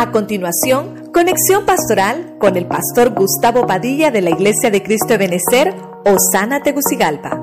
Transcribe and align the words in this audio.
A 0.00 0.12
continuación, 0.12 1.12
conexión 1.12 1.66
pastoral 1.66 2.38
con 2.40 2.56
el 2.56 2.66
pastor 2.66 3.10
Gustavo 3.10 3.66
Padilla 3.66 4.10
de 4.10 4.22
la 4.22 4.30
Iglesia 4.30 4.70
de 4.70 4.82
Cristo 4.82 5.08
de 5.08 5.18
Benecer, 5.18 5.74
Osana 6.06 6.62
Tegucigalpa. 6.62 7.38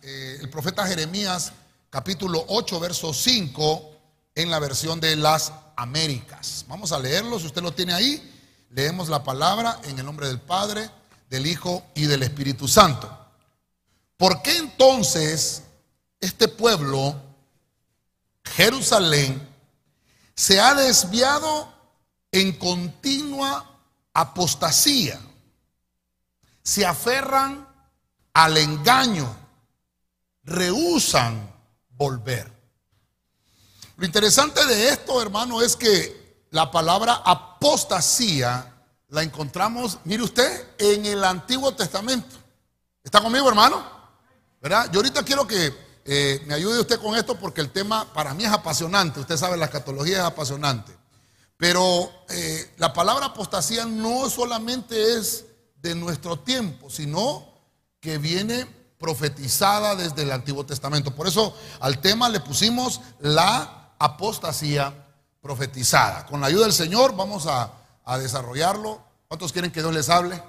Eh, 0.00 0.38
el 0.40 0.48
profeta 0.48 0.86
Jeremías, 0.86 1.54
capítulo 1.90 2.44
8, 2.46 2.78
verso 2.78 3.12
5, 3.12 3.90
en 4.36 4.48
la 4.48 4.60
versión 4.60 5.00
de 5.00 5.16
las 5.16 5.52
Américas. 5.74 6.64
Vamos 6.68 6.92
a 6.92 7.00
leerlo, 7.00 7.40
si 7.40 7.46
usted 7.46 7.62
lo 7.62 7.72
tiene 7.72 7.94
ahí. 7.94 8.32
Leemos 8.70 9.08
la 9.08 9.24
palabra 9.24 9.80
en 9.88 9.98
el 9.98 10.06
nombre 10.06 10.28
del 10.28 10.38
Padre, 10.38 10.88
del 11.28 11.48
Hijo 11.48 11.82
y 11.96 12.06
del 12.06 12.22
Espíritu 12.22 12.68
Santo. 12.68 13.10
¿Por 14.16 14.40
qué 14.40 14.56
entonces 14.56 15.64
este 16.20 16.46
pueblo 16.46 17.33
Jerusalén 18.44 19.48
se 20.34 20.60
ha 20.60 20.74
desviado 20.74 21.72
en 22.32 22.52
continua 22.58 23.78
apostasía. 24.12 25.20
Se 26.62 26.84
aferran 26.84 27.68
al 28.32 28.56
engaño, 28.56 29.34
rehusan 30.42 31.52
volver. 31.90 32.52
Lo 33.96 34.06
interesante 34.06 34.64
de 34.66 34.88
esto, 34.88 35.20
hermano, 35.22 35.62
es 35.62 35.76
que 35.76 36.46
la 36.50 36.70
palabra 36.70 37.22
apostasía 37.24 38.74
la 39.08 39.22
encontramos, 39.22 39.98
mire 40.04 40.24
usted, 40.24 40.74
en 40.78 41.06
el 41.06 41.22
Antiguo 41.22 41.74
Testamento. 41.74 42.36
¿Está 43.02 43.20
conmigo, 43.20 43.48
hermano? 43.48 43.84
¿Verdad? 44.60 44.90
Yo 44.90 44.98
ahorita 44.98 45.22
quiero 45.22 45.46
que 45.46 45.83
eh, 46.04 46.42
me 46.46 46.54
ayude 46.54 46.80
usted 46.80 47.00
con 47.00 47.16
esto 47.16 47.36
porque 47.36 47.62
el 47.62 47.70
tema 47.70 48.12
para 48.12 48.34
mí 48.34 48.44
es 48.44 48.50
apasionante. 48.50 49.20
Usted 49.20 49.36
sabe, 49.36 49.56
la 49.56 49.66
escatología 49.66 50.18
es 50.18 50.24
apasionante. 50.24 50.92
Pero 51.56 52.10
eh, 52.28 52.74
la 52.76 52.92
palabra 52.92 53.26
apostasía 53.26 53.86
no 53.86 54.28
solamente 54.28 55.16
es 55.16 55.46
de 55.80 55.94
nuestro 55.94 56.38
tiempo, 56.38 56.90
sino 56.90 57.46
que 58.00 58.18
viene 58.18 58.66
profetizada 58.98 59.94
desde 59.94 60.22
el 60.22 60.32
Antiguo 60.32 60.66
Testamento. 60.66 61.14
Por 61.14 61.26
eso 61.26 61.56
al 61.80 62.00
tema 62.00 62.28
le 62.28 62.40
pusimos 62.40 63.00
la 63.20 63.94
apostasía 63.98 64.92
profetizada. 65.40 66.26
Con 66.26 66.40
la 66.40 66.48
ayuda 66.48 66.64
del 66.64 66.72
Señor 66.72 67.16
vamos 67.16 67.46
a, 67.46 67.72
a 68.04 68.18
desarrollarlo. 68.18 69.00
¿Cuántos 69.28 69.52
quieren 69.52 69.70
que 69.70 69.80
Dios 69.80 69.94
les 69.94 70.08
hable? 70.10 70.42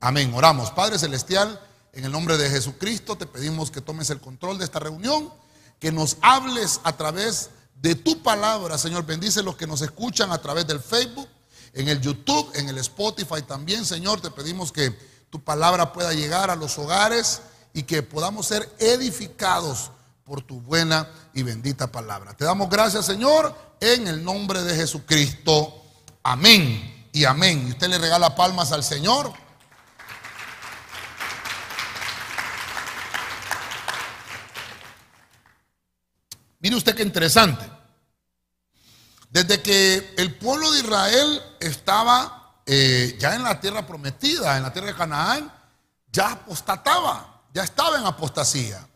Amén. 0.00 0.32
Oramos. 0.34 0.70
Padre 0.70 0.98
Celestial. 0.98 1.60
En 1.94 2.04
el 2.04 2.10
nombre 2.10 2.36
de 2.36 2.50
Jesucristo 2.50 3.16
te 3.16 3.24
pedimos 3.24 3.70
que 3.70 3.80
tomes 3.80 4.10
el 4.10 4.20
control 4.20 4.58
de 4.58 4.64
esta 4.64 4.80
reunión, 4.80 5.32
que 5.78 5.92
nos 5.92 6.16
hables 6.22 6.80
a 6.82 6.96
través 6.96 7.50
de 7.80 7.94
tu 7.94 8.20
palabra, 8.20 8.78
Señor. 8.78 9.06
Bendice 9.06 9.44
los 9.44 9.56
que 9.56 9.68
nos 9.68 9.80
escuchan 9.80 10.32
a 10.32 10.38
través 10.38 10.66
del 10.66 10.80
Facebook, 10.80 11.28
en 11.72 11.88
el 11.88 12.00
YouTube, 12.00 12.50
en 12.54 12.68
el 12.68 12.78
Spotify 12.78 13.42
también, 13.46 13.84
Señor. 13.84 14.20
Te 14.20 14.32
pedimos 14.32 14.72
que 14.72 14.90
tu 15.30 15.40
palabra 15.44 15.92
pueda 15.92 16.12
llegar 16.12 16.50
a 16.50 16.56
los 16.56 16.76
hogares 16.78 17.42
y 17.72 17.84
que 17.84 18.02
podamos 18.02 18.46
ser 18.46 18.68
edificados 18.80 19.92
por 20.24 20.42
tu 20.42 20.60
buena 20.60 21.08
y 21.32 21.44
bendita 21.44 21.92
palabra. 21.92 22.36
Te 22.36 22.44
damos 22.44 22.68
gracias, 22.68 23.06
Señor, 23.06 23.54
en 23.78 24.08
el 24.08 24.24
nombre 24.24 24.62
de 24.62 24.74
Jesucristo. 24.74 25.80
Amén 26.24 27.08
y 27.12 27.24
amén. 27.24 27.68
Y 27.68 27.70
usted 27.70 27.88
le 27.88 27.98
regala 27.98 28.34
palmas 28.34 28.72
al 28.72 28.82
Señor. 28.82 29.43
Mire 36.64 36.76
usted 36.76 36.94
qué 36.94 37.02
interesante. 37.02 37.62
Desde 39.28 39.60
que 39.60 40.14
el 40.16 40.34
pueblo 40.36 40.72
de 40.72 40.80
Israel 40.80 41.42
estaba 41.60 42.62
eh, 42.64 43.18
ya 43.20 43.34
en 43.34 43.42
la 43.42 43.60
tierra 43.60 43.86
prometida, 43.86 44.56
en 44.56 44.62
la 44.62 44.72
tierra 44.72 44.88
de 44.88 44.94
Canaán, 44.94 45.52
ya 46.10 46.32
apostataba, 46.32 47.42
ya 47.52 47.64
estaba 47.64 47.98
en 47.98 48.06
apostasía. 48.06 48.88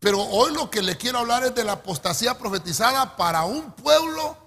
Pero 0.00 0.22
hoy 0.22 0.54
lo 0.54 0.70
que 0.70 0.80
le 0.80 0.96
quiero 0.96 1.18
hablar 1.18 1.44
es 1.44 1.54
de 1.54 1.64
la 1.64 1.72
apostasía 1.72 2.38
profetizada 2.38 3.14
para 3.14 3.44
un 3.44 3.72
pueblo 3.72 4.38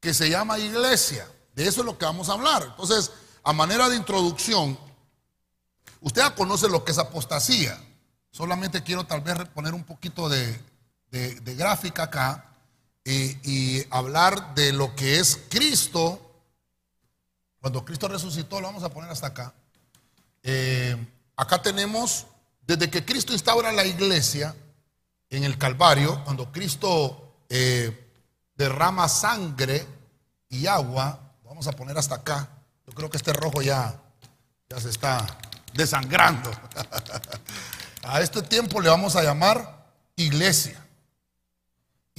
que 0.00 0.14
se 0.14 0.30
llama 0.30 0.58
iglesia. 0.58 1.28
De 1.54 1.68
eso 1.68 1.82
es 1.82 1.84
lo 1.84 1.98
que 1.98 2.06
vamos 2.06 2.30
a 2.30 2.32
hablar. 2.32 2.62
Entonces, 2.62 3.12
a 3.44 3.52
manera 3.52 3.90
de 3.90 3.96
introducción, 3.96 4.78
usted 6.00 6.22
ya 6.22 6.34
conoce 6.34 6.66
lo 6.66 6.82
que 6.82 6.92
es 6.92 6.98
apostasía. 6.98 7.78
Solamente 8.30 8.82
quiero 8.82 9.04
tal 9.04 9.20
vez 9.20 9.36
poner 9.50 9.74
un 9.74 9.84
poquito 9.84 10.30
de, 10.30 10.69
de, 11.10 11.54
gráfica 11.54 12.04
acá 12.04 12.56
y, 13.04 13.84
hablar 13.90 14.54
de 14.54 14.72
lo 14.72 14.94
que 14.94 15.18
es 15.18 15.38
Cristo. 15.48 16.26
Cuando 17.60 17.84
Cristo 17.84 18.08
resucitó, 18.08 18.60
lo 18.60 18.68
vamos 18.68 18.84
a 18.84 18.90
poner 18.90 19.10
hasta 19.10 19.28
acá. 19.28 19.52
Eh, 20.42 20.96
acá 21.36 21.60
tenemos, 21.60 22.26
desde 22.66 22.88
que 22.88 23.04
Cristo 23.04 23.32
instaura 23.32 23.72
la 23.72 23.84
iglesia 23.84 24.54
en 25.28 25.44
el 25.44 25.58
Calvario, 25.58 26.22
cuando 26.24 26.50
Cristo 26.50 27.44
eh, 27.48 28.12
derrama 28.54 29.08
sangre 29.08 29.86
y 30.48 30.66
agua, 30.66 31.34
vamos 31.44 31.66
a 31.66 31.72
poner 31.72 31.98
hasta 31.98 32.16
acá. 32.16 32.48
Yo 32.86 32.92
creo 32.92 33.10
que 33.10 33.16
este 33.16 33.32
rojo 33.32 33.62
ya, 33.62 34.00
ya 34.68 34.80
se 34.80 34.90
está 34.90 35.26
desangrando. 35.74 36.50
a 38.02 38.20
este 38.20 38.42
tiempo 38.42 38.80
le 38.80 38.88
vamos 38.88 39.16
a 39.16 39.22
llamar 39.22 39.86
iglesia. 40.16 40.84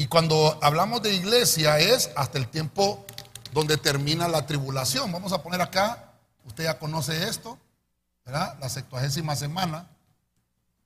Y 0.02 0.08
cuando 0.08 0.58
hablamos 0.64 1.04
de 1.04 1.14
iglesia 1.14 1.78
es 1.78 2.10
hasta 2.16 2.40
el 2.40 2.48
tiempo 2.48 3.06
donde 3.54 3.78
termina 3.78 4.28
la 4.28 4.48
tribulación. 4.48 5.12
Vamos 5.12 5.32
a 5.32 5.44
poner 5.44 5.62
acá, 5.62 6.16
usted 6.44 6.64
ya 6.64 6.80
conoce 6.80 7.30
esto, 7.30 7.60
¿verdad? 8.26 8.58
La 8.60 8.68
sextuagésima 8.68 9.36
semana. 9.36 9.88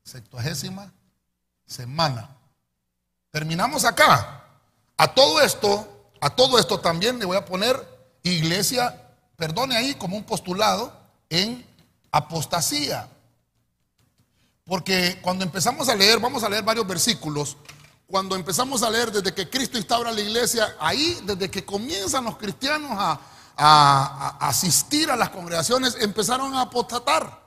Sextuagésima 0.04 0.92
semana. 1.66 2.36
Terminamos 3.32 3.86
acá. 3.86 4.44
A 4.98 5.08
todo 5.14 5.40
esto, 5.40 6.12
a 6.20 6.30
todo 6.32 6.60
esto 6.60 6.82
también 6.82 7.18
le 7.18 7.24
voy 7.24 7.38
a 7.38 7.46
poner 7.46 7.82
iglesia, 8.22 9.02
perdone 9.38 9.78
ahí 9.78 9.96
como 9.96 10.18
un 10.18 10.26
postulado 10.26 10.92
en 11.30 11.66
apostasía. 12.12 13.08
Porque 14.66 15.22
cuando 15.22 15.46
empezamos 15.46 15.88
a 15.88 15.96
leer, 15.96 16.20
vamos 16.20 16.44
a 16.44 16.50
leer 16.50 16.66
varios 16.66 16.86
versículos 16.86 17.56
cuando 18.08 18.36
empezamos 18.36 18.84
a 18.84 18.90
leer 18.90 19.12
desde 19.12 19.34
que 19.34 19.50
Cristo 19.50 19.78
instaura 19.78 20.12
la 20.12 20.22
iglesia, 20.22 20.76
ahí 20.80 21.20
desde 21.24 21.50
que 21.50 21.66
comienzan 21.66 22.26
los 22.26 22.38
cristianos 22.38 22.92
a, 22.98 23.20
asistir 24.42 25.10
a 25.10 25.16
las 25.16 25.30
congregaciones, 25.30 25.96
empezaron 26.02 26.54
a 26.56 26.62
apostatar. 26.62 27.46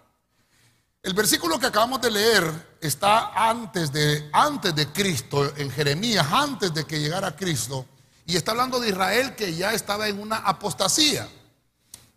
El 1.02 1.12
versículo 1.12 1.58
que 1.58 1.66
acabamos 1.66 2.00
de 2.00 2.10
leer 2.10 2.78
está 2.80 3.48
antes 3.48 3.92
de, 3.92 4.30
antes 4.32 4.74
de 4.74 4.90
Cristo, 4.90 5.52
en 5.56 5.70
Jeremías, 5.70 6.26
antes 6.30 6.72
de 6.72 6.86
que 6.86 6.98
llegara 6.98 7.36
Cristo, 7.36 7.84
y 8.24 8.36
está 8.36 8.52
hablando 8.52 8.80
de 8.80 8.88
Israel 8.88 9.36
que 9.36 9.54
ya 9.54 9.74
estaba 9.74 10.08
en 10.08 10.18
una 10.18 10.38
apostasía. 10.38 11.28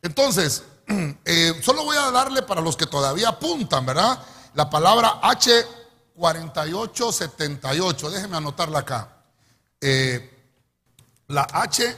Entonces, 0.01 0.63
eh, 1.25 1.59
solo 1.61 1.83
voy 1.83 1.97
a 1.97 2.11
darle 2.11 2.41
para 2.43 2.61
los 2.61 2.77
que 2.77 2.87
todavía 2.87 3.29
apuntan, 3.29 3.85
¿verdad? 3.85 4.19
La 4.53 4.69
palabra 4.69 5.19
H 5.21 5.51
4878. 6.15 8.11
Déjeme 8.11 8.37
anotarla 8.37 8.79
acá. 8.79 9.09
Eh, 9.79 10.27
la 11.27 11.45
H 11.51 11.97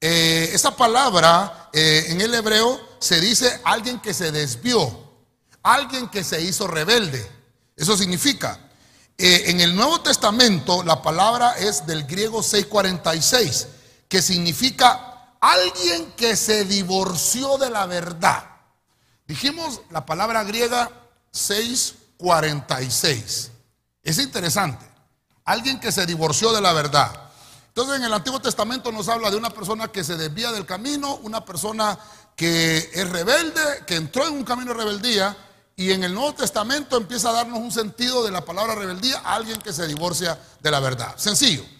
Eh, 0.00 0.50
esa 0.52 0.76
palabra 0.76 1.70
eh, 1.72 2.06
en 2.08 2.20
el 2.20 2.34
hebreo 2.34 2.80
se 2.98 3.20
dice 3.20 3.60
alguien 3.64 4.00
que 4.00 4.12
se 4.14 4.32
desvió, 4.32 5.04
alguien 5.62 6.08
que 6.08 6.24
se 6.24 6.42
hizo 6.42 6.66
rebelde. 6.66 7.30
Eso 7.76 7.96
significa, 7.96 8.58
en 9.18 9.60
el 9.60 9.76
Nuevo 9.76 10.00
Testamento 10.00 10.82
la 10.82 11.02
palabra 11.02 11.52
es 11.58 11.86
del 11.86 12.04
griego 12.04 12.42
646 12.42 13.68
que 14.08 14.22
significa 14.22 15.34
alguien 15.40 16.12
que 16.12 16.36
se 16.36 16.64
divorció 16.64 17.58
de 17.58 17.70
la 17.70 17.86
verdad. 17.86 18.44
Dijimos 19.26 19.80
la 19.90 20.06
palabra 20.06 20.44
griega 20.44 20.90
646. 21.32 23.50
Es 24.02 24.18
interesante. 24.18 24.86
Alguien 25.44 25.80
que 25.80 25.92
se 25.92 26.06
divorció 26.06 26.52
de 26.52 26.60
la 26.60 26.72
verdad. 26.72 27.12
Entonces 27.68 27.96
en 27.96 28.04
el 28.04 28.14
Antiguo 28.14 28.40
Testamento 28.40 28.90
nos 28.90 29.08
habla 29.08 29.30
de 29.30 29.36
una 29.36 29.50
persona 29.50 29.88
que 29.88 30.02
se 30.02 30.16
desvía 30.16 30.50
del 30.52 30.64
camino, 30.64 31.16
una 31.16 31.44
persona 31.44 31.98
que 32.34 32.90
es 32.92 33.10
rebelde, 33.10 33.84
que 33.86 33.96
entró 33.96 34.26
en 34.26 34.34
un 34.34 34.44
camino 34.44 34.72
de 34.72 34.78
rebeldía, 34.78 35.36
y 35.76 35.92
en 35.92 36.04
el 36.04 36.14
Nuevo 36.14 36.34
Testamento 36.34 36.96
empieza 36.96 37.28
a 37.28 37.32
darnos 37.32 37.58
un 37.58 37.70
sentido 37.70 38.24
de 38.24 38.30
la 38.30 38.44
palabra 38.44 38.74
rebeldía, 38.74 39.18
alguien 39.18 39.60
que 39.60 39.74
se 39.74 39.86
divorcia 39.86 40.38
de 40.60 40.70
la 40.70 40.80
verdad. 40.80 41.14
Sencillo. 41.18 41.75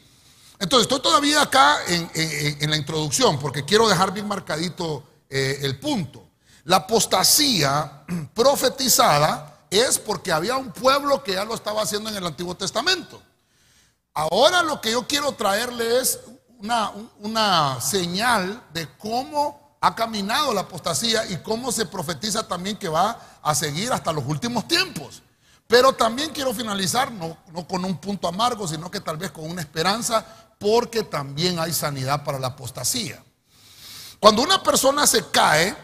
Entonces, 0.59 0.87
estoy 0.87 1.01
todavía 1.01 1.43
acá 1.43 1.79
en, 1.89 2.71
la 2.71 2.77
introducción 2.77 3.39
porque 3.39 3.65
quiero 3.65 3.89
dejar 3.89 4.13
bien 4.13 4.27
marcadito 4.27 5.05
eh, 5.29 5.59
el 5.63 5.79
punto. 5.79 6.27
La 6.65 6.77
apostasía 6.77 8.05
profetizada 8.35 9.61
es 9.71 9.99
porque 9.99 10.33
había 10.33 10.57
un 10.57 10.73
pueblo 10.73 11.23
que 11.23 11.35
ya 11.35 11.45
lo 11.45 11.55
estaba 11.55 11.83
haciendo 11.83 12.11
en 12.11 12.17
el 12.17 12.27
Antiguo 12.27 12.57
Testamento. 12.57 13.21
Ahora 14.15 14.63
lo 14.63 14.81
que 14.81 14.93
yo 14.93 15.07
quiero 15.07 15.33
traerle 15.33 16.01
es 16.01 16.21
una, 16.59 17.81
señal 17.81 18.63
de 18.73 18.89
cómo 18.97 19.77
ha 19.81 19.95
caminado 19.95 20.55
la 20.55 20.63
apostasía 20.63 21.27
y 21.27 21.37
cómo 21.39 21.71
se 21.71 21.85
profetiza 21.85 22.49
también 22.49 22.79
que 22.79 22.89
va 22.89 23.21
a 23.43 23.55
seguir 23.55 23.93
hasta 23.93 24.13
los 24.13 24.25
últimos 24.27 24.67
tiempos. 24.67 25.23
Pero 25.67 25.93
también 25.93 26.31
quiero 26.31 26.55
finalizar, 26.55 27.13
no 27.13 27.37
con 27.69 27.85
un 27.85 27.99
punto 27.99 28.27
amargo, 28.27 28.67
sino 28.67 28.91
que 28.91 29.01
tal 29.01 29.17
vez 29.19 29.33
con 29.33 29.51
una 29.51 29.61
esperanza, 29.61 30.25
porque 30.59 31.03
también 31.03 31.59
hay 31.59 31.73
sanidad 31.73 32.25
para 32.25 32.39
la 32.39 32.49
apostasía. 32.49 33.23
Cuando 34.19 34.43
una 34.43 34.63
persona 34.63 35.07
se 35.07 35.29
cae 35.31 35.77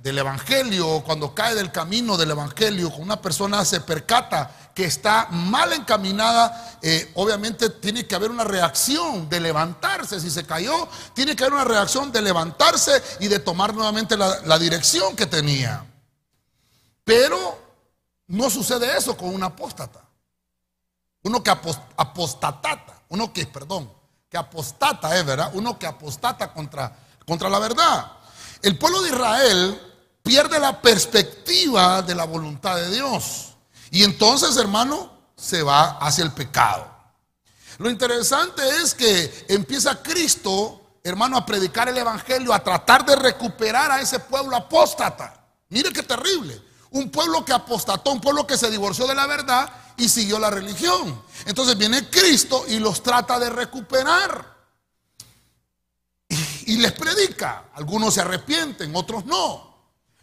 del 0.00 0.18
Evangelio, 0.18 1.02
cuando 1.04 1.34
cae 1.34 1.54
del 1.54 1.70
camino 1.72 2.16
del 2.16 2.30
Evangelio, 2.30 2.88
cuando 2.88 3.04
una 3.04 3.20
persona 3.20 3.64
se 3.64 3.80
percata 3.80 4.70
que 4.74 4.84
está 4.84 5.26
mal 5.30 5.72
encaminada, 5.72 6.78
eh, 6.80 7.10
obviamente 7.14 7.68
tiene 7.68 8.06
que 8.06 8.14
haber 8.14 8.30
una 8.30 8.44
reacción 8.44 9.28
de 9.28 9.40
levantarse. 9.40 10.20
Si 10.20 10.30
se 10.30 10.46
cayó, 10.46 10.88
tiene 11.12 11.36
que 11.36 11.44
haber 11.44 11.54
una 11.54 11.64
reacción 11.64 12.12
de 12.12 12.22
levantarse 12.22 13.02
y 13.18 13.28
de 13.28 13.40
tomar 13.40 13.74
nuevamente 13.74 14.16
la, 14.16 14.40
la 14.46 14.58
dirección 14.58 15.16
que 15.16 15.26
tenía. 15.26 15.84
Pero 17.04 17.58
no 18.28 18.48
sucede 18.48 18.96
eso 18.96 19.16
con 19.16 19.34
un 19.34 19.42
apóstata. 19.42 20.00
Uno 21.22 21.42
que 21.42 21.50
apostatata, 21.50 23.02
uno 23.08 23.32
que, 23.32 23.44
perdón, 23.46 23.92
que 24.30 24.38
apostata 24.38 25.18
es, 25.18 25.26
¿verdad? 25.26 25.50
Uno 25.54 25.76
que 25.76 25.88
apostata 25.88 26.52
contra, 26.52 26.96
contra 27.26 27.50
la 27.50 27.58
verdad. 27.58 28.12
El 28.62 28.78
pueblo 28.78 29.02
de 29.02 29.08
Israel 29.08 29.92
pierde 30.22 30.60
la 30.60 30.80
perspectiva 30.80 32.00
de 32.02 32.14
la 32.14 32.24
voluntad 32.24 32.76
de 32.76 32.90
Dios. 32.90 33.54
Y 33.90 34.04
entonces, 34.04 34.56
hermano, 34.56 35.10
se 35.34 35.64
va 35.64 35.98
hacia 35.98 36.22
el 36.22 36.32
pecado. 36.32 36.88
Lo 37.78 37.90
interesante 37.90 38.62
es 38.82 38.94
que 38.94 39.46
empieza 39.48 40.00
Cristo, 40.00 40.80
hermano, 41.02 41.36
a 41.36 41.44
predicar 41.44 41.88
el 41.88 41.98
Evangelio, 41.98 42.54
a 42.54 42.62
tratar 42.62 43.04
de 43.04 43.16
recuperar 43.16 43.90
a 43.90 44.00
ese 44.00 44.20
pueblo 44.20 44.54
apóstata. 44.54 45.44
Mire 45.70 45.92
qué 45.92 46.04
terrible. 46.04 46.62
Un 46.90 47.10
pueblo 47.10 47.44
que 47.44 47.52
apostató, 47.52 48.12
un 48.12 48.20
pueblo 48.20 48.46
que 48.46 48.56
se 48.56 48.70
divorció 48.70 49.08
de 49.08 49.14
la 49.14 49.26
verdad 49.26 49.72
y 49.96 50.08
siguió 50.08 50.38
la 50.38 50.50
religión. 50.50 51.22
Entonces 51.46 51.76
viene 51.76 52.08
Cristo 52.08 52.64
y 52.68 52.78
los 52.78 53.02
trata 53.02 53.38
de 53.38 53.50
recuperar. 53.50 54.58
Y, 56.66 56.76
les 56.76 56.92
predica. 56.92 57.70
Algunos 57.74 58.14
se 58.14 58.20
arrepienten, 58.20 58.94
otros 58.94 59.24
no. 59.24 59.70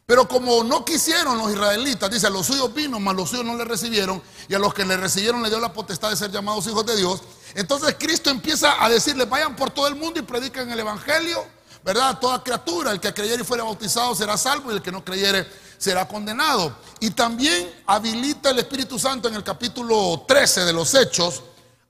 Pero 0.06 0.25
como 0.25 0.64
no 0.64 0.86
quisieron 0.86 1.38
los 1.38 1.52
israelitas, 1.52 2.10
dice, 2.10 2.28
a 2.28 2.30
los 2.30 2.46
suyos 2.46 2.74
vino, 2.74 2.98
mas 2.98 3.14
los 3.14 3.30
suyos 3.30 3.44
no 3.44 3.58
le 3.58 3.66
recibieron, 3.66 4.22
y 4.48 4.56
a 4.56 4.60
los 4.60 4.74
que 4.74 4.86
le 4.86 4.96
recibieron 4.96 5.44
le 5.44 5.50
dio 5.50 5.60
la 5.60 5.74
potestad 5.74 6.10
de 6.10 6.16
ser 6.16 6.31
llamados 6.31 6.66
hijos 6.68 6.86
de 6.86 6.96
Dios. 6.96 7.22
Entonces 7.56 7.98
Cristo 8.00 8.30
empieza 8.30 8.81
a 8.81 8.88
decirles, 8.88 9.28
vayan 9.28 9.58
por 9.58 9.72
todo 9.72 9.88
el 9.88 9.96
mundo 9.96 10.22
y 10.22 10.24
prediquen 10.24 10.72
el 10.72 10.80
Evangelio, 10.80 11.46
¿verdad? 11.84 12.18
Toda 12.19 12.42
criatura, 12.42 12.92
el 12.92 13.02
que 13.02 13.14
creyere 13.14 13.42
y 13.42 13.46
fuera 13.46 13.66
bautizado 13.66 14.16
será 14.16 14.38
salvo, 14.38 14.72
y 14.72 14.75
el 14.75 14.81
que 14.81 14.94
no 14.94 15.04
creyere 15.04 15.46
será 15.77 16.07
condenado. 16.07 16.75
Y 17.00 17.12
también 17.12 17.71
habilita 17.85 18.50
el 18.50 18.59
Espíritu 18.59 18.97
Santo 18.97 19.27
en 19.27 19.35
el 19.35 19.44
capítulo 19.44 20.25
13 20.27 20.65
de 20.65 20.74
los 20.74 20.94
Hechos 20.94 21.44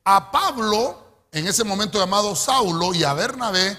a 0.03 0.31
Pablo, 0.31 1.25
en 1.31 1.47
ese 1.47 1.63
momento 1.63 1.99
llamado 1.99 2.35
Saulo, 2.35 2.93
y 2.93 3.03
a 3.03 3.13
Bernabé 3.13 3.77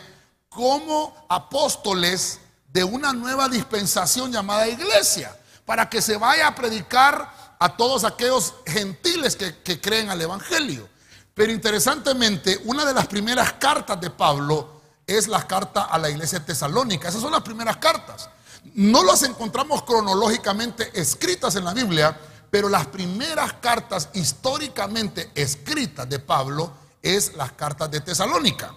como 0.49 1.15
apóstoles 1.29 2.41
de 2.73 2.85
una 2.85 3.13
nueva 3.13 3.49
dispensación 3.49 4.33
llamada 4.33 4.69
iglesia, 4.69 5.35
para 5.65 5.89
que 5.89 6.03
se 6.03 6.17
vaya 6.17 6.49
a 6.49 6.55
predicar 6.55 7.57
a 7.59 7.77
todos 7.77 8.05
aquellos 8.05 8.55
gentiles 8.67 9.37
que, 9.37 9.63
que 9.63 9.81
creen 9.81 10.11
al 10.11 10.21
Evangelio. 10.21 10.89
Pero 11.35 11.53
interesantemente, 11.53 12.61
una 12.65 12.85
de 12.85 12.95
las 12.95 13.07
primeras 13.07 13.55
cartas 13.55 14.01
de 14.01 14.11
Pablo 14.11 14.81
es 15.07 15.29
la 15.29 15.47
carta 15.47 15.85
a 15.85 15.99
la 15.99 16.11
iglesia 16.11 16.45
tesalónica. 16.45 17.09
Esas 17.09 17.23
son 17.23 17.33
las 17.33 17.43
primeras 17.43 17.79
cartas. 17.79 18.29
No 18.75 19.03
las 19.05 19.23
encontramos 19.23 19.83
cronológicamente 19.83 20.91
escritas 20.99 21.57
en 21.57 21.65
la 21.65 21.75
Biblia, 21.75 22.19
pero 22.51 22.69
las 22.69 22.87
primeras 22.87 23.55
cartas 23.55 24.09
históricamente 24.15 25.31
escritas 25.35 26.09
de 26.09 26.19
Pablo 26.19 26.73
es 27.03 27.35
las 27.35 27.53
cartas 27.53 27.91
de 27.91 28.01
Tesalónica. 28.01 28.75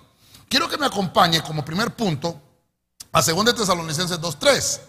Quiero 0.50 0.68
que 0.68 0.78
me 0.78 0.86
acompañe 0.86 1.42
como 1.42 1.64
primer 1.64 1.96
punto 1.96 2.40
a 3.12 3.22
2 3.22 3.56
Tesalonicenses 3.56 4.20
2.3. 4.20 4.80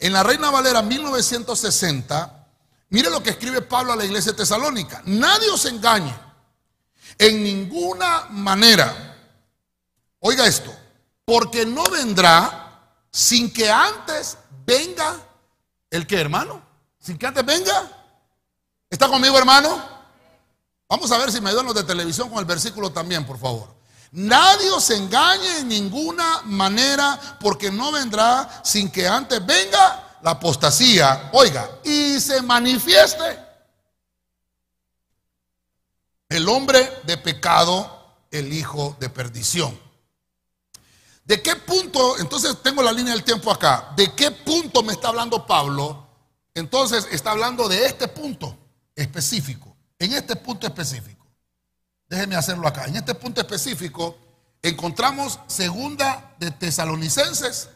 En 0.00 0.12
la 0.12 0.22
Reina 0.22 0.50
Valera 0.50 0.82
1960, 0.82 2.46
mire 2.90 3.10
lo 3.10 3.22
que 3.22 3.30
escribe 3.30 3.62
Pablo 3.62 3.92
a 3.92 3.96
la 3.96 4.04
iglesia 4.04 4.36
tesalónica. 4.36 5.02
Nadie 5.06 5.50
os 5.50 5.64
engañe 5.64 6.14
en 7.18 7.42
ninguna 7.42 8.26
manera. 8.30 9.16
Oiga 10.20 10.46
esto, 10.46 10.74
porque 11.24 11.64
no 11.66 11.84
vendrá 11.84 12.67
sin 13.10 13.52
que 13.52 13.70
antes 13.70 14.38
venga 14.64 15.16
el 15.90 16.06
que, 16.06 16.20
hermano, 16.20 16.62
sin 16.98 17.18
que 17.18 17.26
antes 17.26 17.44
venga. 17.44 17.90
¿Está 18.90 19.08
conmigo, 19.08 19.38
hermano? 19.38 19.98
Vamos 20.88 21.10
a 21.12 21.18
ver 21.18 21.30
si 21.30 21.40
me 21.40 21.50
ayudan 21.50 21.66
los 21.66 21.74
de 21.74 21.84
televisión 21.84 22.28
con 22.30 22.38
el 22.38 22.44
versículo 22.44 22.90
también, 22.90 23.26
por 23.26 23.38
favor. 23.38 23.76
Nadie 24.12 24.70
os 24.70 24.88
engañe 24.90 25.58
en 25.58 25.68
ninguna 25.68 26.42
manera, 26.44 27.38
porque 27.40 27.70
no 27.70 27.92
vendrá 27.92 28.62
sin 28.64 28.90
que 28.90 29.06
antes 29.06 29.44
venga 29.44 30.16
la 30.22 30.30
apostasía, 30.30 31.30
oiga, 31.32 31.68
y 31.84 32.18
se 32.18 32.40
manifieste 32.42 33.38
el 36.30 36.48
hombre 36.48 37.00
de 37.04 37.18
pecado, 37.18 38.16
el 38.30 38.52
hijo 38.52 38.96
de 38.98 39.10
perdición. 39.10 39.87
¿De 41.28 41.42
qué 41.42 41.56
punto, 41.56 42.16
entonces 42.16 42.56
tengo 42.62 42.82
la 42.82 42.90
línea 42.90 43.12
del 43.12 43.22
tiempo 43.22 43.50
acá, 43.50 43.92
de 43.94 44.14
qué 44.14 44.30
punto 44.30 44.82
me 44.82 44.94
está 44.94 45.08
hablando 45.08 45.46
Pablo? 45.46 46.08
Entonces 46.54 47.06
está 47.10 47.32
hablando 47.32 47.68
de 47.68 47.84
este 47.84 48.08
punto 48.08 48.56
específico, 48.96 49.76
en 49.98 50.14
este 50.14 50.36
punto 50.36 50.66
específico. 50.66 51.26
Déjeme 52.08 52.34
hacerlo 52.34 52.66
acá. 52.66 52.86
En 52.86 52.96
este 52.96 53.14
punto 53.14 53.42
específico 53.42 54.16
encontramos 54.62 55.38
segunda 55.48 56.34
de 56.38 56.50
Tesalonicenses 56.50 57.68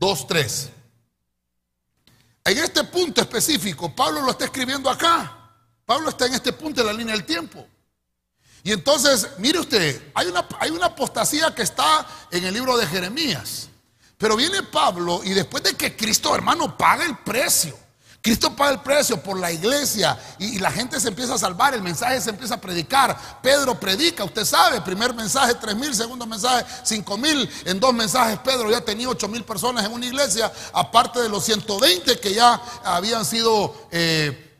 2.3. 0.00 0.70
En 2.46 2.58
este 2.58 2.82
punto 2.82 3.20
específico, 3.20 3.94
Pablo 3.94 4.22
lo 4.22 4.32
está 4.32 4.46
escribiendo 4.46 4.90
acá. 4.90 5.54
Pablo 5.86 6.08
está 6.08 6.26
en 6.26 6.34
este 6.34 6.52
punto 6.52 6.80
de 6.80 6.88
la 6.88 6.92
línea 6.92 7.14
del 7.14 7.24
tiempo. 7.24 7.64
Y 8.64 8.72
entonces, 8.72 9.28
mire 9.38 9.58
usted, 9.58 10.10
hay 10.14 10.28
una, 10.28 10.46
hay 10.60 10.70
una 10.70 10.86
apostasía 10.86 11.54
que 11.54 11.62
está 11.62 12.06
en 12.30 12.44
el 12.44 12.54
libro 12.54 12.76
de 12.76 12.86
Jeremías. 12.86 13.68
Pero 14.18 14.36
viene 14.36 14.62
Pablo 14.62 15.20
y 15.24 15.30
después 15.30 15.64
de 15.64 15.74
que 15.74 15.96
Cristo, 15.96 16.34
hermano, 16.34 16.76
paga 16.76 17.04
el 17.04 17.18
precio. 17.18 17.76
Cristo 18.22 18.54
paga 18.54 18.70
el 18.70 18.80
precio 18.80 19.20
por 19.20 19.36
la 19.36 19.50
iglesia 19.50 20.16
y, 20.38 20.60
la 20.60 20.70
gente 20.70 21.00
se 21.00 21.08
empieza 21.08 21.34
a 21.34 21.38
salvar, 21.38 21.74
el 21.74 21.82
mensaje 21.82 22.20
se 22.20 22.30
empieza 22.30 22.54
a 22.54 22.60
predicar. 22.60 23.40
Pedro 23.42 23.78
predica, 23.80 24.22
usted 24.22 24.44
sabe, 24.44 24.80
primer 24.80 25.12
mensaje 25.12 25.56
3 25.56 25.74
mil, 25.74 25.92
segundo 25.92 26.24
mensaje 26.24 26.64
5 26.84 27.18
mil, 27.18 27.50
en 27.64 27.80
dos 27.80 27.92
mensajes 27.92 28.38
Pedro 28.38 28.70
ya 28.70 28.80
tenía 28.80 29.08
8 29.08 29.26
mil 29.26 29.42
personas 29.42 29.84
en 29.84 29.92
una 29.92 30.06
iglesia, 30.06 30.52
aparte 30.72 31.20
de 31.20 31.28
los 31.28 31.44
120 31.44 32.20
que 32.20 32.32
ya 32.32 32.62
habían 32.84 33.24
sido... 33.24 33.74
Eh, 33.90 34.50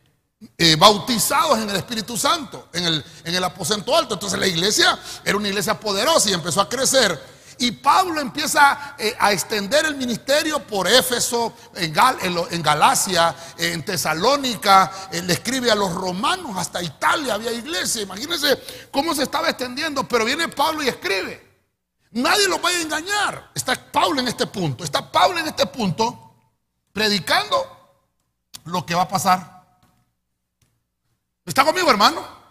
eh, 0.59 0.77
bautizados 0.77 1.59
en 1.59 1.71
el 1.71 1.77
Espíritu 1.77 2.17
Santo, 2.17 2.69
en 2.73 2.85
el, 2.85 3.05
en 3.25 3.35
el 3.35 3.45
aposento 3.45 3.97
alto. 3.97 4.15
Entonces 4.15 4.39
la 4.39 4.47
iglesia 4.47 4.99
era 5.25 5.37
una 5.37 5.49
iglesia 5.49 5.79
poderosa 5.79 6.31
y 6.31 6.33
empezó 6.33 6.61
a 6.61 6.69
crecer. 6.69 7.33
Y 7.59 7.71
Pablo 7.71 8.21
empieza 8.21 8.97
eh, 8.99 9.15
a 9.21 9.33
extender 9.33 9.87
el 9.87 9.95
ministerio 9.95 10.67
por 10.67 10.89
Éfeso, 10.89 11.53
en, 11.77 11.95
en, 12.51 12.63
Galacia, 12.63 13.37
en 13.57 13.85
Tesalónica, 13.85 14.91
le 15.13 15.33
escribe 15.33 15.71
a 15.71 15.77
los 15.77 15.95
romanos, 15.95 16.57
hasta 16.57 16.83
Italia 16.83 17.35
había 17.35 17.53
iglesia. 17.53 18.03
Imagínense 18.03 18.61
cómo 18.91 19.15
se 19.15 19.23
estaba 19.23 19.49
extendiendo, 19.49 20.09
pero 20.09 20.25
viene 20.25 20.49
Pablo 20.49 20.83
y 20.83 20.89
escribe. 20.89 21.53
Nadie 22.13 22.49
lo 22.49 22.59
vaya 22.59 22.79
a 22.79 22.83
engañar. 22.83 23.51
Está 23.55 23.75
Pablo 23.93 24.21
en 24.21 24.27
este 24.27 24.47
punto, 24.47 24.83
está 24.83 25.13
Pablo 25.13 25.39
en 25.39 25.47
este 25.47 25.67
punto 25.67 26.35
predicando 26.93 27.57
lo 28.65 28.85
que 28.85 28.95
va 28.95 29.03
a 29.03 29.09
pasar 29.09 29.52
¿Está 31.45 31.65
conmigo, 31.65 31.91
hermano? 31.91 32.43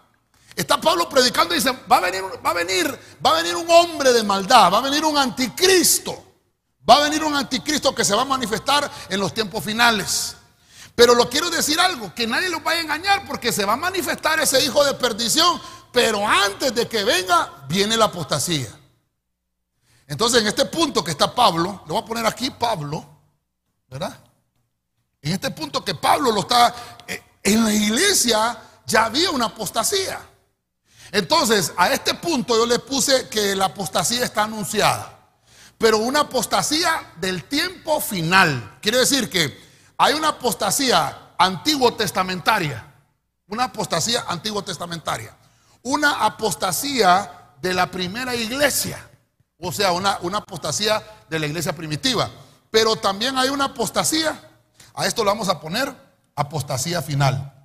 Está 0.54 0.80
Pablo 0.80 1.08
predicando 1.08 1.54
y 1.54 1.58
dice, 1.58 1.72
va 1.90 1.96
a 1.96 2.00
venir, 2.00 2.22
va 2.44 2.50
a 2.50 2.54
venir, 2.54 2.98
va 3.24 3.30
a 3.30 3.42
venir 3.42 3.56
un 3.56 3.70
hombre 3.70 4.12
de 4.12 4.22
maldad, 4.22 4.72
va 4.72 4.78
a 4.78 4.82
venir 4.82 5.04
un 5.04 5.16
anticristo. 5.16 6.32
Va 6.88 6.96
a 6.96 7.00
venir 7.04 7.22
un 7.22 7.34
anticristo 7.34 7.94
que 7.94 8.04
se 8.04 8.14
va 8.14 8.22
a 8.22 8.26
manifestar 8.26 8.90
en 9.08 9.20
los 9.20 9.32
tiempos 9.32 9.64
finales. 9.64 10.36
Pero 10.94 11.14
lo 11.14 11.30
quiero 11.30 11.48
decir 11.48 11.80
algo, 11.80 12.12
que 12.14 12.26
nadie 12.26 12.48
lo 12.48 12.60
vaya 12.60 12.80
a 12.80 12.82
engañar 12.82 13.26
porque 13.26 13.52
se 13.52 13.64
va 13.64 13.74
a 13.74 13.76
manifestar 13.76 14.40
ese 14.40 14.62
hijo 14.64 14.84
de 14.84 14.94
perdición, 14.94 15.60
pero 15.92 16.26
antes 16.26 16.74
de 16.74 16.88
que 16.88 17.04
venga 17.04 17.64
viene 17.68 17.96
la 17.96 18.06
apostasía. 18.06 18.68
Entonces 20.06 20.42
en 20.42 20.48
este 20.48 20.66
punto 20.66 21.02
que 21.02 21.12
está 21.12 21.34
Pablo, 21.34 21.82
le 21.86 21.92
voy 21.92 22.02
a 22.02 22.04
poner 22.04 22.26
aquí 22.26 22.50
Pablo, 22.50 23.06
¿verdad? 23.88 24.18
En 25.22 25.32
este 25.32 25.50
punto 25.52 25.84
que 25.84 25.94
Pablo 25.94 26.32
lo 26.32 26.40
está, 26.40 26.74
eh, 27.06 27.22
en 27.42 27.64
la 27.64 27.72
iglesia 27.72 28.58
ya 28.92 29.06
había 29.06 29.30
una 29.30 29.46
apostasía. 29.46 30.20
Entonces, 31.10 31.72
a 31.76 31.90
este 31.92 32.14
punto 32.14 32.56
yo 32.56 32.66
le 32.66 32.78
puse 32.78 33.28
que 33.28 33.56
la 33.56 33.66
apostasía 33.66 34.24
está 34.24 34.44
anunciada, 34.44 35.18
pero 35.78 35.98
una 35.98 36.20
apostasía 36.20 37.14
del 37.16 37.44
tiempo 37.44 38.00
final. 38.00 38.78
Quiere 38.80 38.98
decir 38.98 39.28
que 39.30 39.58
hay 39.96 40.14
una 40.14 40.28
apostasía 40.28 41.34
antiguo 41.38 41.94
testamentaria, 41.94 42.86
una 43.48 43.64
apostasía 43.64 44.24
antiguo 44.28 44.62
testamentaria, 44.62 45.36
una 45.82 46.24
apostasía 46.24 47.54
de 47.60 47.74
la 47.74 47.90
primera 47.90 48.34
iglesia, 48.34 48.98
o 49.58 49.72
sea, 49.72 49.92
una, 49.92 50.18
una 50.22 50.38
apostasía 50.38 51.02
de 51.30 51.38
la 51.38 51.46
iglesia 51.46 51.74
primitiva, 51.74 52.30
pero 52.70 52.96
también 52.96 53.38
hay 53.38 53.48
una 53.48 53.66
apostasía, 53.66 54.38
a 54.94 55.06
esto 55.06 55.24
lo 55.24 55.30
vamos 55.30 55.48
a 55.48 55.60
poner 55.60 55.94
apostasía 56.34 57.00
final. 57.02 57.61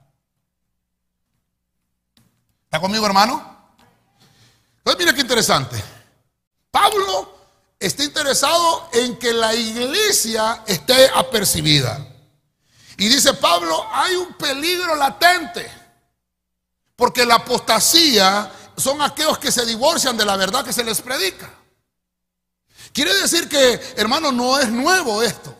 ¿Está 2.67 2.81
conmigo, 2.81 3.05
hermano? 3.05 3.57
Entonces, 4.79 4.99
mire 4.99 5.15
qué 5.15 5.21
interesante. 5.21 5.81
Pablo 6.69 7.33
está 7.79 8.03
interesado 8.03 8.89
en 8.91 9.17
que 9.17 9.31
la 9.31 9.55
iglesia 9.55 10.63
esté 10.67 11.09
apercibida. 11.15 12.05
Y 12.97 13.07
dice 13.07 13.33
Pablo, 13.35 13.87
hay 13.93 14.15
un 14.15 14.33
peligro 14.33 14.97
latente. 14.97 15.71
Porque 16.97 17.25
la 17.25 17.35
apostasía 17.35 18.51
son 18.75 19.01
aquellos 19.01 19.37
que 19.37 19.49
se 19.51 19.65
divorcian 19.65 20.17
de 20.17 20.25
la 20.25 20.35
verdad 20.35 20.65
que 20.65 20.73
se 20.73 20.83
les 20.83 20.99
predica. 20.99 21.49
Quiere 22.91 23.13
decir 23.13 23.47
que, 23.47 23.79
hermano, 23.95 24.33
no 24.33 24.59
es 24.59 24.67
nuevo 24.67 25.23
esto. 25.23 25.55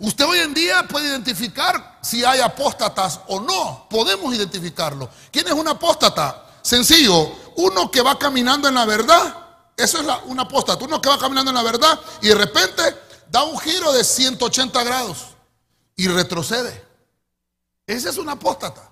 Usted 0.00 0.26
hoy 0.26 0.40
en 0.40 0.52
día 0.52 0.86
puede 0.86 1.08
identificar 1.08 1.93
si 2.04 2.24
hay 2.24 2.40
apóstatas 2.40 3.20
o 3.28 3.40
no. 3.40 3.86
Podemos 3.88 4.34
identificarlo. 4.34 5.08
¿Quién 5.32 5.46
es 5.46 5.52
un 5.52 5.66
apóstata? 5.66 6.46
Sencillo, 6.62 7.32
uno 7.56 7.90
que 7.90 8.02
va 8.02 8.18
caminando 8.18 8.68
en 8.68 8.74
la 8.74 8.84
verdad. 8.84 9.36
Eso 9.76 10.00
es 10.00 10.06
un 10.26 10.38
apóstata. 10.38 10.84
Uno 10.84 11.00
que 11.00 11.08
va 11.08 11.18
caminando 11.18 11.50
en 11.50 11.56
la 11.56 11.62
verdad 11.62 11.98
y 12.22 12.28
de 12.28 12.34
repente 12.34 12.82
da 13.30 13.42
un 13.44 13.58
giro 13.58 13.92
de 13.92 14.04
180 14.04 14.84
grados 14.84 15.18
y 15.96 16.06
retrocede. 16.08 16.84
Ese 17.86 18.10
es 18.10 18.18
un 18.18 18.28
apóstata. 18.28 18.90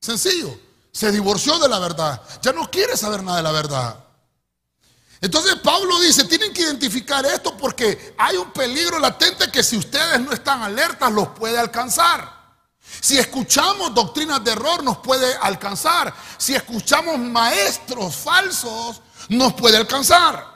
Sencillo. 0.00 0.56
Se 0.92 1.10
divorció 1.12 1.58
de 1.58 1.68
la 1.68 1.78
verdad. 1.78 2.20
Ya 2.42 2.52
no 2.52 2.70
quiere 2.70 2.96
saber 2.96 3.22
nada 3.22 3.38
de 3.38 3.42
la 3.42 3.52
verdad. 3.52 3.96
Entonces 5.20 5.56
Pablo 5.56 6.00
dice, 6.00 6.24
tienen 6.24 6.52
que 6.52 6.62
identificar 6.62 7.24
esto 7.26 7.56
porque 7.56 8.14
hay 8.16 8.36
un 8.36 8.50
peligro 8.52 8.98
latente 8.98 9.50
que 9.50 9.62
si 9.62 9.76
ustedes 9.76 10.18
no 10.20 10.32
están 10.32 10.62
alertas 10.62 11.12
los 11.12 11.28
puede 11.28 11.58
alcanzar. 11.58 12.39
Si 13.00 13.18
escuchamos 13.18 13.94
doctrinas 13.94 14.42
de 14.44 14.52
error 14.52 14.82
nos 14.82 14.98
puede 14.98 15.34
alcanzar. 15.36 16.14
Si 16.36 16.54
escuchamos 16.54 17.18
maestros 17.18 18.16
falsos 18.16 19.00
nos 19.28 19.54
puede 19.54 19.76
alcanzar. 19.76 20.50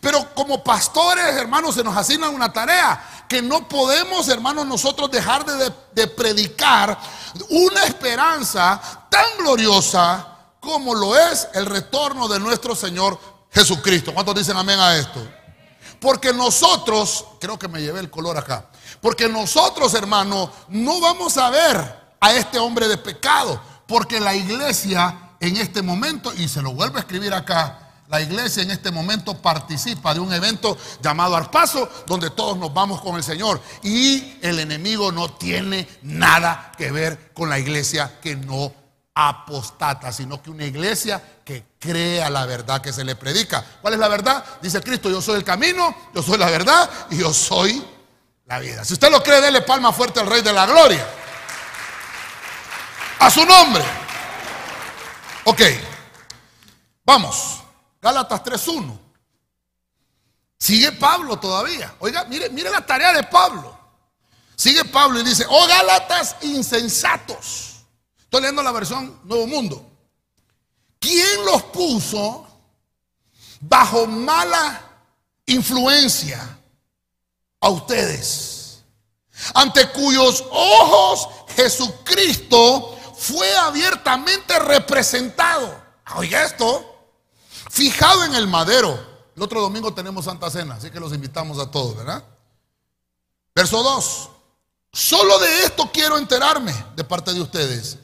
Pero 0.00 0.34
como 0.34 0.62
pastores, 0.62 1.24
hermanos, 1.36 1.74
se 1.74 1.82
nos 1.82 1.96
asigna 1.96 2.28
una 2.28 2.52
tarea 2.52 3.24
que 3.28 3.40
no 3.40 3.66
podemos, 3.68 4.28
hermanos, 4.28 4.66
nosotros 4.66 5.10
dejar 5.10 5.44
de, 5.44 5.72
de 5.92 6.06
predicar 6.06 6.98
una 7.48 7.84
esperanza 7.84 8.80
tan 9.08 9.38
gloriosa 9.38 10.26
como 10.60 10.94
lo 10.94 11.16
es 11.16 11.48
el 11.54 11.66
retorno 11.66 12.28
de 12.28 12.38
nuestro 12.38 12.74
Señor 12.74 13.18
Jesucristo. 13.50 14.12
¿Cuántos 14.12 14.34
dicen 14.34 14.56
amén 14.56 14.78
a 14.78 14.96
esto? 14.96 15.39
Porque 16.00 16.32
nosotros, 16.32 17.24
creo 17.40 17.58
que 17.58 17.68
me 17.68 17.80
llevé 17.80 18.00
el 18.00 18.10
color 18.10 18.38
acá, 18.38 18.64
porque 19.00 19.28
nosotros, 19.28 19.92
hermanos, 19.94 20.50
no 20.68 21.00
vamos 21.00 21.36
a 21.36 21.50
ver 21.50 22.00
a 22.18 22.32
este 22.32 22.58
hombre 22.58 22.88
de 22.88 22.96
pecado, 22.96 23.60
porque 23.86 24.18
la 24.18 24.34
iglesia 24.34 25.30
en 25.40 25.56
este 25.56 25.82
momento, 25.82 26.32
y 26.34 26.48
se 26.48 26.62
lo 26.62 26.72
vuelvo 26.72 26.98
a 26.98 27.00
escribir 27.00 27.32
acá, 27.32 27.90
la 28.08 28.20
iglesia 28.20 28.64
en 28.64 28.72
este 28.72 28.90
momento 28.90 29.40
participa 29.40 30.12
de 30.12 30.20
un 30.20 30.32
evento 30.32 30.76
llamado 31.00 31.36
Arpaso, 31.36 31.88
donde 32.06 32.30
todos 32.30 32.58
nos 32.58 32.74
vamos 32.74 33.00
con 33.00 33.14
el 33.14 33.22
Señor. 33.22 33.60
Y 33.84 34.36
el 34.42 34.58
enemigo 34.58 35.12
no 35.12 35.32
tiene 35.34 35.88
nada 36.02 36.72
que 36.76 36.90
ver 36.90 37.32
con 37.32 37.48
la 37.48 37.58
iglesia 37.60 38.18
que 38.20 38.34
no 38.34 38.72
apostata, 39.14 40.12
sino 40.12 40.40
que 40.42 40.50
una 40.50 40.64
iglesia 40.64 41.22
que 41.44 41.64
crea 41.78 42.30
la 42.30 42.46
verdad 42.46 42.80
que 42.80 42.92
se 42.92 43.04
le 43.04 43.16
predica. 43.16 43.64
¿Cuál 43.80 43.94
es 43.94 44.00
la 44.00 44.08
verdad? 44.08 44.44
Dice 44.62 44.80
Cristo, 44.80 45.10
yo 45.10 45.20
soy 45.20 45.36
el 45.36 45.44
camino, 45.44 45.94
yo 46.14 46.22
soy 46.22 46.38
la 46.38 46.50
verdad 46.50 46.88
y 47.10 47.18
yo 47.18 47.32
soy 47.32 47.84
la 48.46 48.58
vida. 48.58 48.84
Si 48.84 48.94
usted 48.94 49.10
lo 49.10 49.22
cree, 49.22 49.40
déle 49.40 49.62
palma 49.62 49.92
fuerte 49.92 50.20
al 50.20 50.26
Rey 50.26 50.42
de 50.42 50.52
la 50.52 50.66
Gloria. 50.66 51.06
A 53.18 53.30
su 53.30 53.44
nombre. 53.44 53.84
Ok, 55.44 55.60
vamos. 57.04 57.60
Gálatas 58.00 58.42
3.1. 58.44 58.98
Sigue 60.58 60.92
Pablo 60.92 61.38
todavía. 61.38 61.94
Oiga, 61.98 62.24
mire, 62.24 62.48
mire 62.50 62.70
la 62.70 62.84
tarea 62.84 63.12
de 63.12 63.24
Pablo. 63.24 63.78
Sigue 64.56 64.84
Pablo 64.84 65.20
y 65.20 65.24
dice, 65.24 65.44
oh 65.48 65.66
Gálatas 65.66 66.36
insensatos 66.42 67.69
Estoy 68.30 68.42
leyendo 68.42 68.62
la 68.62 68.70
versión 68.70 69.18
Nuevo 69.24 69.48
Mundo. 69.48 69.84
¿Quién 71.00 71.44
los 71.44 71.64
puso 71.64 72.46
bajo 73.58 74.06
mala 74.06 74.80
influencia 75.46 76.60
a 77.60 77.68
ustedes? 77.70 78.84
Ante 79.52 79.90
cuyos 79.90 80.44
ojos 80.48 81.28
Jesucristo 81.56 82.96
fue 83.18 83.52
abiertamente 83.56 84.56
representado. 84.60 85.82
Oiga 86.14 86.44
esto, 86.44 87.10
fijado 87.68 88.26
en 88.26 88.36
el 88.36 88.46
madero. 88.46 88.96
El 89.34 89.42
otro 89.42 89.60
domingo 89.60 89.92
tenemos 89.92 90.26
Santa 90.26 90.48
Cena, 90.50 90.76
así 90.76 90.92
que 90.92 91.00
los 91.00 91.12
invitamos 91.12 91.58
a 91.58 91.68
todos, 91.68 91.96
¿verdad? 91.96 92.22
Verso 93.56 93.82
2. 93.82 94.30
Solo 94.92 95.36
de 95.40 95.64
esto 95.64 95.90
quiero 95.92 96.16
enterarme 96.16 96.72
de 96.94 97.02
parte 97.02 97.34
de 97.34 97.40
ustedes. 97.40 97.98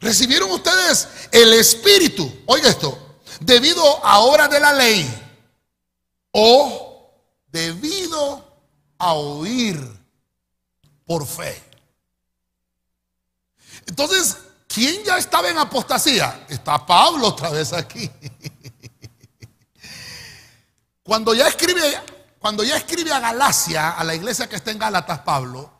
Recibieron 0.00 0.50
ustedes 0.50 1.08
el 1.30 1.52
Espíritu, 1.52 2.42
oiga 2.46 2.70
esto, 2.70 3.18
debido 3.40 4.04
a 4.04 4.20
obra 4.20 4.48
de 4.48 4.58
la 4.58 4.72
ley 4.72 5.08
o 6.32 7.12
debido 7.48 8.50
a 8.98 9.12
oír 9.12 9.78
por 11.04 11.26
fe. 11.26 11.62
Entonces, 13.86 14.38
¿quién 14.66 15.04
ya 15.04 15.18
estaba 15.18 15.50
en 15.50 15.58
apostasía? 15.58 16.46
Está 16.48 16.86
Pablo 16.86 17.28
otra 17.28 17.50
vez 17.50 17.72
aquí. 17.72 18.10
Cuando 21.02 21.34
ya 21.34 21.48
escribe, 21.48 21.82
cuando 22.38 22.62
ya 22.62 22.76
escribe 22.76 23.12
a 23.12 23.20
Galacia, 23.20 23.90
a 23.90 24.04
la 24.04 24.14
iglesia 24.14 24.48
que 24.48 24.56
está 24.56 24.70
en 24.70 24.78
Gálatas, 24.78 25.18
Pablo, 25.20 25.79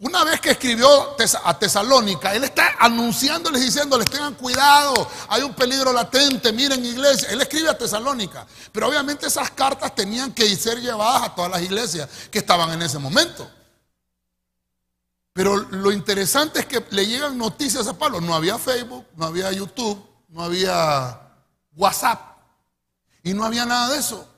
una 0.00 0.22
vez 0.22 0.40
que 0.40 0.50
escribió 0.50 1.16
a 1.44 1.58
Tesalónica, 1.58 2.32
él 2.32 2.44
está 2.44 2.76
anunciándoles, 2.78 3.60
diciéndoles, 3.60 4.08
tengan 4.08 4.34
cuidado, 4.34 5.08
hay 5.28 5.42
un 5.42 5.52
peligro 5.54 5.92
latente, 5.92 6.52
miren 6.52 6.84
iglesia. 6.84 7.28
Él 7.30 7.40
escribe 7.40 7.68
a 7.68 7.76
Tesalónica, 7.76 8.46
pero 8.70 8.88
obviamente 8.88 9.26
esas 9.26 9.50
cartas 9.50 9.92
tenían 9.94 10.32
que 10.32 10.54
ser 10.54 10.80
llevadas 10.80 11.22
a 11.22 11.34
todas 11.34 11.50
las 11.50 11.62
iglesias 11.62 12.08
que 12.30 12.38
estaban 12.38 12.70
en 12.70 12.82
ese 12.82 12.98
momento. 12.98 13.50
Pero 15.32 15.56
lo 15.56 15.90
interesante 15.90 16.60
es 16.60 16.66
que 16.66 16.84
le 16.90 17.06
llegan 17.06 17.36
noticias 17.36 17.86
a 17.88 17.96
Pablo. 17.96 18.20
No 18.20 18.34
había 18.34 18.58
Facebook, 18.58 19.04
no 19.16 19.26
había 19.26 19.50
YouTube, 19.52 20.04
no 20.28 20.42
había 20.44 21.20
WhatsApp 21.74 22.20
y 23.22 23.34
no 23.34 23.44
había 23.44 23.64
nada 23.64 23.90
de 23.90 23.98
eso. 23.98 24.28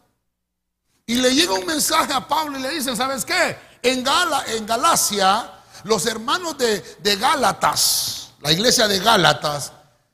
Y 1.05 1.17
le 1.17 1.35
llega 1.35 1.53
un 1.53 1.67
mensaje 1.67 2.13
a 2.13 2.27
Pablo 2.27 2.59
y 2.59 2.63
le 2.63 2.71
dicen, 2.71 2.97
¿sabes 2.97 3.25
qué? 3.25 3.70
En, 3.83 4.05
Gala, 4.05 4.45
Galacia, 4.63 5.53
los 5.85 6.07
hermanos 6.07 6.57
de, 6.59 6.81
de 7.01 7.17
Gálatas, 7.17 8.33
la 8.41 8.53
iglesia 8.53 8.87
de 8.89 8.99
Gálatas, 8.99 9.73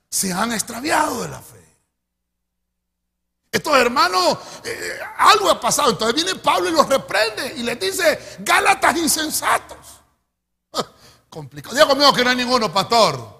se 0.09 0.33
han 0.33 0.53
extraviado 0.53 1.23
de 1.23 1.29
la 1.29 1.41
fe. 1.41 1.57
Estos 3.57 3.75
hermanos, 3.79 4.37
eh, 4.65 4.99
algo 5.17 5.51
ha 5.51 5.59
pasado. 5.59 5.91
Entonces 5.91 6.15
viene 6.15 6.39
Pablo 6.39 6.69
y 6.69 6.73
los 6.73 6.87
reprende 6.87 7.55
y 7.57 7.63
les 7.63 7.81
dice, 7.81 8.37
Gálatas 8.41 8.97
insensatos. 8.97 9.79
Complicado. 11.31 11.75
Diga 11.75 11.89
conmigo 11.89 12.13
que 12.13 12.23
no 12.23 12.31
hay 12.31 12.37
ninguno, 12.37 12.71
pastor. 12.71 13.35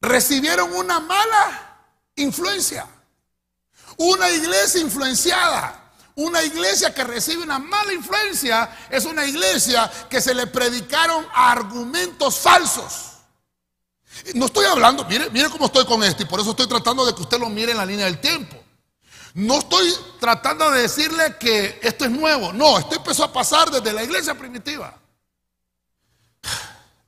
Recibieron 0.00 0.72
una 0.74 1.00
mala 1.00 1.76
influencia. 2.14 2.86
Una 3.96 4.30
iglesia 4.30 4.80
influenciada. 4.80 5.89
Una 6.16 6.42
iglesia 6.42 6.92
que 6.92 7.04
recibe 7.04 7.42
una 7.42 7.58
mala 7.58 7.92
influencia 7.92 8.76
es 8.90 9.04
una 9.04 9.24
iglesia 9.24 9.90
que 10.08 10.20
se 10.20 10.34
le 10.34 10.46
predicaron 10.46 11.26
argumentos 11.32 12.38
falsos. 12.38 13.10
No 14.34 14.46
estoy 14.46 14.66
hablando, 14.66 15.04
mire, 15.04 15.30
mire 15.30 15.48
cómo 15.48 15.66
estoy 15.66 15.86
con 15.86 16.02
esto 16.02 16.22
y 16.22 16.26
por 16.26 16.40
eso 16.40 16.50
estoy 16.50 16.66
tratando 16.66 17.06
de 17.06 17.14
que 17.14 17.22
usted 17.22 17.38
lo 17.38 17.48
mire 17.48 17.72
en 17.72 17.78
la 17.78 17.86
línea 17.86 18.06
del 18.06 18.20
tiempo. 18.20 18.56
No 19.34 19.58
estoy 19.58 19.94
tratando 20.18 20.70
de 20.70 20.82
decirle 20.82 21.36
que 21.38 21.78
esto 21.82 22.04
es 22.04 22.10
nuevo. 22.10 22.52
No, 22.52 22.78
esto 22.78 22.96
empezó 22.96 23.24
a 23.24 23.32
pasar 23.32 23.70
desde 23.70 23.92
la 23.92 24.02
iglesia 24.02 24.34
primitiva. 24.36 24.98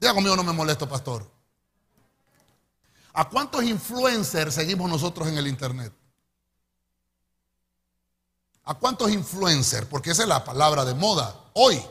Diga 0.01 0.15
conmigo, 0.15 0.37
no 0.37 0.45
me 0.45 0.53
molesto, 0.53 0.89
pastor. 0.89 1.29
¿A 3.13 3.29
cuántos 3.29 3.63
influencers 3.65 4.55
seguimos 4.55 4.89
nosotros 4.89 5.29
en 5.29 5.37
el 5.37 5.47
internet? 5.47 5.93
¿A 8.65 8.75
cuántos 8.75 9.11
influencers? 9.11 9.87
Porque 9.87 10.11
esa 10.11 10.23
es 10.23 10.29
la 10.29 10.45
palabra 10.45 10.85
de 10.85 10.95
moda 10.95 11.35
hoy. 11.55 11.83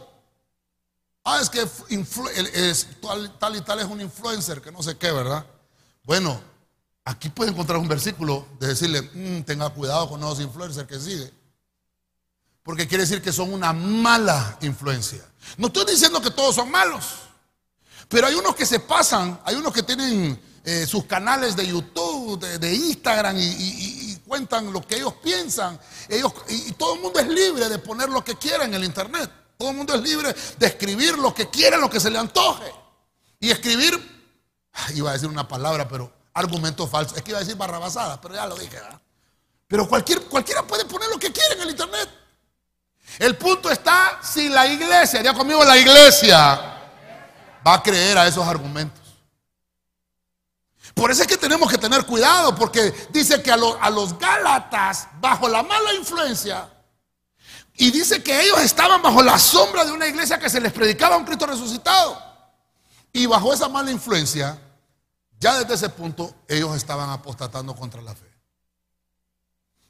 Ah, 1.24 1.40
es 1.40 1.50
que 1.50 1.66
tal, 3.40 3.56
y 3.56 3.62
tal 3.62 3.80
es 3.80 3.86
un 3.86 4.02
influencer, 4.02 4.62
que 4.62 4.72
no 4.72 4.82
sé 4.82 4.98
qué, 4.98 5.12
¿verdad? 5.12 5.46
Bueno, 6.04 6.42
aquí 7.06 7.30
puede 7.30 7.52
encontrar 7.52 7.78
un 7.78 7.88
versículo 7.88 8.48
de 8.60 8.68
decirle, 8.68 9.02
mm, 9.02 9.44
tenga 9.44 9.70
cuidado 9.70 10.10
con 10.10 10.20
los 10.22 10.40
influencers 10.40 10.88
que 10.88 11.00
sigue. 11.00 11.32
Porque 12.64 12.88
quiere 12.88 13.04
decir 13.04 13.22
que 13.22 13.32
son 13.32 13.54
una 13.54 13.74
mala 13.74 14.58
influencia. 14.62 15.24
No 15.58 15.68
estoy 15.68 15.86
diciendo 15.86 16.22
que 16.22 16.32
todos 16.32 16.56
son 16.56 16.72
malos, 16.72 17.06
pero 18.08 18.28
hay 18.28 18.36
unos 18.36 18.56
que 18.56 18.66
se 18.66 18.80
pasan, 18.80 19.40
hay 19.46 19.56
unos 19.56 19.74
que 19.74 19.84
tienen 19.84 20.40
eh, 20.64 20.86
sus 20.86 21.06
canales 21.06 21.56
de 21.56 21.66
YouTube, 21.66 22.40
de, 22.40 22.74
Instagram 22.74 23.36
y, 23.38 23.42
cuentan 24.32 24.72
lo 24.72 24.80
que 24.80 24.96
ellos 24.96 25.16
piensan. 25.22 25.78
Ellos, 26.08 26.32
y 26.48 26.72
todo 26.72 26.96
el 26.96 27.02
mundo 27.02 27.20
es 27.20 27.28
libre 27.28 27.68
de 27.68 27.80
poner 27.80 28.08
lo 28.08 28.24
que 28.24 28.36
quiera 28.36 28.64
en 28.64 28.74
el 28.74 28.86
Internet. 28.86 29.30
Todo 29.58 29.72
el 29.72 29.76
mundo 29.76 29.94
es 29.94 30.02
libre 30.02 30.34
de 30.58 30.68
escribir 30.68 31.18
lo 31.18 31.34
que 31.34 31.50
quiera, 31.50 31.76
lo 31.76 31.90
que 31.90 32.00
se 32.00 32.10
le 32.10 32.18
antoje. 32.18 32.74
Y 33.42 33.52
escribir, 33.52 33.92
iba 34.96 35.10
a 35.10 35.14
decir 35.14 35.28
una 35.28 35.46
palabra, 35.46 35.86
pero 35.86 36.10
argumentos 36.34 36.90
falsos. 36.90 37.18
Es 37.18 37.24
que 37.24 37.32
iba 37.32 37.40
a 37.40 37.42
decir 37.42 37.58
barrabasada, 37.58 38.22
pero 38.22 38.34
ya 38.34 38.46
lo 38.46 38.56
dije. 38.56 38.80
Pero 39.68 39.86
cualquier, 39.90 40.22
cualquiera 40.22 40.64
puede 40.64 40.86
poner 40.86 41.10
lo 41.10 41.20
que 41.20 41.34
quiera 41.34 41.56
en 41.56 41.62
el 41.64 41.72
Internet. 41.72 42.10
El 43.20 43.36
punto 43.36 43.70
está 43.70 44.22
si 44.24 44.48
la 44.48 44.66
iglesia, 44.66 45.22
ya 45.22 45.34
conmigo 45.34 45.62
la 45.66 45.78
iglesia, 45.78 46.38
va 47.68 47.74
a 47.74 47.84
creer 47.84 48.18
a 48.18 48.28
esos 48.28 48.48
argumentos. 48.48 49.01
Por 50.94 51.12
eso 51.12 51.22
es 51.22 51.28
que 51.28 51.38
tenemos 51.38 51.70
que 51.70 51.78
tener 51.78 52.06
cuidado, 52.06 52.56
porque 52.56 52.94
dice 53.12 53.42
que 53.42 53.52
a, 53.52 53.56
a 53.56 53.90
los 53.90 54.18
Gálatas, 54.18 55.08
bajo 55.20 55.48
la 55.48 55.64
mala 55.64 55.94
influencia, 55.94 56.70
y 57.76 57.90
dice 57.90 58.22
que 58.22 58.42
ellos 58.42 58.60
estaban 58.62 59.02
bajo 59.02 59.24
la 59.24 59.40
sombra 59.40 59.86
de 59.86 59.92
una 59.92 60.08
iglesia 60.08 60.38
que 60.38 60.50
se 60.50 60.60
les 60.62 60.72
predicaba 60.72 61.18
un 61.18 61.26
Cristo 61.26 61.46
resucitado. 61.46 62.22
Y 63.14 63.26
bajo 63.26 63.54
esa 63.54 63.68
mala 63.68 63.92
influencia, 63.92 64.60
ya 65.40 65.58
desde 65.58 65.74
ese 65.74 65.90
punto, 65.90 66.36
ellos 66.48 66.76
estaban 66.76 67.10
apostatando 67.10 67.76
contra 67.76 68.02
la 68.02 68.14
fe. 68.14 68.32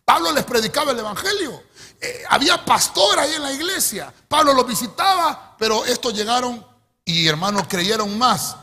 Pablo 0.06 0.32
les 0.32 0.44
predicaba 0.44 0.92
el 0.92 1.00
Evangelio. 1.00 1.64
Eh, 2.00 2.24
había 2.30 2.64
pastor 2.64 3.20
ahí 3.20 3.34
en 3.34 3.44
la 3.44 3.52
iglesia. 3.52 4.14
Pablo 4.28 4.54
los 4.54 4.66
visitaba, 4.66 5.56
pero 5.58 5.86
estos 5.86 6.14
llegaron 6.14 6.66
y 7.06 7.28
hermanos 7.28 7.64
creyeron 7.68 8.18
más. 8.18 8.56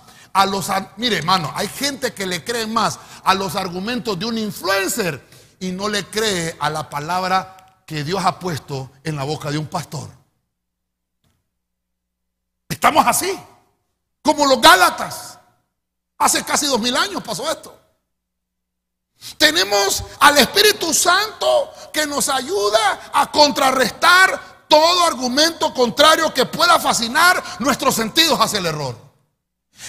Mire 0.97 1.19
hermano, 1.19 1.53
hay 1.55 1.69
gente 1.69 2.13
que 2.13 2.27
le 2.27 2.45
cree 2.45 2.67
más 2.67 2.99
a 3.25 3.35
los 3.35 3.57
argumentos 3.57 4.19
de 4.19 4.27
un 4.27 4.39
influencer 4.39 5.27
y 5.61 5.73
no 5.73 5.89
le 5.89 6.05
cree 6.07 6.57
a 6.61 6.71
la 6.71 6.89
palabra 6.89 7.83
que 7.87 8.05
Dios 8.05 8.25
ha 8.25 8.39
puesto 8.39 8.91
en 9.03 9.17
la 9.17 9.25
boca 9.25 9.51
de 9.51 9.59
un 9.59 9.67
pastor. 9.67 10.11
Estamos 12.69 13.05
así, 13.07 13.37
como 14.23 14.47
los 14.47 14.61
Gálatas. 14.61 15.39
Hace 16.19 16.45
casi 16.45 16.67
dos 16.67 16.81
mil 16.81 16.97
años 16.97 17.23
pasó 17.23 17.51
esto. 17.51 17.77
Tenemos 19.37 20.05
al 20.21 20.39
Espíritu 20.39 20.95
Santo 20.95 21.73
que 21.93 22.07
nos 22.07 22.29
ayuda 22.29 23.11
a 23.13 23.31
contrarrestar 23.33 24.67
todo 24.69 25.05
argumento 25.05 25.73
contrario 25.75 26.33
que 26.33 26.47
pueda 26.47 26.79
fascinar 26.79 27.43
nuestros 27.59 27.95
sentidos 27.95 28.39
hacia 28.39 28.59
el 28.59 28.67
error. 28.67 29.08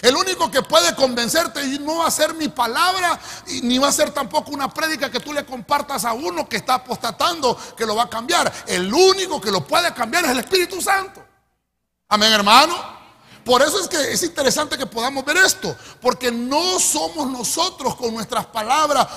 El 0.02 0.16
único 0.16 0.50
que 0.52 0.62
puede 0.62 0.96
convencerte 0.96 1.64
y 1.64 1.80
no 1.80 1.98
va 1.98 2.08
a 2.08 2.12
ser 2.12 2.34
mi 2.36 2.48
palabra, 2.48 3.20
ni 3.64 3.78
va 3.78 3.90
a 3.90 3.92
ser 3.92 4.12
tampoco 4.12 4.52
una 4.52 4.70
prédica 4.74 5.10
que 5.10 5.20
tú 5.20 5.34
le 5.34 5.46
compartas 5.46 6.06
a 6.06 6.14
uno 6.14 6.48
que 6.48 6.58
está 6.58 6.76
apostatando 6.76 7.58
que 7.76 7.86
lo 7.86 7.96
va 7.96 8.04
a 8.04 8.10
cambiar. 8.10 8.52
El 8.68 8.94
único 8.94 9.42
que 9.42 9.52
lo 9.52 9.66
puede 9.66 9.94
cambiar 9.94 10.26
es 10.26 10.32
el 10.32 10.40
Espíritu 10.40 10.82
Santo. 10.82 11.26
Amén, 12.08 12.32
hermano. 12.32 12.99
Por 13.50 13.64
eso 13.64 13.82
es 13.82 13.88
que 13.88 14.14
es 14.14 14.22
interesante 14.22 14.78
que 14.78 14.86
podamos 14.86 15.26
ver 15.26 15.38
esto, 15.38 15.76
porque 16.04 16.32
no 16.32 16.80
somos 16.80 17.32
nosotros 17.32 17.96
con 17.96 18.14
nuestras 18.14 18.46
palabras 18.46 19.08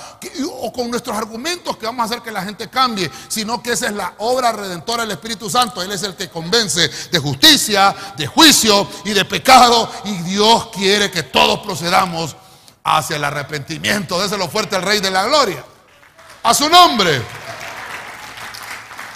o 0.49 0.73
con 0.73 0.89
nuestros 0.89 1.15
argumentos 1.15 1.77
que 1.77 1.85
vamos 1.85 2.01
a 2.01 2.05
hacer 2.05 2.23
que 2.23 2.31
la 2.31 2.41
gente 2.41 2.67
cambie, 2.67 3.11
sino 3.27 3.61
que 3.61 3.73
esa 3.73 3.85
es 3.85 3.93
la 3.93 4.15
obra 4.17 4.51
redentora 4.51 5.03
del 5.03 5.11
Espíritu 5.11 5.51
Santo. 5.51 5.83
Él 5.83 5.91
es 5.91 6.01
el 6.01 6.15
que 6.15 6.31
convence 6.31 6.89
de 7.11 7.19
justicia, 7.19 7.95
de 8.17 8.25
juicio 8.25 8.87
y 9.05 9.11
de 9.11 9.23
pecado, 9.23 9.87
y 10.03 10.13
Dios 10.23 10.69
quiere 10.73 11.11
que 11.11 11.21
todos 11.21 11.59
procedamos 11.59 12.35
hacia 12.83 13.17
el 13.17 13.23
arrepentimiento. 13.25 14.19
Déselo 14.19 14.49
fuerte 14.49 14.75
al 14.75 14.81
Rey 14.81 14.99
de 14.99 15.11
la 15.11 15.25
Gloria. 15.25 15.63
A 16.41 16.55
su 16.55 16.67
nombre. 16.69 17.21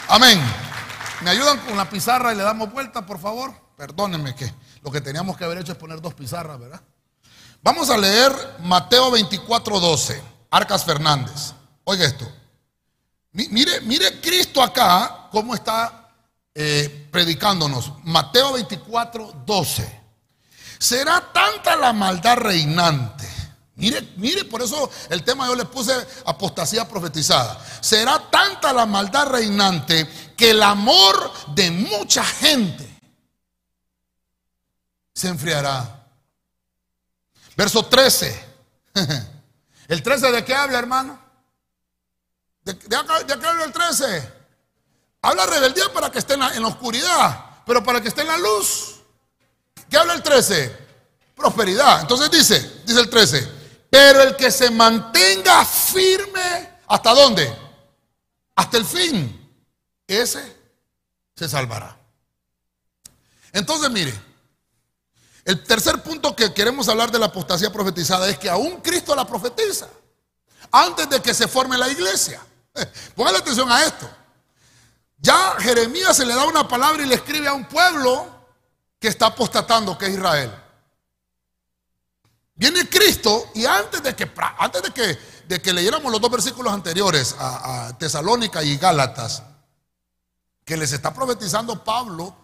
Amén. 0.10 0.40
¿Me 1.22 1.32
ayudan 1.32 1.58
con 1.62 1.76
la 1.76 1.90
pizarra 1.90 2.34
y 2.34 2.36
le 2.36 2.44
damos 2.44 2.72
vuelta, 2.72 3.04
por 3.04 3.20
favor? 3.20 3.52
Perdónenme 3.76 4.36
que 4.36 4.54
lo 4.88 4.92
que 4.92 5.02
teníamos 5.02 5.36
que 5.36 5.44
haber 5.44 5.58
hecho 5.58 5.74
es 5.74 5.78
poner 5.78 6.00
dos 6.00 6.14
pizarras, 6.14 6.58
¿verdad? 6.58 6.80
Vamos 7.62 7.90
a 7.90 7.98
leer 7.98 8.32
Mateo 8.60 9.12
24, 9.12 9.82
12. 9.82 10.24
Arcas 10.50 10.86
Fernández. 10.86 11.52
Oiga 11.84 12.06
esto. 12.06 12.26
Mire, 13.34 13.82
mire 13.82 14.22
Cristo 14.22 14.64
acá, 14.64 15.28
cómo 15.30 15.54
está 15.54 16.10
eh, 16.56 17.10
predicándonos. 17.12 17.92
Mateo 18.06 18.54
24, 18.54 19.44
12. 19.46 20.02
Será 20.80 21.34
tanta 21.34 21.76
la 21.76 21.92
maldad 21.92 22.38
reinante. 22.38 23.28
Mire, 23.76 24.14
mire, 24.16 24.46
por 24.46 24.62
eso 24.62 24.90
el 25.10 25.22
tema 25.22 25.48
yo 25.48 25.56
le 25.56 25.66
puse 25.66 25.92
apostasía 26.24 26.88
profetizada. 26.88 27.60
Será 27.82 28.24
tanta 28.32 28.72
la 28.72 28.86
maldad 28.86 29.28
reinante 29.28 30.08
que 30.38 30.52
el 30.52 30.64
amor 30.64 31.30
de 31.54 31.72
mucha 31.72 32.24
gente 32.24 32.97
se 35.18 35.28
enfriará. 35.28 36.06
Verso 37.56 37.84
13. 37.84 38.46
¿El 39.88 40.04
13 40.04 40.32
de 40.32 40.46
qué 40.46 40.54
habla, 40.54 40.78
hermano? 40.78 41.20
¿De, 42.62 42.78
qué 42.78 42.96
habla 42.96 43.64
el 43.66 43.74
13? 43.74 44.34
Habla 45.24 45.48
rebeldía 45.48 45.92
para 45.92 46.12
que 46.12 46.20
esté 46.20 46.36
en 46.36 46.42
la, 46.42 46.54
en 46.54 46.62
la 46.62 46.68
oscuridad, 46.68 47.64
pero 47.66 47.84
para 47.84 48.00
que 48.00 48.10
esté 48.10 48.22
en 48.22 48.28
la 48.28 48.38
luz. 48.38 48.98
¿Qué 49.90 49.98
habla 49.98 50.14
el 50.14 50.22
13? 50.22 50.78
Prosperidad. 51.36 52.02
Entonces 52.02 52.30
dice, 52.30 52.84
dice 52.86 53.00
el 53.00 53.10
13, 53.10 53.52
pero 53.90 54.22
el 54.22 54.36
que 54.36 54.52
se 54.52 54.70
mantenga 54.70 55.66
firme, 55.66 56.78
¿hasta 56.86 57.16
dónde? 57.16 57.58
Hasta 58.54 58.78
el 58.78 58.86
fin. 58.86 59.50
Ese 60.06 60.56
se 61.36 61.50
salvará. 61.50 61.98
Entonces, 63.52 63.90
mire, 63.90 64.27
el 65.48 65.64
tercer 65.64 66.04
punto 66.04 66.36
que 66.36 66.54
queremos 66.54 66.90
hablar 66.90 67.10
de 67.10 67.18
la 67.18 67.28
apostasía 67.28 67.72
profetizada 67.72 68.28
es 68.28 68.38
que 68.38 68.50
aún 68.50 68.82
Cristo 68.82 69.16
la 69.16 69.26
profetiza 69.26 69.88
antes 70.70 71.10
de 71.10 71.22
que 71.22 71.34
se 71.34 71.48
forme 71.48 71.78
la 71.78 71.88
iglesia. 71.88 72.46
Póngale 73.16 73.38
atención 73.38 73.72
a 73.72 73.82
esto. 73.86 74.10
Ya 75.18 75.56
Jeremías 75.58 76.18
se 76.18 76.26
le 76.26 76.36
da 76.36 76.44
una 76.44 76.68
palabra 76.68 77.02
y 77.02 77.06
le 77.06 77.16
escribe 77.16 77.48
a 77.48 77.54
un 77.54 77.66
pueblo 77.66 78.28
que 79.00 79.08
está 79.08 79.28
apostatando, 79.28 79.98
que 79.98 80.08
es 80.08 80.16
Israel. 80.16 80.54
Viene 82.56 82.90
Cristo 82.90 83.50
y 83.56 83.66
antes 83.66 84.04
de 84.04 84.14
que, 84.18 84.30
antes 84.58 84.82
de 85.48 85.62
que, 85.62 85.72
leyéramos 85.72 86.12
los 86.12 86.20
dos 86.20 86.30
versículos 86.30 86.74
anteriores 86.74 87.34
a, 87.40 87.88
a 87.88 87.98
Tesalónica 87.98 88.62
y 88.64 88.76
Gálatas, 88.76 89.44
que 90.66 90.76
les 90.76 90.92
está 90.92 91.14
profetizando 91.14 91.86
Pablo 91.86 92.36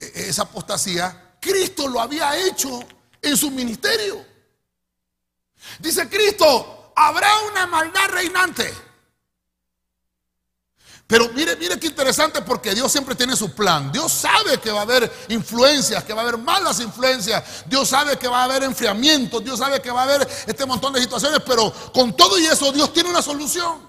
e, 0.00 0.06
e, 0.06 0.28
esa 0.30 0.42
apostasía, 0.42 1.29
Cristo 1.40 1.88
lo 1.88 2.00
había 2.00 2.36
hecho 2.36 2.80
en 3.22 3.36
su 3.36 3.50
ministerio. 3.50 4.24
Dice 5.78 6.08
Cristo, 6.08 6.92
habrá 6.94 7.30
una 7.50 7.66
maldad 7.66 8.08
reinante. 8.10 8.72
Pero 11.06 11.28
mire, 11.30 11.56
mire 11.56 11.78
qué 11.80 11.88
interesante 11.88 12.40
porque 12.42 12.72
Dios 12.72 12.92
siempre 12.92 13.16
tiene 13.16 13.34
su 13.34 13.52
plan. 13.52 13.90
Dios 13.90 14.12
sabe 14.12 14.58
que 14.58 14.70
va 14.70 14.78
a 14.78 14.82
haber 14.82 15.12
influencias, 15.28 16.04
que 16.04 16.12
va 16.12 16.20
a 16.20 16.22
haber 16.22 16.38
malas 16.38 16.78
influencias. 16.78 17.64
Dios 17.66 17.88
sabe 17.88 18.16
que 18.16 18.28
va 18.28 18.42
a 18.42 18.44
haber 18.44 18.62
enfriamiento. 18.62 19.40
Dios 19.40 19.58
sabe 19.58 19.82
que 19.82 19.90
va 19.90 20.02
a 20.02 20.04
haber 20.04 20.28
este 20.46 20.64
montón 20.66 20.92
de 20.92 21.00
situaciones. 21.00 21.40
Pero 21.44 21.72
con 21.92 22.16
todo 22.16 22.38
y 22.38 22.46
eso 22.46 22.70
Dios 22.70 22.92
tiene 22.92 23.10
una 23.10 23.22
solución. 23.22 23.88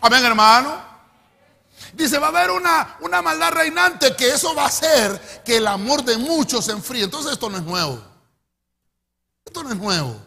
Amén, 0.00 0.24
hermano. 0.24 0.95
Dice, 1.96 2.18
va 2.18 2.26
a 2.26 2.28
haber 2.28 2.50
una, 2.50 2.98
una 3.00 3.22
maldad 3.22 3.52
reinante 3.52 4.14
que 4.14 4.28
eso 4.28 4.54
va 4.54 4.64
a 4.64 4.66
hacer 4.66 5.42
que 5.42 5.56
el 5.56 5.66
amor 5.66 6.04
de 6.04 6.18
muchos 6.18 6.66
se 6.66 6.72
enfríe. 6.72 7.04
Entonces 7.04 7.32
esto 7.32 7.48
no 7.48 7.56
es 7.56 7.62
nuevo. 7.62 7.98
Esto 9.42 9.62
no 9.62 9.70
es 9.70 9.76
nuevo. 9.76 10.20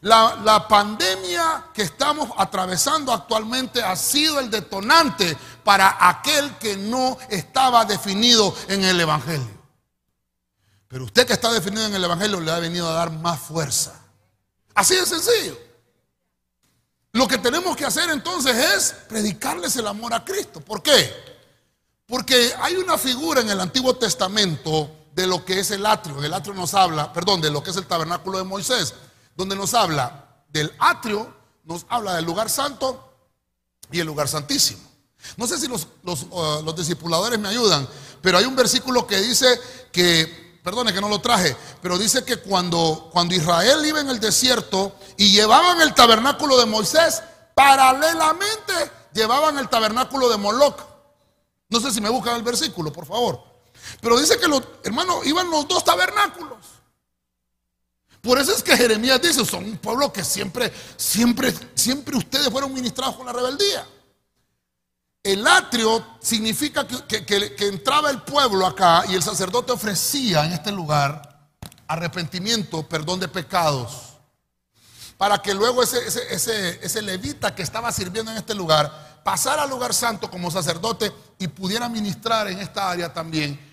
La, 0.00 0.36
la, 0.42 0.66
pandemia 0.66 1.66
que 1.74 1.82
estamos 1.82 2.30
atravesando 2.38 3.12
actualmente 3.12 3.82
ha 3.82 3.94
sido 3.94 4.40
el 4.40 4.50
detonante 4.50 5.36
para 5.62 6.08
aquel 6.08 6.56
que 6.56 6.74
no 6.78 7.18
estaba 7.28 7.84
definido 7.84 8.56
en 8.68 8.82
el 8.82 8.98
Evangelio. 8.98 9.62
Pero 10.88 11.04
usted 11.04 11.26
que 11.26 11.34
está 11.34 11.52
definido 11.52 11.84
en 11.84 11.94
el 11.94 12.02
Evangelio 12.02 12.40
le 12.40 12.50
ha 12.50 12.58
venido 12.58 12.88
a 12.88 12.94
dar 12.94 13.10
más 13.10 13.38
fuerza. 13.38 14.00
Así 14.74 14.96
de 14.96 15.04
sencillo. 15.04 15.58
Lo 17.12 17.28
que 17.28 17.38
tenemos 17.38 17.76
que 17.76 17.84
hacer 17.84 18.08
entonces 18.10 18.56
es 18.56 18.94
predicarles 19.06 19.76
el 19.76 19.86
amor 19.86 20.14
a 20.14 20.24
Cristo. 20.24 20.60
¿Por 20.60 20.82
qué? 20.82 21.12
Porque 22.06 22.52
hay 22.58 22.76
una 22.76 22.96
figura 22.96 23.42
en 23.42 23.50
el 23.50 23.60
Antiguo 23.60 23.94
Testamento 23.96 24.90
de 25.14 25.26
lo 25.26 25.44
que 25.44 25.60
es 25.60 25.70
el 25.70 25.84
atrio. 25.84 26.24
El 26.24 26.32
atrio 26.32 26.54
nos 26.54 26.72
habla, 26.72 27.12
perdón, 27.12 27.42
de 27.42 27.50
lo 27.50 27.62
que 27.62 27.70
es 27.70 27.76
el 27.76 27.86
tabernáculo 27.86 28.38
de 28.38 28.44
Moisés, 28.44 28.94
donde 29.36 29.54
nos 29.54 29.74
habla 29.74 30.42
del 30.48 30.72
atrio, 30.78 31.34
nos 31.64 31.84
habla 31.90 32.14
del 32.16 32.24
lugar 32.24 32.48
santo 32.48 33.14
y 33.90 34.00
el 34.00 34.06
lugar 34.06 34.26
santísimo. 34.26 34.82
No 35.36 35.46
sé 35.46 35.58
si 35.58 35.68
los, 35.68 35.86
los, 36.02 36.24
uh, 36.30 36.62
los 36.64 36.74
discipuladores 36.74 37.38
me 37.38 37.48
ayudan, 37.48 37.86
pero 38.22 38.38
hay 38.38 38.44
un 38.44 38.56
versículo 38.56 39.06
que 39.06 39.20
dice 39.20 39.46
que, 39.92 40.41
perdone 40.62 40.92
que 40.92 41.00
no 41.00 41.08
lo 41.08 41.20
traje, 41.20 41.56
pero 41.80 41.98
dice 41.98 42.24
que 42.24 42.36
cuando, 42.36 43.08
cuando 43.12 43.34
Israel 43.34 43.84
iba 43.84 44.00
en 44.00 44.08
el 44.08 44.20
desierto 44.20 44.96
y 45.16 45.32
llevaban 45.32 45.80
el 45.80 45.94
tabernáculo 45.94 46.56
de 46.58 46.66
Moisés, 46.66 47.22
paralelamente 47.54 48.72
llevaban 49.12 49.58
el 49.58 49.68
tabernáculo 49.68 50.28
de 50.28 50.36
Moloch. 50.36 50.80
No 51.68 51.80
sé 51.80 51.90
si 51.90 52.00
me 52.00 52.10
buscan 52.10 52.36
el 52.36 52.42
versículo, 52.42 52.92
por 52.92 53.06
favor. 53.06 53.42
Pero 54.00 54.18
dice 54.18 54.38
que 54.38 54.46
los 54.46 54.62
hermanos 54.84 55.26
iban 55.26 55.50
los 55.50 55.66
dos 55.66 55.84
tabernáculos. 55.84 56.58
Por 58.20 58.38
eso 58.38 58.54
es 58.54 58.62
que 58.62 58.76
Jeremías 58.76 59.20
dice, 59.20 59.44
son 59.44 59.64
un 59.64 59.78
pueblo 59.78 60.12
que 60.12 60.22
siempre, 60.22 60.72
siempre, 60.96 61.52
siempre 61.74 62.16
ustedes 62.16 62.48
fueron 62.50 62.72
ministrados 62.72 63.16
con 63.16 63.26
la 63.26 63.32
rebeldía. 63.32 63.84
El 65.22 65.46
atrio 65.46 66.04
significa 66.20 66.84
que, 66.86 67.54
entraba 67.60 68.10
el 68.10 68.22
pueblo 68.22 68.66
acá 68.66 69.04
y 69.08 69.14
el 69.14 69.22
sacerdote 69.22 69.70
ofrecía 69.70 70.44
en 70.44 70.52
este 70.52 70.72
lugar 70.72 71.48
arrepentimiento, 71.86 72.88
perdón 72.88 73.20
de 73.20 73.28
pecados, 73.28 74.14
para 75.16 75.38
que 75.38 75.54
luego 75.54 75.84
ese, 75.84 77.02
levita 77.02 77.54
que 77.54 77.62
estaba 77.62 77.92
sirviendo 77.92 78.32
en 78.32 78.38
este 78.38 78.54
lugar 78.54 79.20
pasara 79.22 79.62
al 79.62 79.70
lugar 79.70 79.94
santo 79.94 80.28
como 80.28 80.50
sacerdote 80.50 81.12
y 81.38 81.46
pudiera 81.46 81.88
ministrar 81.88 82.48
en 82.48 82.58
esta 82.58 82.90
área 82.90 83.12
también 83.12 83.70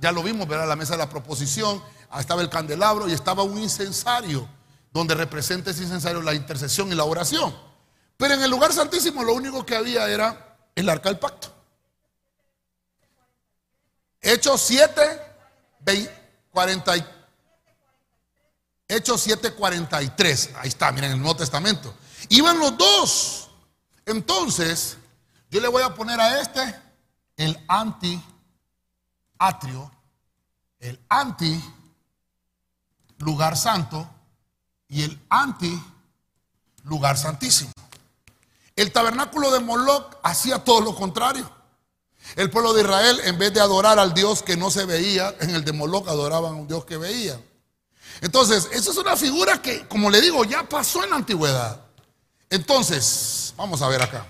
ya 0.00 0.12
lo 0.12 0.22
vimos, 0.22 0.46
¿verdad? 0.48 0.68
La 0.68 0.76
mesa 0.76 0.94
de 0.94 0.98
la 0.98 1.10
proposición, 1.10 1.82
estaba 2.18 2.40
el 2.40 2.48
candelabro 2.48 3.08
y 3.08 3.12
estaba 3.12 3.42
un 3.42 3.58
incensario, 3.58 4.48
donde 4.92 5.14
representa 5.14 5.70
ese 5.70 5.82
incensario 5.82 6.22
la 6.22 6.32
intercesión 6.32 6.90
y 6.92 6.94
la 6.94 7.04
oración. 7.04 7.54
Pero 8.16 8.34
en 8.34 8.42
el 8.42 8.50
lugar 8.50 8.72
santísimo 8.72 9.22
lo 9.22 9.34
único 9.34 9.66
que 9.66 9.76
había 9.76 10.08
era 10.08 10.47
el 10.78 10.88
arca 10.88 11.08
del 11.08 11.18
pacto. 11.18 11.52
Hechos 14.20 14.60
7, 14.60 15.02
40, 16.52 16.92
Hechos 18.86 19.20
7, 19.20 19.54
43. 19.54 20.50
Ahí 20.56 20.68
está, 20.68 20.92
miren 20.92 21.12
el 21.12 21.18
Nuevo 21.18 21.36
Testamento. 21.36 21.94
Iban 22.28 22.60
los 22.60 22.78
dos. 22.78 23.50
Entonces, 24.06 24.96
yo 25.50 25.60
le 25.60 25.66
voy 25.66 25.82
a 25.82 25.94
poner 25.94 26.20
a 26.20 26.40
este 26.40 26.74
el 27.36 27.58
anti 27.66 28.22
atrio, 29.38 29.90
el 30.78 31.00
anti 31.08 31.60
lugar 33.18 33.56
santo 33.56 34.08
y 34.86 35.02
el 35.02 35.20
anti 35.28 35.82
lugar 36.84 37.16
santísimo. 37.16 37.72
El 38.78 38.92
tabernáculo 38.92 39.50
de 39.50 39.58
Moloch 39.58 40.18
hacía 40.22 40.62
todo 40.62 40.80
lo 40.80 40.94
contrario. 40.94 41.50
El 42.36 42.48
pueblo 42.48 42.72
de 42.72 42.82
Israel, 42.82 43.20
en 43.24 43.36
vez 43.36 43.52
de 43.52 43.60
adorar 43.60 43.98
al 43.98 44.14
Dios 44.14 44.40
que 44.44 44.56
no 44.56 44.70
se 44.70 44.84
veía, 44.84 45.34
en 45.40 45.50
el 45.50 45.64
de 45.64 45.72
Moloch 45.72 46.06
adoraban 46.06 46.52
a 46.52 46.56
un 46.58 46.68
Dios 46.68 46.84
que 46.84 46.96
veía. 46.96 47.40
Entonces, 48.20 48.68
esa 48.70 48.92
es 48.92 48.96
una 48.96 49.16
figura 49.16 49.60
que, 49.60 49.88
como 49.88 50.10
le 50.10 50.20
digo, 50.20 50.44
ya 50.44 50.68
pasó 50.68 51.02
en 51.02 51.10
la 51.10 51.16
antigüedad. 51.16 51.80
Entonces, 52.50 53.52
vamos 53.56 53.82
a 53.82 53.88
ver 53.88 54.00
acá. 54.00 54.24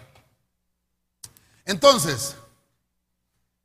Entonces, 1.66 2.34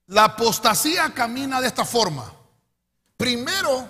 la 0.07 0.25
apostasía 0.25 1.13
camina 1.13 1.61
de 1.61 1.67
esta 1.67 1.85
forma. 1.85 2.29
Primero 3.15 3.87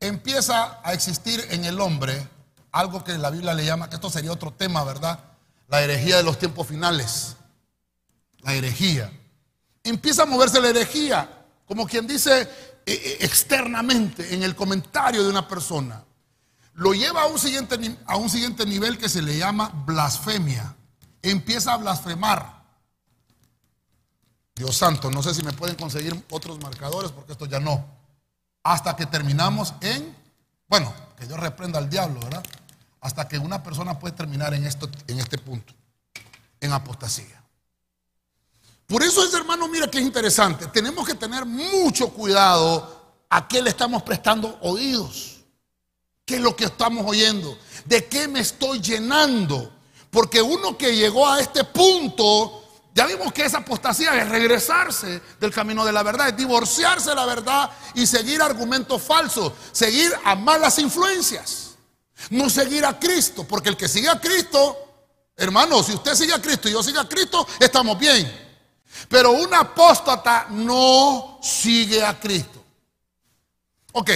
empieza 0.00 0.80
a 0.82 0.94
existir 0.94 1.46
en 1.50 1.66
el 1.66 1.78
hombre 1.78 2.26
algo 2.72 3.04
que 3.04 3.18
la 3.18 3.28
Biblia 3.28 3.52
le 3.52 3.66
llama, 3.66 3.90
que 3.90 3.96
esto 3.96 4.08
sería 4.08 4.32
otro 4.32 4.50
tema, 4.50 4.82
¿verdad? 4.82 5.29
La 5.70 5.80
herejía 5.82 6.16
de 6.16 6.24
los 6.24 6.38
tiempos 6.38 6.66
finales. 6.66 7.36
La 8.40 8.54
herejía. 8.54 9.10
Empieza 9.84 10.24
a 10.24 10.26
moverse 10.26 10.60
la 10.60 10.68
herejía, 10.68 11.46
como 11.64 11.86
quien 11.86 12.06
dice 12.06 12.42
eh, 12.42 12.48
eh, 12.86 13.18
externamente 13.20 14.34
en 14.34 14.42
el 14.42 14.54
comentario 14.56 15.22
de 15.22 15.30
una 15.30 15.46
persona. 15.46 16.04
Lo 16.74 16.92
lleva 16.92 17.22
a 17.22 17.26
un 17.26 17.38
siguiente, 17.38 17.78
a 18.06 18.16
un 18.16 18.28
siguiente 18.28 18.66
nivel 18.66 18.98
que 18.98 19.08
se 19.08 19.22
le 19.22 19.38
llama 19.38 19.70
blasfemia. 19.86 20.74
Empieza 21.22 21.74
a 21.74 21.76
blasfemar. 21.76 22.60
Dios 24.54 24.76
santo, 24.76 25.10
no 25.10 25.22
sé 25.22 25.34
si 25.34 25.42
me 25.42 25.52
pueden 25.52 25.76
conseguir 25.76 26.20
otros 26.30 26.60
marcadores 26.60 27.12
porque 27.12 27.32
esto 27.32 27.46
ya 27.46 27.60
no. 27.60 27.86
Hasta 28.64 28.96
que 28.96 29.06
terminamos 29.06 29.74
en, 29.80 30.14
bueno, 30.68 30.92
que 31.16 31.26
Dios 31.26 31.38
reprenda 31.38 31.78
al 31.78 31.88
diablo, 31.88 32.20
¿verdad? 32.20 32.44
Hasta 33.00 33.26
que 33.26 33.38
una 33.38 33.62
persona 33.62 33.98
puede 33.98 34.14
terminar 34.14 34.52
en, 34.54 34.66
esto, 34.66 34.88
en 35.06 35.18
este 35.18 35.38
punto, 35.38 35.72
en 36.60 36.72
apostasía. 36.72 37.42
Por 38.86 39.02
eso 39.02 39.24
es, 39.24 39.32
hermano, 39.32 39.68
mira 39.68 39.90
que 39.90 39.98
es 39.98 40.04
interesante. 40.04 40.66
Tenemos 40.66 41.06
que 41.06 41.14
tener 41.14 41.46
mucho 41.46 42.10
cuidado 42.10 43.14
a 43.28 43.46
qué 43.48 43.62
le 43.62 43.70
estamos 43.70 44.02
prestando 44.02 44.58
oídos. 44.62 45.44
¿Qué 46.24 46.36
es 46.36 46.40
lo 46.40 46.54
que 46.54 46.64
estamos 46.64 47.04
oyendo? 47.06 47.56
¿De 47.84 48.06
qué 48.06 48.28
me 48.28 48.40
estoy 48.40 48.80
llenando? 48.80 49.72
Porque 50.10 50.42
uno 50.42 50.76
que 50.76 50.94
llegó 50.94 51.28
a 51.28 51.40
este 51.40 51.64
punto 51.64 52.60
ya 52.92 53.06
vimos 53.06 53.32
que 53.32 53.44
esa 53.44 53.58
apostasía 53.58 54.20
es 54.20 54.28
regresarse 54.28 55.22
del 55.38 55.52
camino 55.52 55.84
de 55.84 55.92
la 55.92 56.02
verdad, 56.02 56.28
es 56.28 56.36
divorciarse 56.36 57.10
de 57.10 57.16
la 57.16 57.24
verdad 57.24 57.70
y 57.94 58.06
seguir 58.06 58.42
argumentos 58.42 59.00
falsos, 59.00 59.52
seguir 59.70 60.12
a 60.24 60.34
malas 60.34 60.78
influencias, 60.78 61.69
no 62.30 62.50
seguir 62.50 62.84
a 62.84 62.98
Cristo, 62.98 63.44
porque 63.44 63.70
el 63.70 63.76
que 63.76 63.88
sigue 63.88 64.08
a 64.08 64.20
Cristo, 64.20 64.76
hermano, 65.36 65.82
si 65.82 65.94
usted 65.94 66.14
sigue 66.14 66.34
a 66.34 66.42
Cristo 66.42 66.68
y 66.68 66.72
yo 66.72 66.82
sigo 66.82 67.00
a 67.00 67.08
Cristo, 67.08 67.46
estamos 67.58 67.98
bien. 67.98 68.30
Pero 69.08 69.32
un 69.32 69.54
apóstata 69.54 70.46
no 70.50 71.38
sigue 71.42 72.04
a 72.04 72.18
Cristo. 72.20 72.62
Ok, 73.92 74.10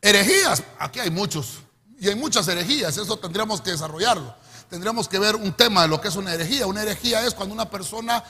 herejías, 0.00 0.62
aquí 0.78 1.00
hay 1.00 1.10
muchos, 1.10 1.60
y 1.98 2.08
hay 2.08 2.14
muchas 2.14 2.46
herejías, 2.48 2.96
eso 2.96 3.16
tendríamos 3.16 3.60
que 3.60 3.70
desarrollarlo 3.70 4.34
tendríamos 4.70 5.08
que 5.08 5.18
ver 5.18 5.34
un 5.36 5.52
tema 5.52 5.82
de 5.82 5.88
lo 5.88 6.00
que 6.00 6.08
es 6.08 6.16
una 6.16 6.32
herejía. 6.32 6.66
Una 6.66 6.82
herejía 6.82 7.26
es 7.26 7.34
cuando 7.34 7.52
una 7.52 7.68
persona 7.68 8.24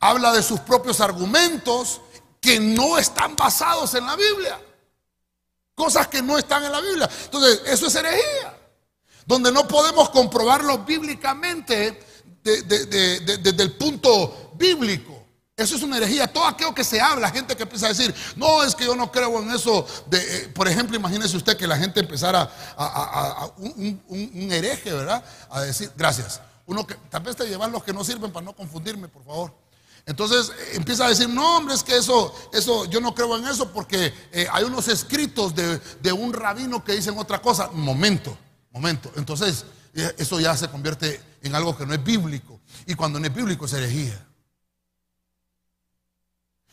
habla 0.00 0.32
de 0.32 0.42
sus 0.42 0.58
propios 0.60 1.00
argumentos 1.00 2.00
que 2.40 2.58
no 2.58 2.98
están 2.98 3.36
basados 3.36 3.94
en 3.94 4.06
la 4.06 4.16
Biblia. 4.16 4.58
Cosas 5.74 6.08
que 6.08 6.22
no 6.22 6.38
están 6.38 6.64
en 6.64 6.72
la 6.72 6.80
Biblia. 6.80 7.08
Entonces, 7.24 7.62
eso 7.66 7.86
es 7.86 7.94
herejía. 7.94 8.58
Donde 9.26 9.52
no 9.52 9.66
podemos 9.66 10.10
comprobarlo 10.10 10.78
bíblicamente 10.78 11.98
desde 12.42 13.62
el 13.62 13.72
punto 13.72 14.52
bíblico. 14.54 15.12
Eso 15.56 15.76
es 15.76 15.82
una 15.82 15.98
herejía. 15.98 16.26
Todo 16.26 16.46
aquello 16.46 16.74
que 16.74 16.82
se 16.82 17.00
habla, 17.00 17.30
gente 17.30 17.54
que 17.54 17.62
empieza 17.62 17.86
a 17.86 17.90
decir, 17.90 18.14
no, 18.36 18.64
es 18.64 18.74
que 18.74 18.84
yo 18.84 18.96
no 18.96 19.12
creo 19.12 19.40
en 19.40 19.50
eso. 19.50 19.86
De, 20.06 20.18
eh, 20.18 20.48
por 20.48 20.66
ejemplo, 20.66 20.96
imagínese 20.96 21.36
usted 21.36 21.56
que 21.56 21.66
la 21.66 21.76
gente 21.76 22.00
empezara 22.00 22.50
a, 22.76 23.50
un, 23.58 24.48
hereje, 24.50 24.92
¿verdad? 24.92 25.24
A 25.50 25.62
decir, 25.62 25.92
gracias. 25.96 26.40
Uno 26.66 26.86
que 26.86 26.94
tal 27.10 27.22
vez 27.22 27.36
te 27.36 27.46
llevan 27.46 27.70
los 27.70 27.84
que 27.84 27.92
no 27.92 28.02
sirven 28.02 28.32
para 28.32 28.44
no 28.44 28.54
confundirme, 28.54 29.08
por 29.08 29.24
favor. 29.24 29.61
Entonces 30.06 30.50
eh, 30.50 30.72
empieza 30.74 31.06
a 31.06 31.08
decir, 31.08 31.28
no, 31.28 31.56
hombre, 31.56 31.74
es 31.74 31.82
que 31.82 31.96
eso, 31.96 32.34
eso, 32.52 32.84
yo 32.86 33.00
no 33.00 33.14
creo 33.14 33.36
en 33.36 33.46
eso 33.46 33.72
porque 33.72 34.12
eh, 34.32 34.46
hay 34.52 34.64
unos 34.64 34.88
escritos 34.88 35.54
de, 35.54 35.78
de 35.78 36.12
un 36.12 36.32
rabino 36.32 36.82
que 36.82 36.92
dicen 36.92 37.18
otra 37.18 37.40
cosa. 37.40 37.68
Momento, 37.72 38.36
momento. 38.70 39.12
Entonces, 39.16 39.64
eso 39.94 40.40
ya 40.40 40.56
se 40.56 40.68
convierte 40.68 41.20
en 41.42 41.54
algo 41.54 41.76
que 41.76 41.86
no 41.86 41.94
es 41.94 42.02
bíblico. 42.02 42.60
Y 42.86 42.94
cuando 42.94 43.20
no 43.20 43.26
es 43.26 43.34
bíblico 43.34 43.66
es 43.66 43.72
herejía. 43.74 44.26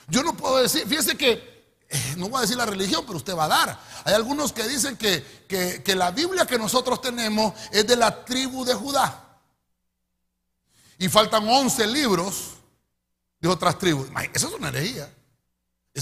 Yo 0.07 0.23
no 0.23 0.35
puedo 0.35 0.57
decir, 0.57 0.87
fíjese 0.87 1.15
que, 1.15 1.59
eh, 1.89 2.15
no 2.17 2.29
voy 2.29 2.39
a 2.39 2.41
decir 2.41 2.57
la 2.57 2.65
religión, 2.65 3.03
pero 3.05 3.17
usted 3.17 3.35
va 3.35 3.45
a 3.45 3.47
dar. 3.47 3.79
Hay 4.05 4.13
algunos 4.13 4.53
que 4.53 4.67
dicen 4.67 4.97
que, 4.97 5.43
que, 5.47 5.95
la 5.95 6.11
Biblia 6.11 6.45
que 6.45 6.57
nosotros 6.57 7.01
tenemos 7.01 7.53
es 7.71 7.85
de 7.85 7.95
la 7.95 8.25
tribu 8.25 8.65
de 8.65 8.73
Judá. 8.73 9.25
Y 10.97 11.09
faltan 11.09 11.47
11 11.47 11.87
libros 11.87 12.58
de 13.39 13.47
otras 13.47 13.77
tribus. 13.77 14.07
Eso 14.33 14.47
es 14.47 14.53
una 14.53 14.69
herejía. 14.69 15.13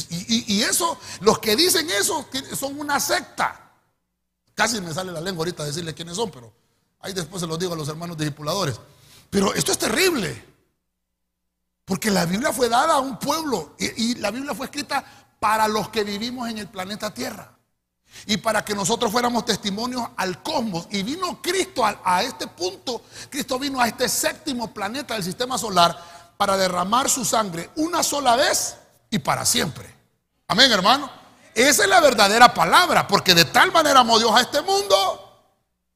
Y, 0.09 0.55
y, 0.55 0.63
eso, 0.63 0.99
los 1.21 1.39
que 1.39 1.55
dicen 1.55 1.89
eso 1.89 2.27
son 2.55 2.79
una 2.79 2.99
secta. 2.99 3.71
casi 4.53 4.79
me 4.81 4.93
sale 4.93 5.11
la 5.11 5.21
lengua 5.21 5.41
ahorita 5.41 5.63
decirle 5.63 5.93
quiénes 5.93 6.17
son, 6.17 6.29
pero 6.29 6.53
ahí 6.99 7.13
después 7.13 7.41
se 7.41 7.47
los 7.47 7.57
digo 7.57 7.73
a 7.73 7.77
los 7.77 7.87
hermanos 7.87 8.17
discipuladores. 8.17 8.79
Pero 9.29 9.53
esto 9.53 9.71
es 9.71 9.77
terrible. 9.77 10.45
Porque 11.85 12.11
la 12.11 12.25
Biblia 12.25 12.51
fue 12.51 12.67
dada 12.67 12.95
a 12.95 12.99
un 12.99 13.17
pueblo 13.17 13.75
y, 13.79 14.11
y 14.11 14.15
la 14.15 14.29
Biblia 14.29 14.53
fue 14.53 14.65
escrita 14.65 15.03
para 15.39 15.67
los 15.67 15.89
que 15.89 16.03
vivimos 16.03 16.49
en 16.49 16.57
el 16.57 16.67
planeta 16.67 17.13
Tierra. 17.13 17.57
Y 18.25 18.37
para 18.37 18.65
que 18.65 18.73
nosotros 18.73 19.11
fuéramos 19.11 19.45
testimonios 19.45 20.03
al 20.15 20.41
cosmos. 20.41 20.87
Y 20.91 21.03
vino 21.03 21.41
Cristo 21.41 21.83
a, 21.85 22.23
este 22.23 22.47
punto, 22.47 23.01
Cristo 23.29 23.59
vino 23.59 23.79
a 23.79 23.87
este 23.87 24.09
séptimo 24.09 24.73
planeta 24.73 25.13
del 25.13 25.23
sistema 25.23 25.57
solar 25.57 26.16
para 26.37 26.55
derramar 26.55 27.09
su 27.09 27.25
sangre 27.25 27.69
una 27.75 28.03
sola 28.03 28.35
vez 28.35 28.77
y 29.09 29.19
para 29.19 29.45
siempre. 29.45 29.93
Amén, 30.47 30.71
hermano. 30.71 31.09
Esa 31.53 31.83
es 31.83 31.89
la 31.89 31.99
verdadera 31.99 32.53
palabra, 32.53 33.07
porque 33.07 33.33
de 33.33 33.45
tal 33.45 33.71
manera 33.71 34.01
amó 34.01 34.19
Dios 34.19 34.31
a 34.31 34.41
este 34.41 34.61
mundo, 34.61 35.43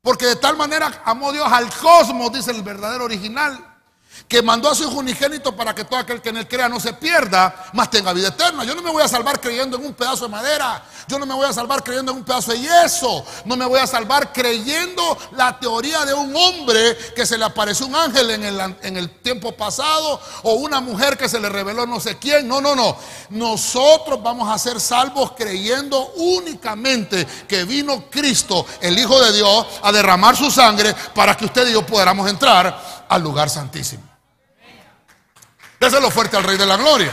porque 0.01 0.25
de 0.25 0.35
tal 0.35 0.57
manera 0.57 1.03
amó 1.05 1.31
Dios 1.31 1.47
al 1.51 1.71
cosmos, 1.71 2.33
dice 2.33 2.49
el 2.51 2.63
verdadero 2.63 3.05
original, 3.05 3.70
que 4.31 4.41
mandó 4.41 4.69
a 4.69 4.75
su 4.75 4.83
hijo 4.83 4.93
unigénito 4.93 5.53
para 5.53 5.75
que 5.75 5.83
todo 5.83 5.99
aquel 5.99 6.21
que 6.21 6.29
en 6.29 6.37
él 6.37 6.47
crea 6.47 6.69
no 6.69 6.79
se 6.79 6.93
pierda, 6.93 7.69
más 7.73 7.89
tenga 7.89 8.13
vida 8.13 8.29
eterna. 8.29 8.63
Yo 8.63 8.73
no 8.73 8.81
me 8.81 8.89
voy 8.89 9.03
a 9.03 9.07
salvar 9.09 9.41
creyendo 9.41 9.75
en 9.75 9.85
un 9.85 9.93
pedazo 9.93 10.23
de 10.23 10.31
madera, 10.31 10.85
yo 11.05 11.19
no 11.19 11.25
me 11.25 11.33
voy 11.33 11.45
a 11.45 11.51
salvar 11.51 11.83
creyendo 11.83 12.13
en 12.13 12.19
un 12.19 12.23
pedazo 12.23 12.53
de 12.53 12.61
yeso, 12.61 13.25
no 13.43 13.57
me 13.57 13.65
voy 13.65 13.81
a 13.81 13.87
salvar 13.87 14.31
creyendo 14.31 15.17
la 15.33 15.59
teoría 15.59 16.05
de 16.05 16.13
un 16.13 16.33
hombre 16.33 16.97
que 17.13 17.25
se 17.25 17.37
le 17.37 17.43
apareció 17.43 17.85
un 17.87 17.93
ángel 17.93 18.31
en 18.31 18.45
el, 18.45 18.75
en 18.83 18.95
el 18.95 19.09
tiempo 19.19 19.51
pasado 19.51 20.21
o 20.43 20.53
una 20.53 20.79
mujer 20.79 21.17
que 21.17 21.27
se 21.27 21.37
le 21.37 21.49
reveló 21.49 21.85
no 21.85 21.99
sé 21.99 22.17
quién. 22.17 22.47
No, 22.47 22.61
no, 22.61 22.73
no. 22.73 22.95
Nosotros 23.31 24.23
vamos 24.23 24.49
a 24.49 24.57
ser 24.57 24.79
salvos 24.79 25.33
creyendo 25.33 26.13
únicamente 26.15 27.27
que 27.49 27.65
vino 27.65 28.05
Cristo, 28.09 28.65
el 28.79 28.97
Hijo 28.97 29.19
de 29.19 29.33
Dios, 29.33 29.65
a 29.83 29.91
derramar 29.91 30.37
su 30.37 30.49
sangre 30.49 30.95
para 31.13 31.35
que 31.35 31.43
usted 31.43 31.67
y 31.67 31.73
yo 31.73 31.85
podamos 31.85 32.29
entrar 32.29 33.05
al 33.09 33.21
lugar 33.21 33.49
santísimo. 33.49 34.11
Déselo 35.81 36.11
fuerte 36.11 36.37
al 36.37 36.43
Rey 36.43 36.59
de 36.59 36.65
la 36.67 36.77
Gloria. 36.77 37.11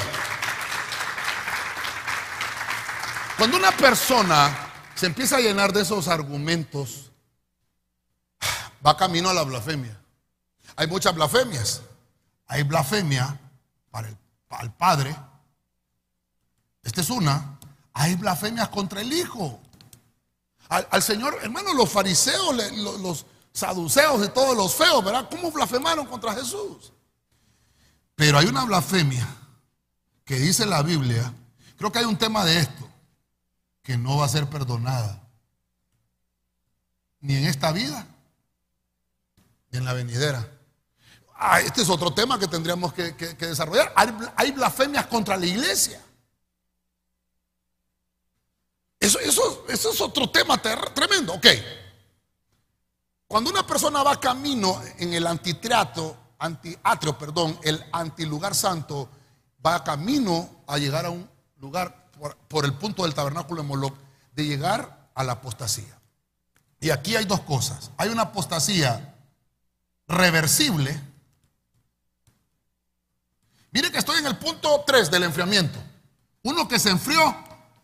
Cuando 3.38 3.56
una 3.56 3.74
persona 3.74 4.54
se 4.94 5.06
empieza 5.06 5.38
a 5.38 5.40
llenar 5.40 5.72
de 5.72 5.80
esos 5.80 6.06
argumentos, 6.06 7.10
va 8.86 8.94
camino 8.94 9.30
a 9.30 9.32
la 9.32 9.42
blasfemia. 9.44 9.98
Hay 10.76 10.86
muchas 10.86 11.14
blasfemias. 11.14 11.80
Hay 12.46 12.62
blasfemia 12.64 13.40
para 13.90 14.08
el, 14.08 14.70
Padre. 14.76 15.16
Esta 16.82 17.00
es 17.00 17.08
una. 17.08 17.58
Hay 17.94 18.16
blasfemias 18.16 18.68
contra 18.68 19.00
el 19.00 19.10
Hijo. 19.14 19.60
Al, 20.68 21.02
Señor, 21.02 21.38
hermano, 21.40 21.72
los 21.72 21.88
fariseos, 21.88 22.54
los, 22.76 23.00
los 23.00 23.26
saduceos 23.50 24.26
y 24.26 24.28
todos 24.28 24.54
los 24.54 24.74
feos, 24.74 25.02
¿verdad? 25.02 25.26
¿Cómo 25.30 25.50
blasfemaron 25.50 26.04
contra 26.04 26.34
Jesús? 26.34 26.92
Pero 28.18 28.36
hay 28.36 28.46
una 28.46 28.64
blasfemia 28.64 29.28
que 30.24 30.34
dice 30.40 30.66
la 30.66 30.82
Biblia, 30.82 31.32
creo 31.76 31.92
que 31.92 32.00
hay 32.00 32.04
un 32.04 32.18
tema 32.18 32.44
de 32.44 32.58
esto, 32.58 32.90
que 33.80 33.96
no 33.96 34.16
va 34.16 34.24
a 34.24 34.28
ser 34.28 34.50
perdonada. 34.50 35.22
Ni 37.20 37.36
en 37.36 37.46
esta 37.46 37.70
vida, 37.70 38.08
ni 39.70 39.78
en 39.78 39.84
la 39.84 39.92
venidera. 39.92 40.50
Ah, 41.36 41.60
este 41.60 41.82
es 41.82 41.88
otro 41.88 42.12
tema 42.12 42.40
que 42.40 42.48
tendríamos 42.48 42.92
que, 42.92 43.12
desarrollar. 43.12 43.92
Hay, 44.34 44.50
blasfemias 44.50 45.06
contra 45.06 45.36
la 45.36 45.46
iglesia. 45.46 46.02
Eso, 48.98 49.20
eso, 49.20 49.64
eso 49.68 49.92
es 49.92 50.00
otro 50.00 50.28
tema 50.28 50.60
tremendo. 50.60 51.34
Ok. 51.34 51.46
Cuando 53.28 53.48
una 53.48 53.64
persona 53.64 54.02
va 54.02 54.18
camino 54.18 54.82
en 54.98 55.14
el 55.14 55.24
antitrato 55.24 56.17
antiatrio, 56.38 57.18
perdón, 57.18 57.58
el 57.62 57.84
antilugar 57.92 58.54
santo, 58.54 59.08
va 59.64 59.84
camino 59.84 60.48
a 60.66 60.78
llegar 60.78 61.06
a 61.06 61.10
un 61.10 61.28
lugar 61.58 62.10
por, 62.48 62.64
el 62.64 62.74
punto 62.74 63.02
del 63.02 63.14
tabernáculo 63.14 63.62
de 63.62 63.68
Moloch, 63.68 63.96
de 64.32 64.44
llegar 64.44 65.10
a 65.14 65.24
la 65.24 65.32
apostasía. 65.32 65.98
Y 66.80 66.90
aquí 66.90 67.16
hay 67.16 67.24
dos 67.24 67.40
cosas. 67.40 67.90
Hay 67.96 68.08
una 68.08 68.22
apostasía 68.22 69.16
reversible. 70.06 71.00
Mire 73.70 73.90
que 73.90 73.98
estoy 73.98 74.18
en 74.18 74.26
el 74.26 74.38
punto 74.38 74.84
3 74.86 75.10
del 75.10 75.24
enfriamiento. 75.24 75.78
Uno 76.42 76.68
que 76.68 76.78
se 76.78 76.90
enfrió, 76.90 77.36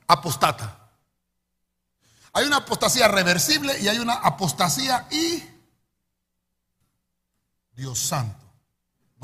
apostata. 0.06 0.80
Hay 2.32 2.46
una 2.46 2.58
apostasía 2.58 3.08
reversible 3.08 3.78
y 3.80 3.88
hay 3.88 3.98
una 3.98 4.14
apostasía 4.14 5.06
y 5.10 5.42
Dios 7.72 7.98
santo. 7.98 8.43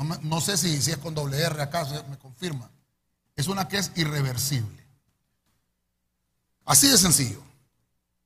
No, 0.03 0.41
sé 0.41 0.57
si, 0.57 0.75
es 0.75 0.97
con 0.97 1.13
doble 1.13 1.39
R 1.39 1.61
acá, 1.61 1.85
me 2.09 2.17
confirma. 2.17 2.69
Es 3.35 3.47
una 3.47 3.67
que 3.67 3.77
es 3.77 3.91
irreversible. 3.95 4.85
Así 6.65 6.87
de 6.87 6.97
sencillo. 6.97 7.41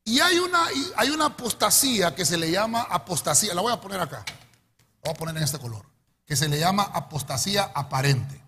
Y 0.04 0.20
hay 0.20 0.38
una, 0.38 0.68
hay 0.98 1.10
una 1.10 1.26
apostasía 1.26 2.14
que 2.14 2.26
se 2.26 2.38
le 2.38 2.52
llama 2.52 2.84
apostasía, 2.84 3.56
la 3.56 3.62
voy 3.62 3.74
a 3.74 3.82
poner 3.82 4.00
acá, 4.00 4.24
la 4.28 5.10
voy 5.10 5.12
a 5.12 5.18
poner 5.18 5.38
en 5.38 5.44
este 5.44 5.58
color, 5.58 5.84
que 6.26 6.36
se 6.36 6.48
le 6.48 6.60
llama 6.60 6.84
apostasía 6.84 7.72
aparente, 7.74 8.40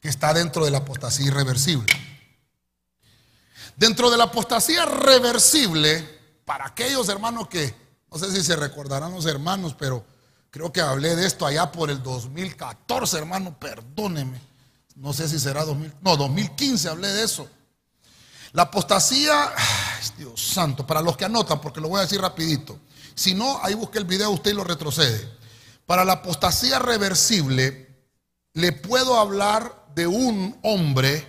que 0.00 0.08
está 0.08 0.34
dentro 0.34 0.64
de 0.64 0.72
la 0.72 0.78
apostasía 0.78 1.26
irreversible. 1.26 1.86
Dentro 3.76 4.10
de 4.10 4.16
la 4.16 4.24
apostasía 4.24 4.84
reversible, 4.84 6.20
para 6.44 6.66
aquellos 6.66 7.08
hermanos 7.08 7.46
que, 7.48 7.74
no 8.10 8.18
sé 8.18 8.32
si 8.32 8.42
se 8.42 8.56
recordarán 8.56 9.12
los 9.12 9.26
hermanos, 9.26 9.76
pero 9.78 10.04
Creo 10.52 10.70
que 10.70 10.82
hablé 10.82 11.16
de 11.16 11.26
esto 11.26 11.46
allá 11.46 11.72
por 11.72 11.90
el 11.90 12.02
2014, 12.02 13.16
hermano, 13.16 13.58
perdóneme. 13.58 14.38
No 14.96 15.14
sé 15.14 15.26
si 15.26 15.38
será 15.38 15.64
2000, 15.64 15.94
no, 16.02 16.14
2015 16.18 16.90
hablé 16.90 17.08
de 17.08 17.24
eso. 17.24 17.48
La 18.52 18.64
apostasía, 18.64 19.50
Dios 20.18 20.38
santo, 20.38 20.86
para 20.86 21.00
los 21.00 21.16
que 21.16 21.24
anotan, 21.24 21.58
porque 21.58 21.80
lo 21.80 21.88
voy 21.88 22.00
a 22.00 22.02
decir 22.02 22.20
rapidito. 22.20 22.78
Si 23.14 23.32
no, 23.32 23.60
ahí 23.62 23.72
busque 23.72 23.96
el 23.96 24.04
video 24.04 24.28
usted 24.28 24.50
y 24.50 24.54
lo 24.54 24.62
retrocede. 24.62 25.26
Para 25.86 26.04
la 26.04 26.12
apostasía 26.12 26.78
reversible, 26.78 27.88
le 28.52 28.72
puedo 28.72 29.18
hablar 29.18 29.86
de 29.94 30.06
un 30.06 30.58
hombre 30.62 31.26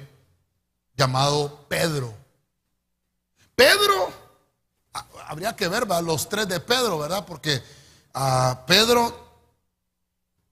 llamado 0.98 1.66
Pedro. 1.70 2.14
Pedro, 3.56 4.12
habría 5.28 5.56
que 5.56 5.70
ver 5.70 5.88
los 5.88 6.28
tres 6.28 6.46
de 6.50 6.60
Pedro, 6.60 7.00
¿verdad? 7.00 7.26
Porque 7.26 7.64
a 8.14 8.64
Pedro 8.68 9.24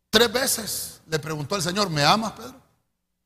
tres 0.09 0.31
veces 0.31 1.01
le 1.07 1.19
preguntó 1.19 1.55
el 1.55 1.61
Señor, 1.61 1.89
¿me 1.89 2.03
amas, 2.03 2.31
Pedro? 2.31 2.55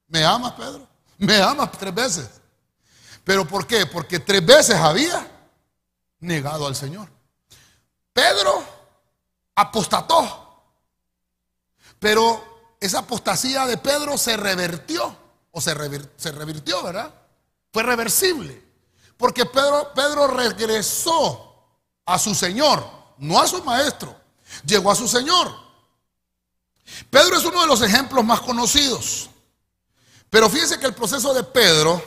¿Me 0.08 0.24
amas, 0.24 0.54
Pedro? 0.54 0.88
¿Me 1.17 1.41
amas 1.41 1.71
tres 1.71 1.93
veces? 1.93 2.30
¿Pero 3.24 3.48
por 3.48 3.65
qué? 3.65 3.86
Porque 3.86 4.19
tres 4.19 4.45
veces 4.45 4.76
había 4.76 5.28
negado 6.19 6.67
al 6.67 6.76
Señor. 6.76 7.10
Pedro 8.13 8.63
apostató. 9.56 10.63
Pero 12.00 12.76
esa 12.80 13.00
apostasía 13.00 13.65
de 13.65 13.78
Pedro 13.78 14.17
se 14.17 14.38
revertió. 14.38 15.15
O 15.52 15.62
se, 15.62 15.74
se 16.17 16.32
revirtió, 16.32 16.84
¿verdad? 16.84 17.13
Fue 17.71 17.82
reversible. 17.82 18.63
Porque 19.17 19.45
Pedro, 19.45 19.91
Pedro 19.95 20.28
regresó 20.28 21.80
a 22.06 22.19
su 22.19 22.36
Señor, 22.36 22.86
no 23.17 23.39
a 23.39 23.48
su 23.48 23.63
maestro 23.63 24.25
llegó 24.65 24.91
a 24.91 24.96
su 24.96 25.08
Señor. 25.08 25.65
Pedro 27.10 27.38
es 27.38 27.46
uno 27.46 27.62
de 27.62 27.68
los 27.68 27.82
ejemplos 27.82 28.24
más 28.24 28.41
conocidos. 28.41 29.30
Pero 30.30 30.50
fíjense 30.50 30.80
que 30.80 30.86
el 30.86 30.94
proceso 30.94 31.34
de 31.34 31.44
Pedro 31.44 32.02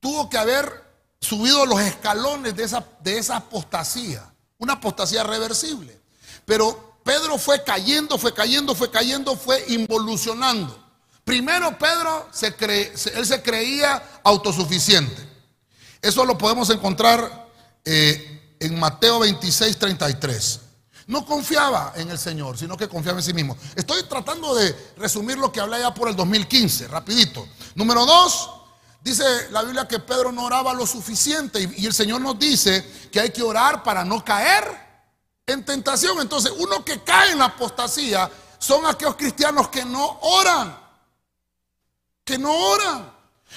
tuvo 0.00 0.28
que 0.28 0.38
haber 0.38 0.84
subido 1.20 1.64
los 1.66 1.80
escalones 1.80 2.54
de 2.54 2.64
esa, 2.64 2.84
de 3.00 3.18
esa 3.18 3.36
apostasía, 3.36 4.32
una 4.58 4.74
apostasía 4.74 5.22
reversible. 5.22 6.00
Pero 6.44 6.98
Pedro 7.04 7.38
fue 7.38 7.62
cayendo, 7.62 8.18
fue 8.18 8.34
cayendo, 8.34 8.74
fue 8.74 8.90
cayendo, 8.90 9.36
fue 9.36 9.64
involucionando. 9.68 10.82
Primero 11.24 11.78
Pedro, 11.78 12.28
se 12.32 12.48
él 12.48 13.26
se 13.26 13.42
creía 13.42 14.20
autosuficiente. 14.22 15.26
Eso 16.02 16.24
lo 16.26 16.36
podemos 16.36 16.68
encontrar 16.68 17.48
eh, 17.84 18.43
en 18.60 18.78
Mateo 18.78 19.20
26, 19.20 19.78
33. 19.78 20.60
No 21.06 21.24
confiaba 21.26 21.92
en 21.96 22.10
el 22.10 22.18
Señor, 22.18 22.56
sino 22.56 22.76
que 22.76 22.88
confiaba 22.88 23.18
en 23.18 23.24
sí 23.24 23.34
mismo. 23.34 23.56
Estoy 23.74 24.02
tratando 24.04 24.54
de 24.54 24.74
resumir 24.96 25.36
lo 25.36 25.52
que 25.52 25.60
hablé 25.60 25.80
ya 25.80 25.92
por 25.92 26.08
el 26.08 26.16
2015, 26.16 26.88
rapidito. 26.88 27.46
Número 27.74 28.06
dos, 28.06 28.50
dice 29.02 29.50
la 29.50 29.62
Biblia 29.62 29.86
que 29.86 29.98
Pedro 29.98 30.32
no 30.32 30.44
oraba 30.44 30.72
lo 30.72 30.86
suficiente 30.86 31.60
y, 31.60 31.82
y 31.82 31.86
el 31.86 31.92
Señor 31.92 32.20
nos 32.20 32.38
dice 32.38 33.08
que 33.12 33.20
hay 33.20 33.30
que 33.30 33.42
orar 33.42 33.82
para 33.82 34.04
no 34.04 34.24
caer 34.24 34.64
en 35.46 35.64
tentación. 35.64 36.20
Entonces, 36.20 36.52
uno 36.56 36.84
que 36.84 37.02
cae 37.02 37.32
en 37.32 37.38
la 37.38 37.46
apostasía 37.46 38.30
son 38.58 38.86
aquellos 38.86 39.16
cristianos 39.16 39.68
que 39.68 39.84
no 39.84 40.18
oran, 40.22 40.78
que 42.24 42.38
no 42.38 42.50
oran. 42.50 43.13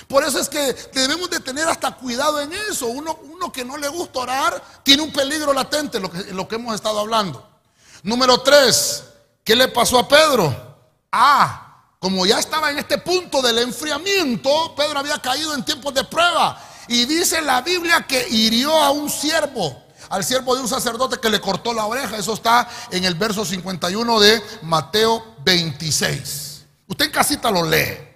Por 0.08 0.24
eso 0.24 0.40
es 0.40 0.48
que 0.48 0.74
debemos 0.94 1.30
de 1.30 1.40
tener 1.40 1.68
hasta 1.68 1.96
cuidado 1.96 2.40
en 2.40 2.54
eso. 2.54 2.88
Uno, 2.88 3.18
uno 3.24 3.52
que 3.52 3.66
no 3.66 3.78
le 3.78 3.88
gusta 3.88 4.20
orar 4.20 4.64
tiene 4.84 5.04
un 5.04 5.12
peligro 5.12 5.54
latente, 5.54 6.00
lo 6.00 6.12
que, 6.12 6.34
lo 6.34 6.48
que 6.48 6.56
hemos 6.56 6.76
estado 6.76 7.00
hablando. 7.00 7.48
Número 8.04 8.40
tres, 8.42 9.04
¿qué 9.44 9.56
le 9.56 9.68
pasó 9.68 10.00
a 10.00 10.08
Pedro? 10.08 10.56
Ah, 11.12 11.68
como 12.00 12.26
ya 12.26 12.40
estaba 12.40 12.70
en 12.70 12.78
este 12.78 13.00
punto 13.00 13.42
del 13.42 13.58
enfriamiento, 13.60 14.76
Pedro 14.76 15.00
había 15.00 15.18
caído 15.20 15.54
en 15.54 15.66
tiempos 15.66 15.94
de 15.94 16.04
prueba. 16.04 16.62
Y 16.88 17.06
dice 17.06 17.42
la 17.42 17.62
Biblia 17.62 18.06
que 18.08 18.28
hirió 18.30 18.72
a 18.72 18.92
un 18.92 19.10
siervo, 19.10 19.84
al 20.10 20.24
siervo 20.24 20.56
de 20.56 20.62
un 20.62 20.70
sacerdote 20.70 21.18
que 21.20 21.30
le 21.30 21.42
cortó 21.42 21.74
la 21.74 21.86
oreja. 21.86 22.18
Eso 22.18 22.34
está 22.34 22.70
en 22.92 23.04
el 23.04 23.16
verso 23.16 23.44
51 23.44 24.20
de 24.20 24.42
Mateo 24.62 25.36
26. 25.44 26.66
Usted 26.88 27.06
en 27.06 27.12
casita 27.12 27.52
lo 27.52 27.64
lee. 27.64 28.07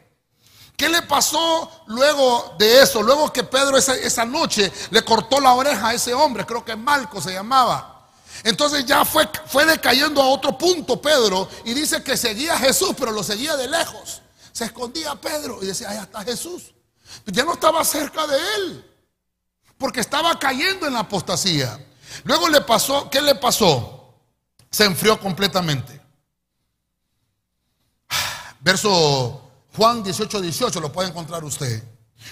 ¿Qué 0.81 0.89
le 0.89 1.03
pasó 1.03 1.69
luego 1.85 2.55
de 2.57 2.81
eso? 2.81 3.03
Luego 3.03 3.31
que 3.31 3.43
Pedro 3.43 3.77
esa, 3.77 4.25
noche 4.25 4.73
le 4.89 5.05
cortó 5.05 5.39
la 5.39 5.53
oreja 5.53 5.89
a 5.89 5.93
ese 5.93 6.11
hombre, 6.11 6.43
creo 6.43 6.65
que 6.65 6.75
Malco 6.75 7.21
se 7.21 7.33
llamaba. 7.33 8.09
Entonces 8.43 8.83
ya 8.83 9.05
fue, 9.05 9.29
fue 9.45 9.63
decayendo 9.63 10.23
a 10.23 10.29
otro 10.29 10.57
punto 10.57 10.99
Pedro 10.99 11.47
y 11.65 11.75
dice 11.75 12.01
que 12.01 12.17
seguía 12.17 12.55
a 12.55 12.57
Jesús, 12.57 12.95
pero 12.97 13.11
lo 13.11 13.21
seguía 13.21 13.55
de 13.57 13.67
lejos. 13.67 14.23
Se 14.51 14.65
escondía 14.65 15.13
Pedro 15.13 15.59
y 15.61 15.67
decía, 15.67 15.87
allá 15.91 16.01
está 16.01 16.23
Jesús. 16.23 16.73
Ya 17.27 17.45
no 17.45 17.53
estaba 17.53 17.85
cerca 17.85 18.25
de 18.25 18.39
él, 18.55 18.91
porque 19.77 19.99
estaba 19.99 20.39
cayendo 20.39 20.87
en 20.87 20.93
la 20.93 21.01
apostasía. 21.01 21.79
Luego 22.23 22.49
le 22.49 22.61
pasó, 22.61 23.07
¿qué 23.11 23.21
le 23.21 23.35
pasó? 23.35 24.15
Se 24.71 24.85
enfrió 24.85 25.19
completamente. 25.19 26.01
Verso 28.61 29.40
Juan 29.75 30.03
18, 30.03 30.41
18 30.41 30.79
lo 30.79 30.91
puede 30.91 31.09
encontrar 31.09 31.43
usted. 31.43 31.83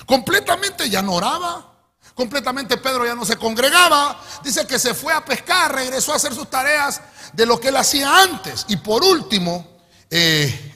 Completamente 0.06 0.90
ya 0.90 1.02
no 1.02 1.14
oraba. 1.14 1.66
Completamente 2.14 2.78
Pedro 2.78 3.06
ya 3.06 3.16
no 3.16 3.26
se 3.26 3.38
congregaba. 3.38 4.22
Dice 4.44 4.68
que 4.68 4.78
se 4.78 4.94
fue 4.94 5.14
a 5.14 5.24
pescar, 5.24 5.74
regresó 5.74 6.12
a 6.12 6.18
hacer 6.18 6.34
sus 6.34 6.50
tareas 6.50 7.02
de 7.34 7.46
lo 7.46 7.60
que 7.60 7.70
él 7.70 7.78
hacía 7.78 8.24
antes. 8.24 8.66
Y 8.68 8.78
por 8.78 9.04
último, 9.04 9.66
eh, 10.10 10.76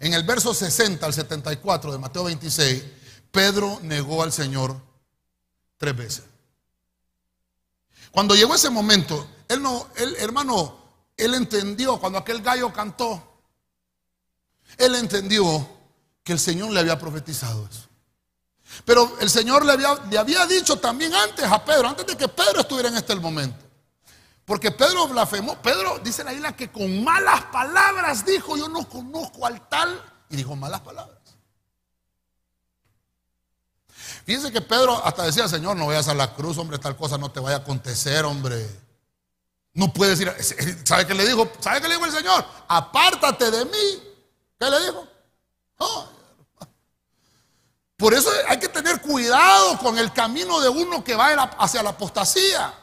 en 0.00 0.14
el 0.14 0.22
verso 0.22 0.54
60 0.54 1.04
al 1.04 1.12
74 1.12 1.92
de 1.92 1.98
Mateo 1.98 2.24
26, 2.24 2.84
Pedro 3.30 3.80
negó 3.82 4.22
al 4.22 4.32
Señor 4.32 4.80
tres 5.76 5.96
veces. 5.96 6.24
Cuando 8.12 8.36
llegó 8.36 8.54
ese 8.54 8.70
momento, 8.70 9.26
él 9.48 9.60
no, 9.60 9.88
él, 9.96 10.14
hermano, 10.20 10.78
él 11.16 11.34
entendió 11.34 11.98
cuando 11.98 12.18
aquel 12.18 12.42
gallo 12.42 12.72
cantó, 12.72 13.20
él 14.78 14.94
entendió 14.94 15.68
que 16.24 16.32
el 16.32 16.40
Señor 16.40 16.70
le 16.72 16.80
había 16.80 16.98
profetizado 16.98 17.68
eso. 17.70 17.88
Pero 18.84 19.16
el 19.20 19.30
Señor 19.30 19.64
le 19.64 19.72
había, 19.72 19.94
le 20.10 20.18
había 20.18 20.46
dicho 20.46 20.76
también 20.78 21.14
antes 21.14 21.44
a 21.44 21.64
Pedro, 21.64 21.88
antes 21.88 22.06
de 22.06 22.16
que 22.16 22.26
Pedro 22.26 22.60
estuviera 22.60 22.88
en 22.88 22.96
este 22.96 23.14
momento. 23.14 23.62
Porque 24.44 24.70
Pedro 24.70 25.06
blasfemó. 25.08 25.56
Pedro 25.62 26.00
dice 26.00 26.24
la 26.24 26.32
isla 26.32 26.56
que 26.56 26.70
con 26.70 27.04
malas 27.04 27.44
palabras 27.46 28.24
dijo, 28.24 28.56
yo 28.56 28.68
no 28.68 28.88
conozco 28.88 29.46
al 29.46 29.68
tal. 29.68 30.02
Y 30.28 30.36
dijo 30.36 30.56
malas 30.56 30.80
palabras. 30.80 31.18
Fíjense 34.26 34.50
que 34.50 34.60
Pedro 34.60 35.04
hasta 35.04 35.24
decía, 35.24 35.46
Señor, 35.48 35.76
no 35.76 35.86
vayas 35.86 36.08
a 36.08 36.14
la 36.14 36.34
cruz, 36.34 36.56
hombre, 36.58 36.78
tal 36.78 36.96
cosa 36.96 37.18
no 37.18 37.30
te 37.30 37.40
vaya 37.40 37.56
a 37.56 37.60
acontecer, 37.60 38.24
hombre. 38.24 38.66
No 39.74 39.92
puedes 39.92 40.20
ir. 40.20 40.34
¿Sabe 40.84 41.06
qué 41.06 41.14
le 41.14 41.26
dijo? 41.26 41.50
¿Sabe 41.60 41.80
qué 41.80 41.88
le 41.88 41.94
dijo 41.94 42.06
el 42.06 42.12
Señor? 42.12 42.44
Apártate 42.68 43.50
de 43.50 43.64
mí. 43.66 44.02
¿Qué 44.58 44.70
le 44.70 44.80
dijo? 44.80 45.06
Por 47.96 48.12
eso 48.12 48.28
hay 48.48 48.58
que 48.58 48.68
tener 48.68 49.00
cuidado 49.00 49.78
con 49.78 49.98
el 49.98 50.12
camino 50.12 50.60
de 50.60 50.68
uno 50.68 51.04
que 51.04 51.14
va 51.14 51.32
hacia 51.58 51.82
la 51.82 51.90
apostasía. 51.90 52.74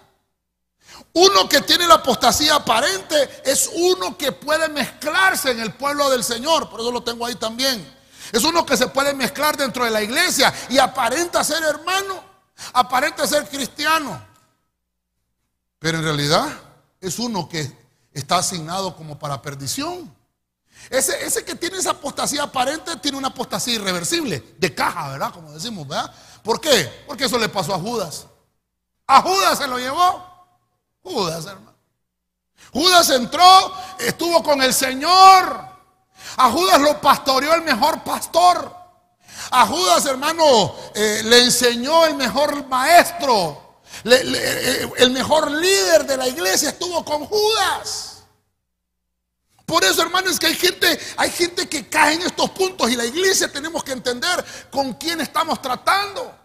Uno 1.14 1.50
que 1.50 1.62
tiene 1.62 1.88
la 1.88 1.96
apostasía 1.96 2.56
aparente 2.56 3.42
es 3.44 3.70
uno 3.74 4.18
que 4.18 4.32
puede 4.32 4.70
mezclarse 4.70 5.52
en 5.52 5.60
el 5.60 5.74
pueblo 5.74 6.10
del 6.10 6.24
Señor. 6.24 6.70
Por 6.70 6.80
eso 6.80 6.92
lo 6.92 7.04
tengo 7.04 7.26
ahí 7.26 7.36
también. 7.36 7.86
Es 8.32 8.44
uno 8.46 8.66
que 8.66 8.78
se 8.78 8.88
puede 8.88 9.14
mezclar 9.14 9.58
dentro 9.58 9.84
de 9.84 9.92
la 9.92 10.02
iglesia 10.02 10.54
y 10.70 10.78
aparenta 10.78 11.44
ser 11.44 11.62
hermano, 11.64 12.24
aparenta 12.74 13.28
ser 13.28 13.48
cristiano. 13.50 14.26
Pero 15.80 15.98
en 15.98 16.06
realidad 16.06 16.48
es 17.02 17.20
uno 17.20 17.50
que 17.50 17.76
está 18.14 18.38
asignado 18.38 18.96
como 18.96 19.20
para 19.20 19.42
perdición. 19.42 20.16
Ese, 20.90 21.26
ese 21.26 21.46
que 21.46 21.56
tiene 21.56 21.78
esa 21.78 21.92
apostasía 21.92 22.44
aparente 22.44 22.96
tiene 22.98 23.18
una 23.18 23.30
apostasía 23.30 23.76
irreversible, 23.76 24.56
de 24.58 24.76
caja, 24.76 25.10
¿verdad? 25.10 25.34
Como 25.34 25.52
decimos, 25.52 25.88
¿verdad? 25.88 26.14
¿Por 26.44 26.60
qué? 26.60 27.04
Porque 27.08 27.26
eso 27.26 27.38
le 27.38 27.50
pasó 27.50 27.74
a 27.74 27.80
Judas. 27.80 28.26
A 29.08 29.22
Judas 29.22 29.58
se 29.58 29.68
lo 29.68 29.78
llevó. 29.78 30.32
Judas, 31.04 31.46
hermano. 31.46 31.72
Judas 32.72 33.10
entró, 33.10 33.74
estuvo 34.00 34.42
con 34.44 34.62
el 34.62 34.74
Señor. 34.74 35.72
A 36.38 36.52
Judas 36.52 36.80
lo 36.80 37.02
pastoreó 37.02 37.54
el 37.54 37.64
mejor 37.64 38.04
pastor. 38.04 38.74
A 39.50 39.66
Judas, 39.66 40.06
hermano, 40.06 40.76
eh, 40.94 41.22
le 41.26 41.44
enseñó 41.44 42.06
el 42.06 42.16
mejor 42.16 42.68
maestro. 42.68 43.80
Eh, 44.06 44.90
el 44.98 45.12
mejor 45.12 45.52
líder 45.52 46.06
de 46.06 46.18
la 46.18 46.28
iglesia 46.28 46.70
estuvo 46.70 47.04
con 47.04 47.26
Judas. 47.26 48.11
Por 49.72 49.86
eso, 49.86 50.02
hermanos, 50.02 50.38
que 50.38 50.48
hay 50.48 50.56
gente, 50.56 51.00
hay 51.16 51.32
gente 51.32 51.70
que 51.70 51.88
cae 51.88 52.16
en 52.16 52.24
estos 52.24 52.50
puntos 52.50 52.92
y 52.92 52.98
la 52.98 53.06
iglesia 53.06 53.50
tenemos 53.50 53.86
que 53.86 53.94
entender 53.94 54.44
con 54.70 54.96
quién 54.96 55.22
estamos 55.22 55.62
tratando. 55.62 56.38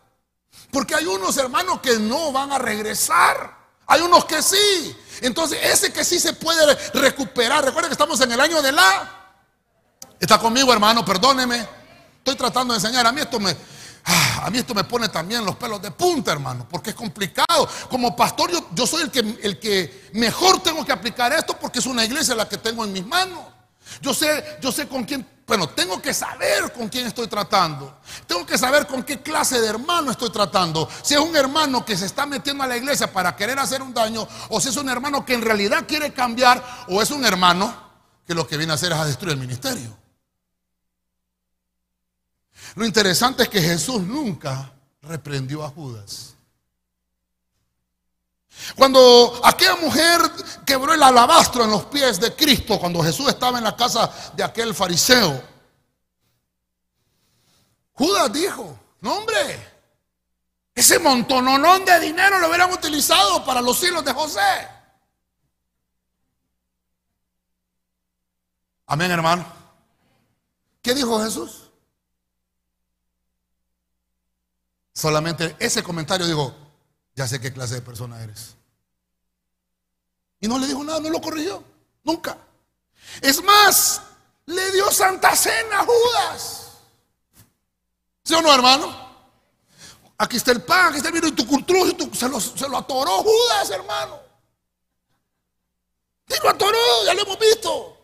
Porque 0.70 0.94
hay 0.94 1.06
unos 1.06 1.36
hermanos 1.36 1.80
que 1.80 1.98
no 1.98 2.30
van 2.30 2.52
a 2.52 2.58
regresar. 2.58 3.52
Hay 3.88 4.00
unos 4.00 4.26
que 4.26 4.40
sí. 4.40 4.96
Entonces, 5.22 5.58
ese 5.60 5.92
que 5.92 6.04
sí 6.04 6.20
se 6.20 6.34
puede 6.34 6.72
recuperar. 6.94 7.64
Recuerden 7.64 7.88
que 7.88 7.94
estamos 7.94 8.20
en 8.20 8.30
el 8.30 8.40
año 8.40 8.62
de 8.62 8.70
la. 8.70 9.32
Está 10.20 10.38
conmigo, 10.38 10.72
hermano, 10.72 11.04
perdóneme. 11.04 11.66
Estoy 12.18 12.36
tratando 12.36 12.74
de 12.74 12.78
enseñar. 12.78 13.08
A 13.08 13.10
mí 13.10 13.22
esto 13.22 13.40
me, 13.40 13.56
a 14.46 14.50
mí 14.50 14.58
esto 14.58 14.76
me 14.76 14.84
pone 14.84 15.08
también 15.08 15.44
los 15.44 15.56
pelos 15.56 15.82
de 15.82 15.90
punta, 15.90 16.30
hermano, 16.30 16.68
porque 16.70 16.90
es 16.90 16.96
complicado. 16.96 17.68
Como 17.90 18.14
pastor 18.14 18.48
yo, 18.76 18.86
soy 18.86 19.02
el 19.02 19.10
que, 19.10 19.18
el 19.42 19.58
que 19.58 20.08
mejor 20.12 20.62
tengo 20.62 20.84
que 20.84 20.92
aplicar 20.92 21.32
esto 21.32 21.58
porque 21.60 21.80
es 21.80 21.86
una 21.86 22.04
iglesia 22.04 22.32
la 22.36 22.48
que 22.48 22.56
tengo 22.56 22.84
en 22.84 22.92
mis 22.92 23.04
manos. 23.04 23.40
Yo 24.00 24.14
sé, 24.14 24.58
yo 24.62 24.70
sé 24.70 24.86
con 24.86 25.02
quién, 25.02 25.26
bueno, 25.48 25.68
tengo 25.70 26.00
que 26.00 26.14
saber 26.14 26.72
con 26.72 26.88
quién 26.88 27.08
estoy 27.08 27.26
tratando. 27.26 27.98
Tengo 28.28 28.46
que 28.46 28.56
saber 28.56 28.86
con 28.86 29.02
qué 29.02 29.20
clase 29.20 29.60
de 29.60 29.66
hermano 29.66 30.12
estoy 30.12 30.30
tratando. 30.30 30.88
Si 31.02 31.14
es 31.14 31.20
un 31.20 31.34
hermano 31.34 31.84
que 31.84 31.96
se 31.96 32.06
está 32.06 32.24
metiendo 32.24 32.62
a 32.62 32.68
la 32.68 32.76
iglesia 32.76 33.12
para 33.12 33.34
querer 33.34 33.58
hacer 33.58 33.82
un 33.82 33.92
daño, 33.92 34.28
o 34.50 34.60
si 34.60 34.68
es 34.68 34.76
un 34.76 34.88
hermano 34.88 35.26
que 35.26 35.34
en 35.34 35.42
realidad 35.42 35.86
quiere 35.88 36.12
cambiar, 36.12 36.62
o 36.86 37.02
es 37.02 37.10
un 37.10 37.24
hermano 37.24 37.74
que 38.24 38.32
lo 38.32 38.46
que 38.46 38.56
viene 38.56 38.70
a 38.70 38.76
hacer 38.76 38.92
es 38.92 38.98
a 38.98 39.04
destruir 39.06 39.32
el 39.32 39.40
ministerio. 39.40 40.05
Lo 42.76 42.84
interesante 42.84 43.42
es 43.42 43.48
que 43.48 43.60
Jesús 43.60 44.02
nunca 44.02 44.70
reprendió 45.00 45.64
a 45.64 45.70
Judas. 45.70 46.36
Cuando 48.76 49.40
aquella 49.42 49.76
mujer 49.76 50.20
quebró 50.64 50.92
el 50.92 51.02
alabastro 51.02 51.64
en 51.64 51.70
los 51.70 51.86
pies 51.86 52.20
de 52.20 52.34
Cristo, 52.34 52.78
cuando 52.78 53.02
Jesús 53.02 53.28
estaba 53.28 53.56
en 53.56 53.64
la 53.64 53.74
casa 53.74 54.12
de 54.34 54.44
aquel 54.44 54.74
fariseo, 54.74 55.42
Judas 57.92 58.30
dijo, 58.30 58.78
no 59.00 59.16
hombre, 59.16 59.74
ese 60.74 60.98
montononón 60.98 61.82
de 61.82 61.98
dinero 61.98 62.38
lo 62.38 62.48
hubieran 62.48 62.70
utilizado 62.70 63.42
para 63.42 63.62
los 63.62 63.82
hilos 63.82 64.04
de 64.04 64.12
José. 64.12 64.68
Amén, 68.86 69.10
hermano. 69.10 69.46
¿Qué 70.82 70.94
dijo 70.94 71.18
Jesús? 71.24 71.65
Solamente 74.96 75.54
ese 75.58 75.82
comentario 75.82 76.26
digo, 76.26 76.56
ya 77.14 77.28
sé 77.28 77.38
qué 77.38 77.52
clase 77.52 77.74
de 77.74 77.82
persona 77.82 78.22
eres. 78.22 78.56
Y 80.40 80.48
no 80.48 80.58
le 80.58 80.66
dijo 80.66 80.82
nada, 80.82 81.00
no 81.00 81.10
lo 81.10 81.20
corrigió, 81.20 81.62
nunca. 82.02 82.38
Es 83.20 83.44
más, 83.44 84.00
le 84.46 84.72
dio 84.72 84.90
santa 84.90 85.36
cena 85.36 85.80
a 85.80 85.84
Judas. 85.84 86.72
¿Sí 88.24 88.32
o 88.32 88.40
no, 88.40 88.54
hermano? 88.54 89.06
Aquí 90.16 90.38
está 90.38 90.52
el 90.52 90.62
pan, 90.62 90.86
aquí 90.86 90.96
está 90.96 91.10
el 91.10 91.14
vino 91.14 91.28
y 91.28 91.32
tu 91.32 91.46
cultura 91.46 91.80
se, 92.14 92.26
lo, 92.30 92.40
se 92.40 92.66
lo 92.66 92.78
atoró 92.78 93.22
Judas, 93.22 93.68
hermano. 93.68 94.18
Y 96.26 96.42
lo 96.42 96.48
atoró, 96.48 96.78
ya 97.04 97.12
lo 97.12 97.20
hemos 97.20 97.38
visto. 97.38 97.98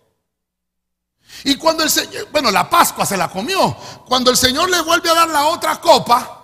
Y 1.45 1.57
cuando 1.57 1.85
el 1.85 1.91
Señor, 1.91 2.31
bueno, 2.31 2.51
la 2.51 2.69
Pascua 2.69 3.07
se 3.07 3.17
la 3.17 3.31
comió. 3.31 3.75
Cuando 4.07 4.31
el 4.31 4.37
Señor 4.37 4.69
le 4.69 4.83
vuelve 4.83 5.09
a 5.09 5.15
dar 5.15 5.31
la 5.31 5.47
otra 5.47 5.81
copa, 5.81 6.42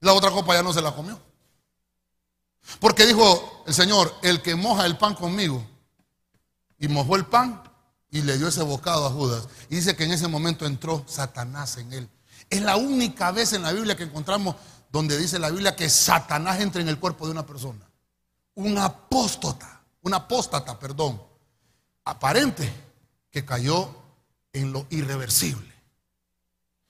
la 0.00 0.12
otra 0.12 0.30
copa 0.30 0.54
ya 0.54 0.62
no 0.62 0.72
se 0.72 0.82
la 0.82 0.94
comió. 0.94 1.20
Porque 2.78 3.06
dijo 3.06 3.62
el 3.66 3.74
Señor, 3.74 4.14
el 4.22 4.42
que 4.42 4.54
moja 4.54 4.86
el 4.86 4.96
pan 4.96 5.14
conmigo, 5.14 5.64
y 6.78 6.88
mojó 6.88 7.16
el 7.16 7.26
pan 7.26 7.62
y 8.10 8.22
le 8.22 8.38
dio 8.38 8.48
ese 8.48 8.62
bocado 8.62 9.06
a 9.06 9.10
Judas. 9.10 9.48
Y 9.68 9.76
dice 9.76 9.94
que 9.94 10.04
en 10.04 10.12
ese 10.12 10.28
momento 10.28 10.66
entró 10.66 11.04
Satanás 11.06 11.76
en 11.76 11.92
él. 11.92 12.08
Es 12.48 12.62
la 12.62 12.76
única 12.76 13.30
vez 13.30 13.52
en 13.52 13.62
la 13.62 13.72
Biblia 13.72 13.96
que 13.96 14.04
encontramos 14.04 14.56
donde 14.90 15.16
dice 15.16 15.38
la 15.38 15.50
Biblia 15.50 15.76
que 15.76 15.88
Satanás 15.88 16.60
entra 16.60 16.80
en 16.80 16.88
el 16.88 16.98
cuerpo 16.98 17.26
de 17.26 17.32
una 17.32 17.46
persona. 17.46 17.88
Un 18.54 18.76
apóstata, 18.78 19.82
un 20.02 20.14
apóstata, 20.14 20.78
perdón, 20.78 21.22
aparente 22.04 22.72
que 23.30 23.44
cayó 23.44 23.94
en 24.52 24.72
lo 24.72 24.86
irreversible. 24.90 25.72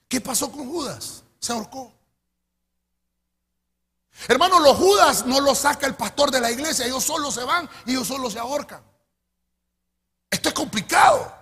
¿Qué 0.09 0.21
pasó 0.21 0.51
con 0.51 0.69
Judas? 0.69 1.25
Se 1.39 1.53
ahorcó. 1.53 1.93
Hermano, 4.29 4.61
los 4.61 4.77
Judas 4.77 5.27
no 5.27 5.41
los 5.41 5.59
saca 5.59 5.87
el 5.87 5.95
pastor 5.95 6.31
de 6.31 6.41
la 6.41 6.51
iglesia, 6.51 6.87
ellos 6.87 7.05
solo 7.05 7.31
se 7.31 7.45
van 7.45 7.69
y 7.87 7.93
ellos 7.93 8.07
solo 8.07 8.31
se 8.31 8.39
ahorcan. 8.39 8.83
Esto 10.31 10.49
es 10.49 10.55
complicado. 10.55 11.41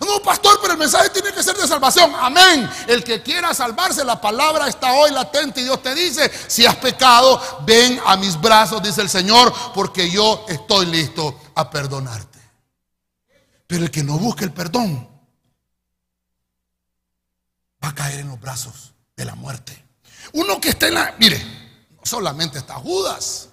No, 0.00 0.22
pastor, 0.22 0.58
pero 0.60 0.74
el 0.74 0.78
mensaje 0.78 1.10
tiene 1.10 1.32
que 1.32 1.42
ser 1.42 1.56
de 1.56 1.66
salvación. 1.66 2.12
Amén. 2.14 2.68
El 2.86 3.02
que 3.02 3.22
quiera 3.22 3.52
salvarse, 3.54 4.04
la 4.04 4.20
palabra 4.20 4.68
está 4.68 4.92
hoy 4.92 5.10
latente 5.10 5.60
y 5.60 5.64
Dios 5.64 5.82
te 5.82 5.94
dice, 5.94 6.30
si 6.48 6.64
has 6.64 6.76
pecado, 6.76 7.40
ven 7.66 8.00
a 8.06 8.16
mis 8.16 8.40
brazos, 8.40 8.82
dice 8.82 9.00
el 9.00 9.08
Señor, 9.08 9.52
porque 9.74 10.10
yo 10.10 10.44
estoy 10.48 10.86
listo 10.86 11.40
a 11.54 11.68
perdonarte. 11.70 12.38
Pero 13.66 13.84
el 13.84 13.90
que 13.90 14.04
no 14.04 14.18
busque 14.18 14.44
el 14.44 14.52
perdón 14.52 15.08
va 17.82 17.88
a 17.88 17.94
caer 17.94 18.20
en 18.20 18.28
los 18.28 18.40
brazos 18.40 18.92
de 19.16 19.24
la 19.24 19.34
muerte. 19.34 19.89
Uno 20.32 20.60
que 20.60 20.70
está 20.70 20.88
en 20.88 20.94
la, 20.94 21.14
mire, 21.18 21.40
solamente 22.02 22.58
está 22.58 22.74
Judas. 22.74 23.48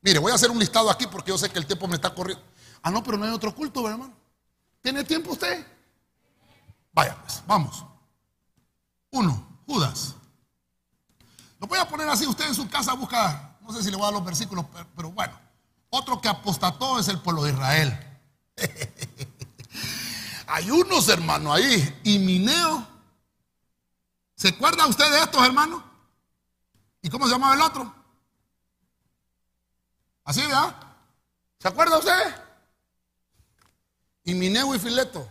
Mire, 0.00 0.18
voy 0.18 0.32
a 0.32 0.34
hacer 0.34 0.50
un 0.50 0.58
listado 0.58 0.90
aquí 0.90 1.06
porque 1.06 1.30
yo 1.30 1.38
sé 1.38 1.48
que 1.48 1.58
el 1.58 1.66
tiempo 1.66 1.86
me 1.86 1.94
está 1.94 2.12
corriendo. 2.14 2.44
Ah, 2.82 2.90
no, 2.90 3.02
pero 3.02 3.16
no 3.16 3.24
hay 3.24 3.30
otro 3.30 3.54
culto, 3.54 3.88
hermano. 3.88 4.12
¿Tiene 4.82 5.04
tiempo 5.04 5.32
usted? 5.32 5.64
Vaya, 6.92 7.16
pues, 7.22 7.42
vamos. 7.46 7.84
Uno, 9.10 9.60
Judas. 9.66 10.14
Lo 11.60 11.68
voy 11.68 11.78
a 11.78 11.88
poner 11.88 12.08
así, 12.08 12.26
usted 12.26 12.48
en 12.48 12.54
su 12.54 12.68
casa 12.68 12.92
busca, 12.94 13.56
no 13.60 13.72
sé 13.72 13.84
si 13.84 13.90
le 13.90 13.96
voy 13.96 14.02
a 14.02 14.06
dar 14.06 14.14
los 14.14 14.24
versículos, 14.24 14.66
pero, 14.96 15.12
bueno. 15.12 15.38
Otro 15.90 16.20
que 16.20 16.28
apostató 16.28 16.98
es 16.98 17.06
el 17.08 17.20
pueblo 17.20 17.44
de 17.44 17.52
Israel. 17.52 18.20
Hay 20.48 20.70
unos 20.70 21.08
hermanos 21.08 21.54
ahí, 21.54 22.00
y 22.02 22.18
Mineo. 22.18 22.86
¿Se 24.34 24.48
acuerda 24.48 24.86
usted 24.86 25.08
de 25.10 25.22
estos 25.22 25.44
hermanos? 25.44 25.82
¿Y 27.12 27.14
cómo 27.14 27.26
se 27.26 27.32
llamaba 27.32 27.54
el 27.54 27.60
otro? 27.60 27.94
¿Así, 30.24 30.40
verdad? 30.40 30.74
¿Se 31.58 31.68
acuerda 31.68 31.98
usted? 31.98 32.34
Y 34.24 34.34
Mineo 34.34 34.74
y 34.74 34.78
Fileto. 34.78 35.30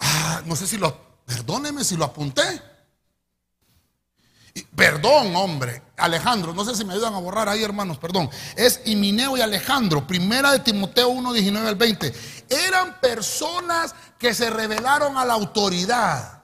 Ah, 0.00 0.42
no 0.44 0.56
sé 0.56 0.66
si 0.66 0.78
lo, 0.78 1.22
perdóneme 1.24 1.84
si 1.84 1.96
lo 1.96 2.06
apunté. 2.06 2.60
perdón, 4.74 5.36
hombre. 5.36 5.80
Alejandro, 5.96 6.52
no 6.52 6.64
sé 6.64 6.74
si 6.74 6.84
me 6.84 6.94
ayudan 6.94 7.14
a 7.14 7.20
borrar 7.20 7.48
ahí, 7.48 7.62
hermanos, 7.62 7.98
perdón. 7.98 8.28
Es 8.56 8.80
Imineo 8.84 9.36
y 9.36 9.42
Alejandro, 9.42 10.08
primera 10.08 10.50
de 10.50 10.58
Timoteo 10.58 11.08
1, 11.10 11.34
19 11.34 11.68
al 11.68 11.76
20. 11.76 12.12
Eran 12.48 13.00
personas 13.00 13.94
que 14.18 14.34
se 14.34 14.50
rebelaron 14.50 15.16
a 15.18 15.24
la 15.24 15.34
autoridad. 15.34 16.35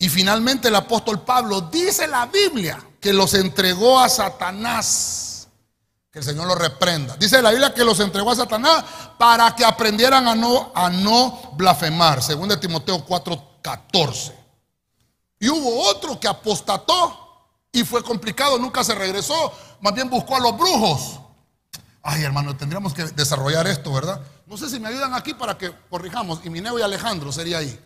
Y 0.00 0.08
finalmente 0.08 0.68
el 0.68 0.74
apóstol 0.74 1.20
Pablo 1.20 1.60
dice 1.60 2.08
la 2.08 2.24
Biblia 2.24 2.82
que 2.98 3.12
los 3.12 3.34
entregó 3.34 4.00
a 4.00 4.08
Satanás. 4.08 5.46
Que 6.10 6.20
el 6.20 6.24
Señor 6.24 6.46
los 6.46 6.58
reprenda. 6.58 7.16
Dice 7.18 7.42
la 7.42 7.50
Biblia 7.50 7.74
que 7.74 7.84
los 7.84 8.00
entregó 8.00 8.30
a 8.30 8.36
Satanás 8.36 8.82
para 9.18 9.54
que 9.54 9.62
aprendieran 9.62 10.26
a 10.26 10.34
no, 10.34 10.72
a 10.74 10.88
no 10.88 11.52
blasfemar. 11.54 12.22
Según 12.22 12.48
de 12.48 12.56
Timoteo 12.56 13.06
4:14. 13.06 14.32
Y 15.38 15.50
hubo 15.50 15.88
otro 15.90 16.18
que 16.18 16.28
apostató 16.28 17.58
y 17.70 17.84
fue 17.84 18.02
complicado, 18.02 18.58
nunca 18.58 18.82
se 18.82 18.94
regresó, 18.94 19.52
más 19.80 19.94
bien 19.94 20.08
buscó 20.08 20.36
a 20.36 20.40
los 20.40 20.56
brujos. 20.56 21.20
Ay, 22.02 22.22
hermano, 22.22 22.56
tendríamos 22.56 22.94
que 22.94 23.04
desarrollar 23.04 23.66
esto, 23.66 23.92
¿verdad? 23.92 24.18
No 24.46 24.56
sé 24.56 24.70
si 24.70 24.80
me 24.80 24.88
ayudan 24.88 25.12
aquí 25.12 25.34
para 25.34 25.58
que 25.58 25.70
corrijamos. 25.90 26.40
Y 26.42 26.48
Mineo 26.48 26.78
y 26.78 26.82
Alejandro 26.82 27.30
sería 27.32 27.58
ahí. 27.58 27.78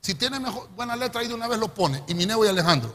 Si 0.00 0.14
tiene 0.14 0.40
mejor, 0.40 0.68
buena 0.70 0.96
letra 0.96 1.20
ahí 1.20 1.28
de 1.28 1.34
una 1.34 1.48
vez 1.48 1.58
lo 1.58 1.72
pone. 1.72 2.02
Y 2.06 2.14
Mineo 2.14 2.44
y 2.44 2.48
Alejandro. 2.48 2.94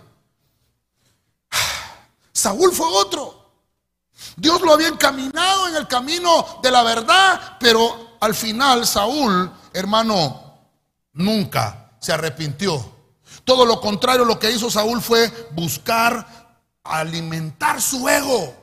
Saúl 2.33 2.71
fue 2.71 2.87
otro. 2.87 3.45
Dios 4.37 4.61
lo 4.61 4.73
había 4.73 4.87
encaminado 4.87 5.67
en 5.67 5.75
el 5.75 5.87
camino 5.87 6.59
de 6.61 6.71
la 6.71 6.83
verdad, 6.83 7.57
pero 7.59 8.17
al 8.19 8.33
final 8.33 8.85
Saúl, 8.87 9.51
hermano, 9.73 10.69
nunca 11.13 11.91
se 11.99 12.13
arrepintió. 12.13 12.93
Todo 13.43 13.65
lo 13.65 13.79
contrario, 13.79 14.25
lo 14.25 14.39
que 14.39 14.51
hizo 14.51 14.71
Saúl 14.71 15.01
fue 15.01 15.49
buscar 15.51 16.27
alimentar 16.83 17.81
su 17.81 18.07
ego. 18.09 18.53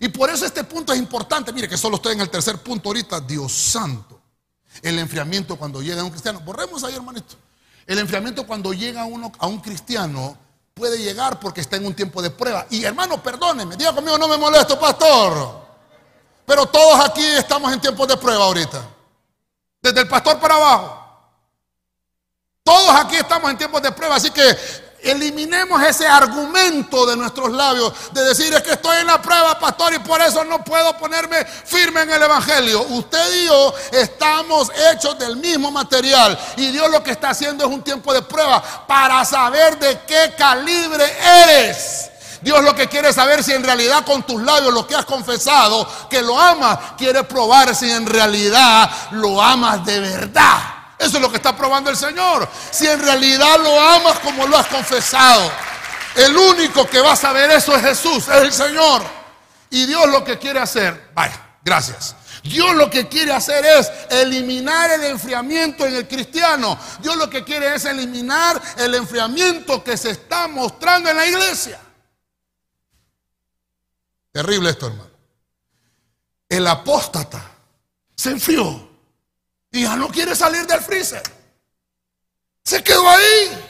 Y 0.00 0.08
por 0.08 0.30
eso 0.30 0.44
este 0.44 0.64
punto 0.64 0.92
es 0.92 0.98
importante. 0.98 1.52
Mire 1.52 1.68
que 1.68 1.76
solo 1.76 1.96
estoy 1.96 2.14
en 2.14 2.20
el 2.20 2.30
tercer 2.30 2.58
punto 2.58 2.88
ahorita. 2.88 3.20
Dios 3.20 3.52
santo. 3.52 4.20
El 4.82 4.98
enfriamiento 4.98 5.56
cuando 5.56 5.80
llega 5.80 6.02
un 6.02 6.10
cristiano. 6.10 6.40
Borremos 6.40 6.82
ahí, 6.84 6.94
hermanito. 6.94 7.36
El 7.86 7.98
enfriamiento 7.98 8.46
cuando 8.46 8.72
llega 8.72 9.04
uno 9.04 9.30
a 9.38 9.46
un 9.46 9.60
cristiano 9.60 10.36
puede 10.74 10.98
llegar 10.98 11.38
porque 11.38 11.60
está 11.60 11.76
en 11.76 11.86
un 11.86 11.94
tiempo 11.94 12.22
de 12.22 12.30
prueba. 12.30 12.66
Y 12.70 12.84
hermano, 12.84 13.22
perdóneme, 13.22 13.76
diga 13.76 13.94
conmigo, 13.94 14.18
no 14.18 14.28
me 14.28 14.36
molesto, 14.36 14.78
pastor. 14.78 15.64
Pero 16.46 16.66
todos 16.66 17.04
aquí 17.04 17.24
estamos 17.24 17.72
en 17.72 17.80
tiempos 17.80 18.08
de 18.08 18.16
prueba 18.16 18.44
ahorita. 18.44 18.82
Desde 19.80 20.00
el 20.00 20.08
pastor 20.08 20.38
para 20.38 20.56
abajo. 20.56 21.04
Todos 22.62 22.90
aquí 22.96 23.16
estamos 23.16 23.50
en 23.50 23.58
tiempos 23.58 23.82
de 23.82 23.92
prueba. 23.92 24.16
Así 24.16 24.30
que 24.30 24.42
eliminemos 25.04 25.82
ese 25.82 26.06
argumento 26.06 27.06
de 27.06 27.16
nuestros 27.16 27.52
labios 27.52 27.92
de 28.12 28.24
decir 28.24 28.52
es 28.54 28.62
que 28.62 28.72
estoy 28.72 28.98
en 28.98 29.06
la 29.06 29.20
prueba, 29.20 29.58
pastor, 29.58 29.94
y 29.94 29.98
por 29.98 30.20
eso 30.20 30.44
no 30.44 30.64
puedo 30.64 30.96
ponerme 30.96 31.44
firme 31.44 32.02
en 32.02 32.10
el 32.10 32.22
Evangelio. 32.22 32.82
Usted 32.82 33.42
y 33.42 33.46
yo 33.46 33.74
estamos 33.92 34.70
hechos 34.92 35.18
del 35.18 35.36
mismo 35.36 35.70
material 35.70 36.38
y 36.56 36.68
Dios 36.68 36.90
lo 36.90 37.02
que 37.02 37.12
está 37.12 37.30
haciendo 37.30 37.64
es 37.64 37.70
un 37.70 37.82
tiempo 37.82 38.12
de 38.12 38.22
prueba 38.22 38.62
para 38.86 39.24
saber 39.24 39.78
de 39.78 40.00
qué 40.06 40.34
calibre 40.36 41.04
eres. 41.42 42.10
Dios 42.40 42.62
lo 42.62 42.74
que 42.74 42.88
quiere 42.88 43.10
saber 43.12 43.42
si 43.42 43.52
en 43.52 43.64
realidad 43.64 44.04
con 44.04 44.22
tus 44.22 44.42
labios 44.42 44.74
lo 44.74 44.86
que 44.86 44.94
has 44.94 45.06
confesado, 45.06 45.88
que 46.10 46.20
lo 46.20 46.38
amas, 46.38 46.78
quiere 46.98 47.24
probar 47.24 47.74
si 47.74 47.90
en 47.90 48.04
realidad 48.04 48.90
lo 49.12 49.42
amas 49.42 49.84
de 49.86 49.98
verdad. 50.00 50.83
Eso 51.04 51.16
es 51.16 51.22
lo 51.22 51.30
que 51.30 51.36
está 51.36 51.54
probando 51.54 51.90
el 51.90 51.96
Señor. 51.96 52.48
Si 52.70 52.86
en 52.86 53.00
realidad 53.00 53.58
lo 53.60 53.78
amas 53.78 54.18
como 54.20 54.46
lo 54.46 54.56
has 54.56 54.66
confesado. 54.66 55.50
El 56.16 56.36
único 56.36 56.88
que 56.88 57.00
va 57.00 57.12
a 57.12 57.16
saber 57.16 57.50
eso 57.50 57.74
es 57.76 57.82
Jesús, 57.82 58.28
es 58.28 58.42
el 58.42 58.52
Señor. 58.52 59.02
Y 59.70 59.86
Dios 59.86 60.06
lo 60.08 60.24
que 60.24 60.38
quiere 60.38 60.60
hacer, 60.60 61.10
vaya, 61.12 61.38
gracias. 61.62 62.14
Dios 62.44 62.74
lo 62.74 62.88
que 62.88 63.08
quiere 63.08 63.32
hacer 63.32 63.64
es 63.64 63.90
eliminar 64.10 64.90
el 64.90 65.04
enfriamiento 65.04 65.86
en 65.86 65.96
el 65.96 66.06
cristiano. 66.06 66.78
Dios 67.00 67.16
lo 67.16 67.28
que 67.28 67.42
quiere 67.42 67.74
es 67.74 67.84
eliminar 67.84 68.60
el 68.76 68.94
enfriamiento 68.94 69.82
que 69.82 69.96
se 69.96 70.10
está 70.10 70.46
mostrando 70.46 71.10
en 71.10 71.16
la 71.16 71.26
iglesia. 71.26 71.80
Terrible 74.30 74.70
esto, 74.70 74.86
hermano. 74.86 75.10
El 76.48 76.66
apóstata 76.66 77.42
se 78.14 78.30
enfrió. 78.30 78.93
Y 79.74 79.82
ya 79.82 79.96
no 79.96 80.08
quiere 80.08 80.36
salir 80.36 80.68
del 80.68 80.80
freezer. 80.80 81.20
Se 82.62 82.80
quedó 82.84 83.10
ahí. 83.10 83.60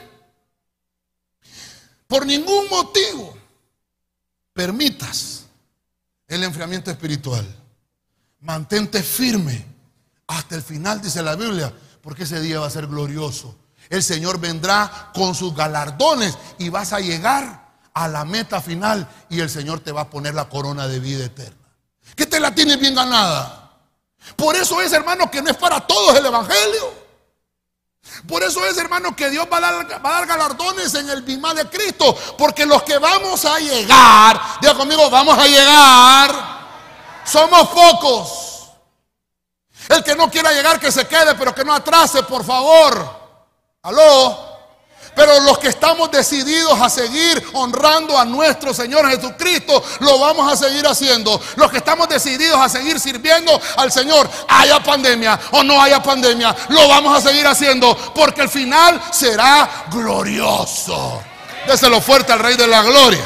Por 2.07 2.27
ningún 2.27 2.69
motivo 2.69 3.35
permitas 4.53 5.47
el 6.29 6.45
enfriamiento 6.45 6.91
espiritual. 6.91 7.47
Mantente 8.41 9.03
firme 9.03 9.65
hasta 10.27 10.57
el 10.57 10.63
final, 10.63 11.01
dice 11.01 11.23
la 11.23 11.37
Biblia, 11.37 11.73
porque 12.03 12.25
ese 12.25 12.39
día 12.39 12.61
va 12.61 12.67
a 12.67 12.71
ser 12.71 12.87
glorioso. 12.87 13.57
El 13.89 14.03
Señor 14.03 14.39
vendrá 14.39 15.11
con 15.15 15.35
sus 15.35 15.57
galardones 15.57 16.37
y 16.59 16.69
vas 16.69 16.93
a 16.93 17.01
llegar 17.01 17.79
a 17.95 18.09
la 18.09 18.27
meta 18.27 18.61
final 18.61 19.09
y 19.31 19.41
el 19.41 19.49
Señor 19.49 19.81
te 19.81 19.91
va 19.91 20.03
a 20.03 20.11
poner 20.11 20.35
la 20.35 20.51
corona 20.51 20.87
de 20.87 21.01
vida 21.01 21.25
eterna. 21.25 21.67
Que 22.15 22.27
te 22.27 22.41
la 22.41 22.55
tienes 22.55 22.79
bien 22.79 22.95
ganada. 22.95 23.64
Por 24.37 24.57
eso 24.57 24.81
es, 24.81 24.93
hermano, 24.93 25.31
que 25.31 25.43
no 25.43 25.51
es 25.51 25.57
para 25.57 25.81
todos 25.81 26.17
el 26.17 26.27
Evangelio. 26.27 27.05
Por 28.29 28.43
eso 28.43 28.65
es, 28.67 28.77
hermano, 28.79 29.15
que 29.15 29.31
Dios 29.31 29.47
va 29.53 29.59
a, 29.59 29.85
dar, 30.01 30.27
galardones 30.27 30.95
en 30.95 31.09
el 31.11 31.23
bimá 31.23 31.55
de 31.55 31.69
Cristo. 31.69 32.17
Porque 32.39 32.67
los 32.67 32.83
que 32.83 32.99
vamos 32.99 33.45
a 33.45 33.59
llegar, 33.59 34.41
diga 34.61 34.75
conmigo, 34.75 35.09
vamos 35.11 35.39
a 35.39 35.47
llegar, 35.47 36.61
somos 37.25 37.69
pocos. 37.69 38.69
El 39.89 40.03
que 40.03 40.15
no 40.15 40.31
quiera 40.31 40.53
llegar, 40.53 40.81
que 40.81 40.91
se 40.91 41.07
quede, 41.07 41.35
pero 41.35 41.55
que 41.55 41.65
no 41.65 41.75
atrase, 41.75 42.23
por 42.23 42.45
favor. 42.45 43.23
Aló. 43.83 44.54
Pero 45.15 45.41
los 45.41 45.59
que 45.59 45.69
estamos 45.69 46.11
decididos 46.11 46.81
a 46.81 46.91
seguir 46.91 47.43
honrando 47.53 48.19
a 48.19 48.25
nuestro 48.25 48.75
Señor 48.75 49.09
Jesucristo, 49.09 49.83
lo 50.01 50.19
vamos 50.19 50.53
a 50.53 50.57
seguir 50.57 50.87
haciendo. 50.87 51.41
Los 51.57 51.71
que 51.71 51.79
estamos 51.79 52.09
decididos 52.09 52.59
a 52.61 52.69
seguir 52.69 52.99
sirviendo 52.99 53.61
al 53.77 53.93
Señor, 53.93 54.29
haya 54.49 54.83
pandemia 54.83 55.39
o 55.53 55.63
no 55.63 55.81
haya 55.81 56.03
pandemia, 56.03 56.55
lo 56.69 56.89
vamos 56.89 57.17
a 57.17 57.29
seguir 57.29 57.47
haciendo 57.47 57.97
porque 58.15 58.43
el 58.43 58.49
final 58.49 59.01
será 59.13 59.87
glorioso. 59.91 61.23
Déselo 61.67 62.01
fuerte 62.01 62.33
al 62.33 62.41
Rey 62.41 62.57
de 62.57 62.67
la 62.67 62.83
Gloria. 62.83 63.25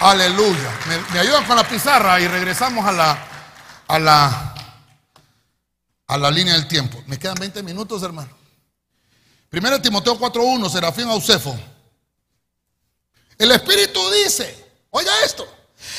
Aleluya. 0.00 0.70
Me, 1.12 1.18
ayudan 1.18 1.44
con 1.44 1.56
la 1.56 1.66
pizarra 1.66 2.20
y 2.20 2.26
regresamos 2.26 2.84
a 2.84 2.92
la, 2.92 3.18
a 3.86 3.98
la, 3.98 4.54
a 6.08 6.18
la 6.18 6.30
línea 6.30 6.54
del 6.54 6.66
tiempo. 6.66 7.02
Me 7.06 7.18
quedan 7.18 7.36
20 7.36 7.62
minutos, 7.62 8.02
hermano. 8.02 8.41
Primero 9.52 9.82
Timoteo 9.82 10.18
4.1, 10.18 10.70
Serafín 10.70 11.08
Ausefo. 11.08 11.54
El 13.36 13.52
Espíritu 13.52 14.00
dice, 14.10 14.72
oiga 14.88 15.12
esto, 15.26 15.46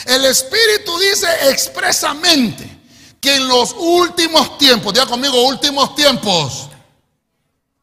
el 0.07 0.25
Espíritu 0.25 0.97
dice 0.97 1.27
expresamente 1.51 2.81
que 3.21 3.35
en 3.35 3.47
los 3.47 3.75
últimos 3.77 4.57
tiempos, 4.57 4.91
diga 4.91 5.05
conmigo, 5.05 5.39
últimos 5.45 5.93
tiempos. 5.93 6.67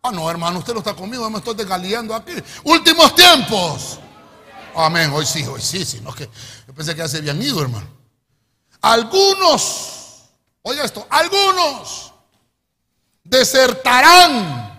Ah, 0.03 0.11
no, 0.11 0.29
hermano, 0.29 0.59
usted 0.59 0.73
no 0.73 0.81
está 0.81 0.93
conmigo, 0.93 1.23
yo 1.23 1.31
me 1.31 1.39
estoy 1.39 1.55
desgaleando 1.55 2.17
aquí. 2.17 2.33
Últimos 2.65 3.15
tiempos. 3.15 4.01
Amén, 4.75 5.13
hoy 5.15 5.25
sí, 5.25 5.45
hoy 5.45 5.63
sí, 5.63 5.85
sino 5.85 6.13
que 6.13 6.29
yo 6.67 6.75
pensé 6.75 6.97
que 6.97 7.03
ya 7.03 7.09
se 7.09 7.19
habían 7.19 7.41
ido, 7.41 7.63
hermano. 7.63 7.87
Algunos, 8.81 10.25
oiga 10.63 10.85
esto, 10.85 11.07
algunos 11.09 12.13
desertarán 13.23 14.70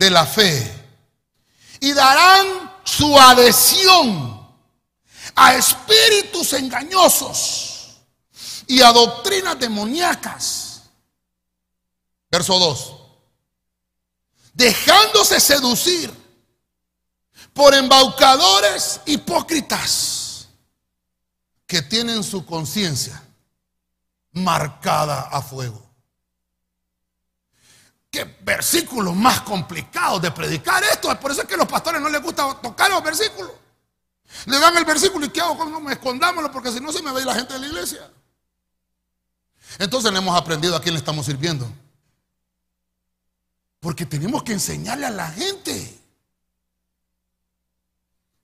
de 0.00 0.08
la 0.08 0.24
fe 0.24 0.88
y 1.78 1.92
darán 1.92 2.72
su 2.84 3.18
adhesión 3.18 4.48
a 5.34 5.54
espíritus 5.54 6.54
engañosos 6.54 8.00
y 8.66 8.80
a 8.80 8.92
doctrinas 8.92 9.58
demoníacas. 9.58 10.84
Verso 12.30 12.58
2. 12.58 12.96
Dejándose 14.54 15.38
seducir 15.38 16.10
por 17.52 17.74
embaucadores 17.74 19.02
hipócritas 19.04 20.48
que 21.66 21.82
tienen 21.82 22.24
su 22.24 22.46
conciencia 22.46 23.22
marcada 24.32 25.28
a 25.30 25.42
fuego. 25.42 25.89
Qué 28.10 28.24
versículos 28.40 29.14
más 29.14 29.42
complicados 29.42 30.20
de 30.20 30.30
predicar 30.32 30.82
esto. 30.84 31.18
Por 31.20 31.30
eso 31.30 31.42
es 31.42 31.48
que 31.48 31.54
a 31.54 31.58
los 31.58 31.68
pastores 31.68 32.00
no 32.00 32.08
les 32.08 32.20
gusta 32.22 32.54
tocar 32.60 32.90
los 32.90 33.02
versículos. 33.02 33.52
Le 34.46 34.58
dan 34.58 34.76
el 34.76 34.84
versículo 34.84 35.26
y 35.26 35.30
¿qué 35.30 35.40
hago? 35.40 35.64
No 35.64 35.80
me 35.80 35.92
escondámoslo 35.92 36.50
porque 36.50 36.72
si 36.72 36.80
no 36.80 36.92
se 36.92 37.02
me 37.02 37.12
ve 37.12 37.24
la 37.24 37.34
gente 37.34 37.52
de 37.52 37.60
la 37.60 37.66
iglesia. 37.66 38.10
Entonces 39.78 40.10
le 40.12 40.18
hemos 40.18 40.36
aprendido 40.36 40.74
a 40.74 40.80
quién 40.80 40.94
le 40.94 40.98
estamos 40.98 41.26
sirviendo. 41.26 41.70
Porque 43.78 44.04
tenemos 44.04 44.42
que 44.42 44.52
enseñarle 44.52 45.06
a 45.06 45.10
la 45.10 45.30
gente 45.30 45.98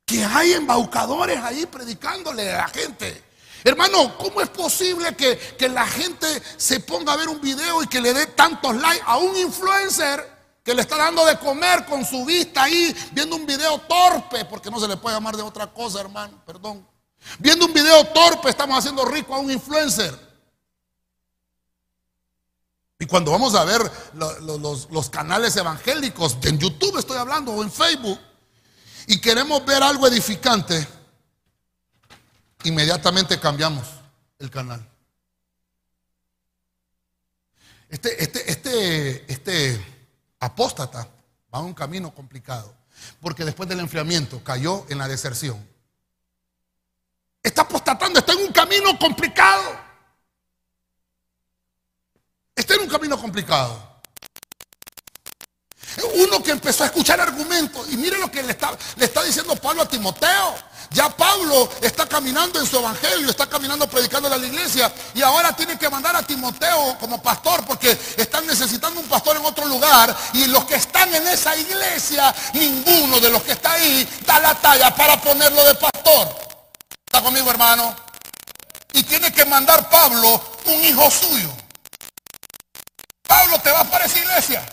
que 0.06 0.24
hay 0.24 0.52
embaucadores 0.52 1.38
ahí 1.38 1.66
predicándole 1.66 2.52
a 2.52 2.58
la 2.58 2.68
gente. 2.68 3.26
Hermano, 3.66 4.16
¿cómo 4.16 4.40
es 4.40 4.48
posible 4.48 5.16
que, 5.16 5.68
la 5.68 5.84
gente 5.88 6.40
se 6.56 6.78
ponga 6.78 7.12
a 7.12 7.16
ver 7.16 7.28
un 7.28 7.40
video 7.40 7.82
y 7.82 7.88
que 7.88 8.00
le 8.00 8.14
dé 8.14 8.26
tantos 8.28 8.76
likes 8.76 9.02
a 9.04 9.16
un 9.16 9.36
influencer 9.36 10.24
que 10.62 10.72
le 10.72 10.82
está 10.82 10.96
dando 10.96 11.26
de 11.26 11.36
comer 11.36 11.84
con 11.84 12.04
su 12.04 12.24
vista 12.24 12.62
ahí, 12.62 12.94
viendo 13.10 13.34
un 13.34 13.44
video 13.44 13.80
torpe, 13.80 14.44
porque 14.44 14.70
no 14.70 14.78
se 14.78 14.86
le 14.86 14.96
puede 14.96 15.16
llamar 15.16 15.36
de 15.36 15.42
otra 15.42 15.66
cosa, 15.66 16.00
hermano, 16.00 16.40
perdón. 16.46 16.86
Viendo 17.40 17.66
un 17.66 17.72
video 17.72 18.06
torpe, 18.06 18.50
estamos 18.50 18.78
haciendo 18.78 19.04
rico 19.04 19.34
a 19.34 19.38
un 19.38 19.50
influencer. 19.50 20.16
Y 23.00 23.06
cuando 23.06 23.32
vamos 23.32 23.56
a 23.56 23.64
ver 23.64 23.82
los, 24.14 24.88
los, 24.92 25.10
canales 25.10 25.56
evangélicos, 25.56 26.36
en 26.42 26.56
YouTube 26.56 26.98
estoy 26.98 27.16
hablando, 27.16 27.50
o 27.50 27.64
en 27.64 27.72
Facebook, 27.72 28.20
y 29.08 29.20
queremos 29.20 29.66
ver 29.66 29.82
algo 29.82 30.06
edificante, 30.06 30.86
inmediatamente 32.66 33.38
cambiamos 33.38 33.86
el 34.38 34.50
canal. 34.50 34.86
Este, 37.88 38.22
este, 38.22 38.50
este, 38.50 39.32
este 39.32 39.86
apóstata 40.40 41.08
va 41.54 41.58
a 41.58 41.62
un 41.62 41.74
camino 41.74 42.12
complicado, 42.12 42.74
porque 43.20 43.44
después 43.44 43.68
del 43.68 43.80
enfriamiento 43.80 44.42
cayó 44.42 44.84
en 44.88 44.98
la 44.98 45.06
deserción. 45.06 45.64
Está 47.42 47.62
apostatando, 47.62 48.18
está 48.18 48.32
en 48.32 48.40
un 48.40 48.52
camino 48.52 48.98
complicado. 48.98 49.86
Está 52.56 52.74
en 52.74 52.80
un 52.80 52.88
camino 52.88 53.16
complicado. 53.20 53.86
Uno 56.14 56.42
que 56.42 56.51
empezó 56.51 56.84
a 56.84 56.86
escuchar 56.86 57.20
argumentos. 57.20 57.86
Y 57.90 57.97
mire 57.97 58.18
lo 58.18 58.30
que 58.30 58.42
le 58.42 58.53
está, 58.53 59.22
diciendo 59.24 59.57
Pablo 59.57 59.82
a 59.82 59.88
Timoteo. 59.88 60.55
Ya 60.90 61.09
Pablo 61.09 61.68
está 61.80 62.07
caminando 62.07 62.61
en 62.61 62.66
su 62.66 62.78
evangelio, 62.78 63.28
está 63.28 63.47
caminando 63.47 63.88
predicando 63.88 64.32
a 64.32 64.36
la 64.36 64.47
iglesia. 64.47 64.92
Y 65.14 65.22
ahora 65.22 65.55
tiene 65.55 65.78
que 65.78 65.88
mandar 65.90 66.14
a 66.14 66.22
Timoteo 66.22 66.97
como 66.99 67.20
pastor 67.20 67.64
porque 67.66 67.99
están 68.16 68.47
necesitando 68.47 69.01
un 69.01 69.09
pastor 69.09 69.36
en 69.36 69.44
otro 69.44 69.66
lugar. 69.66 70.16
Y 70.34 70.47
los 70.47 70.64
que 70.64 70.76
están 70.76 71.12
en 71.14 71.26
esa 71.26 71.57
iglesia, 71.57 72.34
ninguno 72.55 73.18
de 73.20 73.30
los 73.30 73.42
que 73.42 73.53
está 73.53 73.72
ahí 73.72 74.09
da 74.24 74.38
la 74.38 74.55
talla 74.55 74.94
para 74.94 75.20
ponerlo 75.20 75.64
de 75.64 75.74
pastor. 75.74 76.36
¿Está 77.05 77.22
conmigo, 77.22 77.51
hermano? 77.51 77.97
Y 78.92 79.03
tiene 79.03 79.32
que 79.32 79.44
mandar 79.44 79.88
Pablo 79.90 80.40
un 80.66 80.84
hijo 80.84 81.11
suyo. 81.11 81.51
Pablo, 83.26 83.59
te 83.61 83.70
vas 83.70 83.86
para 83.88 84.05
esa 84.05 84.18
iglesia. 84.18 84.66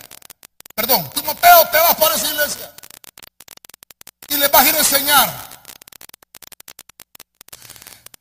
Perdón, 0.85 1.09
Timoteo, 1.11 1.67
te 1.71 1.77
vas 1.77 1.95
para 1.95 2.15
esa 2.15 2.27
iglesia. 2.27 2.75
Y 4.27 4.35
le 4.35 4.49
vas 4.49 4.65
a 4.65 4.67
ir 4.67 4.75
a 4.75 4.79
enseñar. 4.79 5.63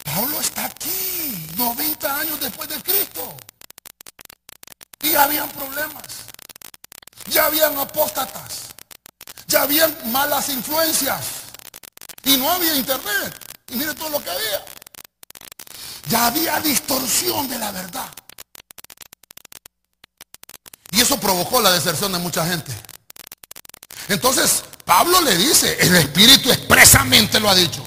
Pablo 0.05 0.41
está 0.41 0.67
aquí, 0.67 1.49
90 1.57 2.21
años 2.21 2.39
después 2.39 2.69
de 2.69 2.81
Cristo. 2.81 3.37
Y 5.01 5.17
habían 5.17 5.49
problemas. 5.49 6.05
Ya 7.27 7.47
habían 7.47 7.77
apóstatas. 7.77 8.69
Ya 9.49 9.63
habían 9.63 10.13
malas 10.13 10.49
influencias. 10.49 11.25
Y 12.23 12.37
no 12.37 12.49
había 12.49 12.77
internet. 12.77 13.35
Y 13.71 13.75
mire 13.75 13.93
todo 13.95 14.11
lo 14.11 14.23
que 14.23 14.31
había. 14.31 14.65
Ya 16.07 16.27
había 16.29 16.61
distorsión 16.61 17.49
de 17.49 17.59
la 17.59 17.73
verdad. 17.73 18.22
Provocó 21.21 21.61
la 21.61 21.73
deserción 21.73 22.13
de 22.13 22.19
mucha 22.19 22.47
gente. 22.47 22.73
Entonces, 24.09 24.65
Pablo 24.85 25.21
le 25.21 25.37
dice, 25.37 25.77
el 25.81 25.95
Espíritu 25.97 26.51
expresamente 26.51 27.39
lo 27.41 27.49
ha 27.49 27.55
dicho. 27.55 27.85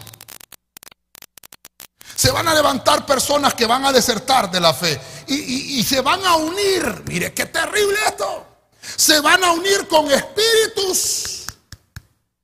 Se 2.15 2.31
van 2.31 2.47
a 2.47 2.53
levantar 2.53 3.05
personas 3.05 3.53
que 3.53 3.65
van 3.65 3.85
a 3.85 3.91
desertar 3.91 4.49
de 4.49 4.61
la 4.61 4.73
fe 4.73 4.99
y, 5.27 5.83
se 5.83 6.01
van 6.01 6.25
a 6.25 6.35
unir. 6.37 7.03
Mire, 7.07 7.33
qué 7.33 7.45
terrible 7.45 7.97
esto. 8.07 8.47
Se 8.95 9.19
van 9.19 9.43
a 9.43 9.51
unir 9.51 9.87
con 9.87 10.09
espíritus 10.09 11.45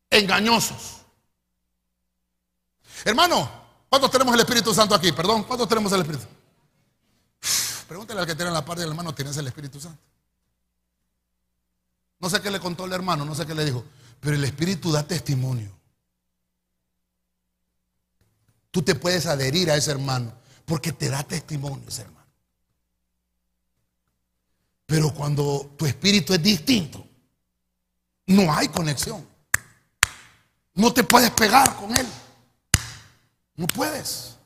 engañosos. 0.10 0.98
Hermano, 3.06 3.50
¿cuántos 3.90 4.12
tenemos 4.12 4.34
el 4.34 4.42
Espíritu 4.42 4.74
Santo 4.74 4.94
aquí? 4.94 5.12
Perdón, 5.12 5.44
¿cuántos 5.44 5.68
tenemos 5.68 5.92
el 5.94 6.02
Espíritu? 6.02 6.26
Pregúntale 7.88 8.20
al 8.20 8.28
que 8.28 8.36
tiene 8.36 8.52
la 8.52 8.64
parte 8.64 8.82
del 8.82 8.90
hermano, 8.90 9.16
¿tienes 9.16 9.38
el 9.38 9.48
Espíritu 9.48 9.80
Santo? 9.80 10.11
No 12.22 12.30
sé 12.30 12.42
qué 12.42 12.52
le 12.52 12.60
contó 12.60 12.86
el 12.86 12.94
hermano, 12.94 13.26
no 13.26 13.34
sé 13.34 13.46
qué 13.46 13.56
le 13.56 13.66
dijo, 13.66 13.84
pero 14.20 14.36
el 14.36 14.44
Espíritu 14.44 14.92
da 14.92 15.04
testimonio. 15.04 15.72
Tú 18.70 18.82
te 18.84 18.96
puedes 18.96 19.26
adherir 19.26 19.70
a 19.70 19.76
ese 19.76 19.92
hermano 19.92 20.34
porque 20.66 20.94
te 20.94 21.10
da 21.10 21.24
testimonio 21.24 21.86
ese 21.88 22.04
hermano. 22.04 22.22
Pero 24.86 25.14
cuando 25.14 25.74
tu 25.78 25.86
espíritu 25.86 26.34
es 26.34 26.44
distinto, 26.44 27.06
no 28.28 28.54
hay 28.54 28.68
conexión. 28.70 29.26
No 30.74 30.94
te 30.94 31.04
puedes 31.04 31.32
pegar 31.32 31.76
con 31.76 31.96
él. 31.96 32.08
No 33.56 33.68
puedes. 33.68 34.38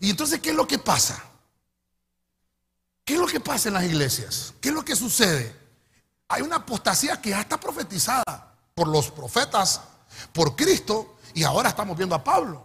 Y 0.00 0.10
entonces, 0.10 0.40
¿qué 0.40 0.50
es 0.50 0.56
lo 0.56 0.66
que 0.66 0.78
pasa? 0.78 1.31
¿Qué 3.04 3.14
es 3.14 3.20
lo 3.20 3.26
que 3.26 3.40
pasa 3.40 3.68
en 3.68 3.74
las 3.74 3.84
iglesias? 3.84 4.54
¿Qué 4.60 4.68
es 4.68 4.74
lo 4.74 4.84
que 4.84 4.94
sucede? 4.94 5.56
Hay 6.28 6.42
una 6.42 6.56
apostasía 6.56 7.20
que 7.20 7.30
ya 7.30 7.40
está 7.40 7.58
profetizada 7.58 8.54
por 8.74 8.88
los 8.88 9.10
profetas, 9.10 9.80
por 10.32 10.56
Cristo, 10.56 11.16
y 11.34 11.42
ahora 11.44 11.70
estamos 11.70 11.96
viendo 11.96 12.14
a 12.14 12.22
Pablo. 12.22 12.64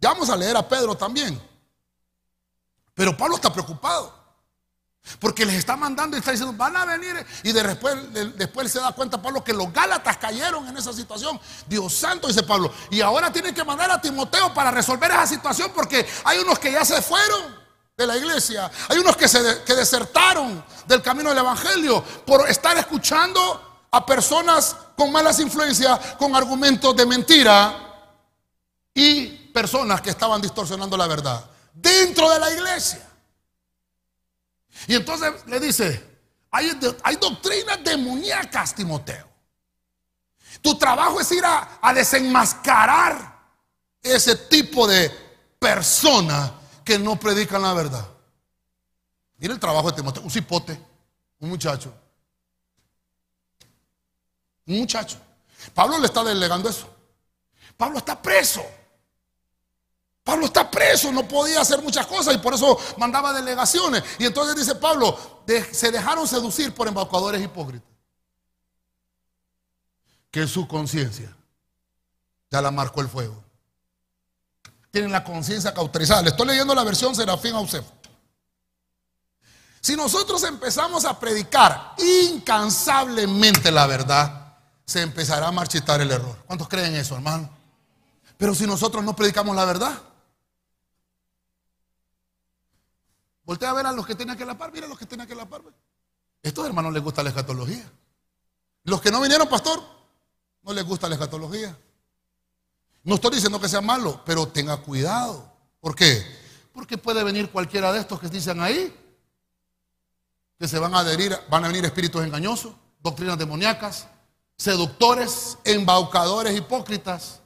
Ya 0.00 0.10
vamos 0.10 0.30
a 0.30 0.36
leer 0.36 0.56
a 0.56 0.68
Pedro 0.68 0.96
también. 0.96 1.40
Pero 2.94 3.16
Pablo 3.16 3.36
está 3.36 3.52
preocupado. 3.52 4.20
Porque 5.18 5.44
les 5.44 5.56
está 5.56 5.76
mandando 5.76 6.16
y 6.16 6.20
está 6.20 6.30
diciendo, 6.30 6.56
van 6.56 6.76
a 6.76 6.84
venir. 6.84 7.26
Y 7.42 7.52
de 7.52 7.62
después, 7.62 7.96
después 8.36 8.70
se 8.70 8.80
da 8.80 8.92
cuenta 8.92 9.20
Pablo 9.20 9.42
que 9.44 9.52
los 9.52 9.72
Gálatas 9.72 10.16
cayeron 10.16 10.66
en 10.68 10.76
esa 10.76 10.92
situación. 10.92 11.40
Dios 11.66 11.92
santo, 11.92 12.28
dice 12.28 12.42
Pablo. 12.42 12.72
Y 12.90 13.00
ahora 13.00 13.32
tienen 13.32 13.54
que 13.54 13.64
mandar 13.64 13.90
a 13.90 14.00
Timoteo 14.00 14.54
para 14.54 14.70
resolver 14.70 15.10
esa 15.10 15.26
situación 15.26 15.72
porque 15.74 16.06
hay 16.24 16.38
unos 16.38 16.58
que 16.58 16.72
ya 16.72 16.84
se 16.84 17.02
fueron 17.02 17.61
de 18.02 18.06
la 18.06 18.16
iglesia. 18.16 18.70
Hay 18.88 18.98
unos 18.98 19.16
que, 19.16 19.28
se, 19.28 19.62
que 19.64 19.74
desertaron 19.74 20.64
del 20.86 21.02
camino 21.02 21.30
del 21.30 21.38
Evangelio 21.38 22.02
por 22.26 22.48
estar 22.48 22.76
escuchando 22.76 23.86
a 23.90 24.04
personas 24.04 24.76
con 24.96 25.10
malas 25.10 25.40
influencias, 25.40 25.98
con 26.18 26.34
argumentos 26.36 26.94
de 26.96 27.06
mentira 27.06 27.76
y 28.94 29.26
personas 29.52 30.00
que 30.00 30.10
estaban 30.10 30.40
distorsionando 30.40 30.96
la 30.96 31.06
verdad 31.06 31.44
dentro 31.74 32.30
de 32.30 32.38
la 32.38 32.52
iglesia. 32.52 33.06
Y 34.86 34.94
entonces 34.94 35.32
le 35.46 35.60
dice, 35.60 36.12
hay, 36.50 36.78
hay 37.02 37.16
doctrinas 37.16 37.82
demoníacas, 37.84 38.74
Timoteo. 38.74 39.28
Tu 40.60 40.76
trabajo 40.76 41.20
es 41.20 41.30
ir 41.32 41.44
a, 41.44 41.78
a 41.80 41.92
desenmascarar 41.92 43.40
ese 44.02 44.36
tipo 44.36 44.86
de 44.86 45.10
persona 45.58 46.52
que 46.84 46.98
no 46.98 47.18
predican 47.18 47.62
la 47.62 47.74
verdad. 47.74 48.06
Mira 49.38 49.54
el 49.54 49.60
trabajo 49.60 49.90
de 49.90 49.96
Timoteo, 49.96 50.22
un 50.22 50.30
cipote, 50.30 50.80
un 51.40 51.48
muchacho. 51.48 51.92
Un 54.66 54.78
muchacho. 54.78 55.18
Pablo 55.74 55.98
le 55.98 56.06
está 56.06 56.22
delegando 56.22 56.68
eso. 56.68 56.88
Pablo 57.76 57.98
está 57.98 58.20
preso. 58.20 58.64
Pablo 60.24 60.46
está 60.46 60.70
preso, 60.70 61.10
no 61.10 61.26
podía 61.26 61.60
hacer 61.60 61.82
muchas 61.82 62.06
cosas 62.06 62.34
y 62.34 62.38
por 62.38 62.54
eso 62.54 62.78
mandaba 62.96 63.32
delegaciones. 63.32 64.04
Y 64.20 64.24
entonces 64.24 64.54
dice 64.54 64.76
Pablo, 64.76 65.44
se 65.72 65.90
dejaron 65.90 66.28
seducir 66.28 66.72
por 66.72 66.86
embaucadores 66.86 67.42
hipócritas. 67.42 67.90
Que 70.30 70.46
su 70.46 70.68
conciencia 70.68 71.36
ya 72.50 72.62
la 72.62 72.70
marcó 72.70 73.00
el 73.00 73.08
fuego. 73.08 73.41
Tienen 74.92 75.10
la 75.10 75.24
conciencia 75.24 75.74
cauterizada. 75.74 76.22
Le 76.22 76.30
estoy 76.30 76.46
leyendo 76.46 76.72
la 76.72 76.84
versión 76.84 77.16
Serafín 77.16 77.54
Ausef. 77.54 77.84
Si 79.80 79.96
nosotros 79.96 80.44
empezamos 80.44 81.04
a 81.04 81.18
predicar 81.18 81.94
incansablemente 81.98 83.72
la 83.72 83.88
verdad, 83.88 84.58
se 84.86 85.02
empezará 85.02 85.48
a 85.48 85.52
marchitar 85.52 86.00
el 86.00 86.12
error. 86.12 86.36
¿Cuántos 86.46 86.68
creen 86.68 86.94
eso, 86.94 87.16
hermano? 87.16 87.50
Pero 88.36 88.54
si 88.54 88.64
nosotros 88.68 89.02
no 89.02 89.16
predicamos 89.16 89.56
la 89.56 89.64
verdad, 89.64 90.00
Voltea 93.44 93.70
a 93.70 93.74
ver 93.74 93.86
a 93.86 93.92
los 93.92 94.06
que 94.06 94.14
tienen 94.14 94.36
que 94.36 94.44
la 94.44 94.56
par, 94.56 94.72
mira 94.72 94.86
a 94.86 94.88
los 94.88 94.98
que 94.98 95.06
tienen 95.06 95.26
que 95.26 95.34
la 95.34 95.46
par. 95.46 95.62
Estos 96.42 96.66
hermanos 96.66 96.92
les 96.92 97.02
gusta 97.02 97.22
la 97.22 97.30
escatología. 97.30 97.84
Los 98.84 99.00
que 99.00 99.10
no 99.10 99.20
vinieron, 99.20 99.48
pastor, 99.48 99.82
no 100.62 100.72
les 100.72 100.84
gusta 100.84 101.08
la 101.08 101.16
escatología. 101.16 101.76
No 103.04 103.16
estoy 103.16 103.32
diciendo 103.32 103.60
que 103.60 103.68
sea 103.68 103.80
malo, 103.80 104.22
pero 104.24 104.46
tenga 104.48 104.76
cuidado. 104.76 105.50
¿Por 105.80 105.94
qué? 105.94 106.24
Porque 106.72 106.96
puede 106.96 107.24
venir 107.24 107.50
cualquiera 107.50 107.92
de 107.92 108.00
estos 108.00 108.20
que 108.20 108.28
dicen 108.28 108.60
ahí, 108.60 108.96
que 110.58 110.68
se 110.68 110.78
van 110.78 110.94
a 110.94 111.00
adherir, 111.00 111.36
van 111.50 111.64
a 111.64 111.68
venir 111.68 111.84
espíritus 111.84 112.22
engañosos, 112.22 112.72
doctrinas 113.00 113.36
demoníacas, 113.36 114.06
seductores, 114.56 115.58
embaucadores, 115.64 116.56
hipócritas, 116.56 117.40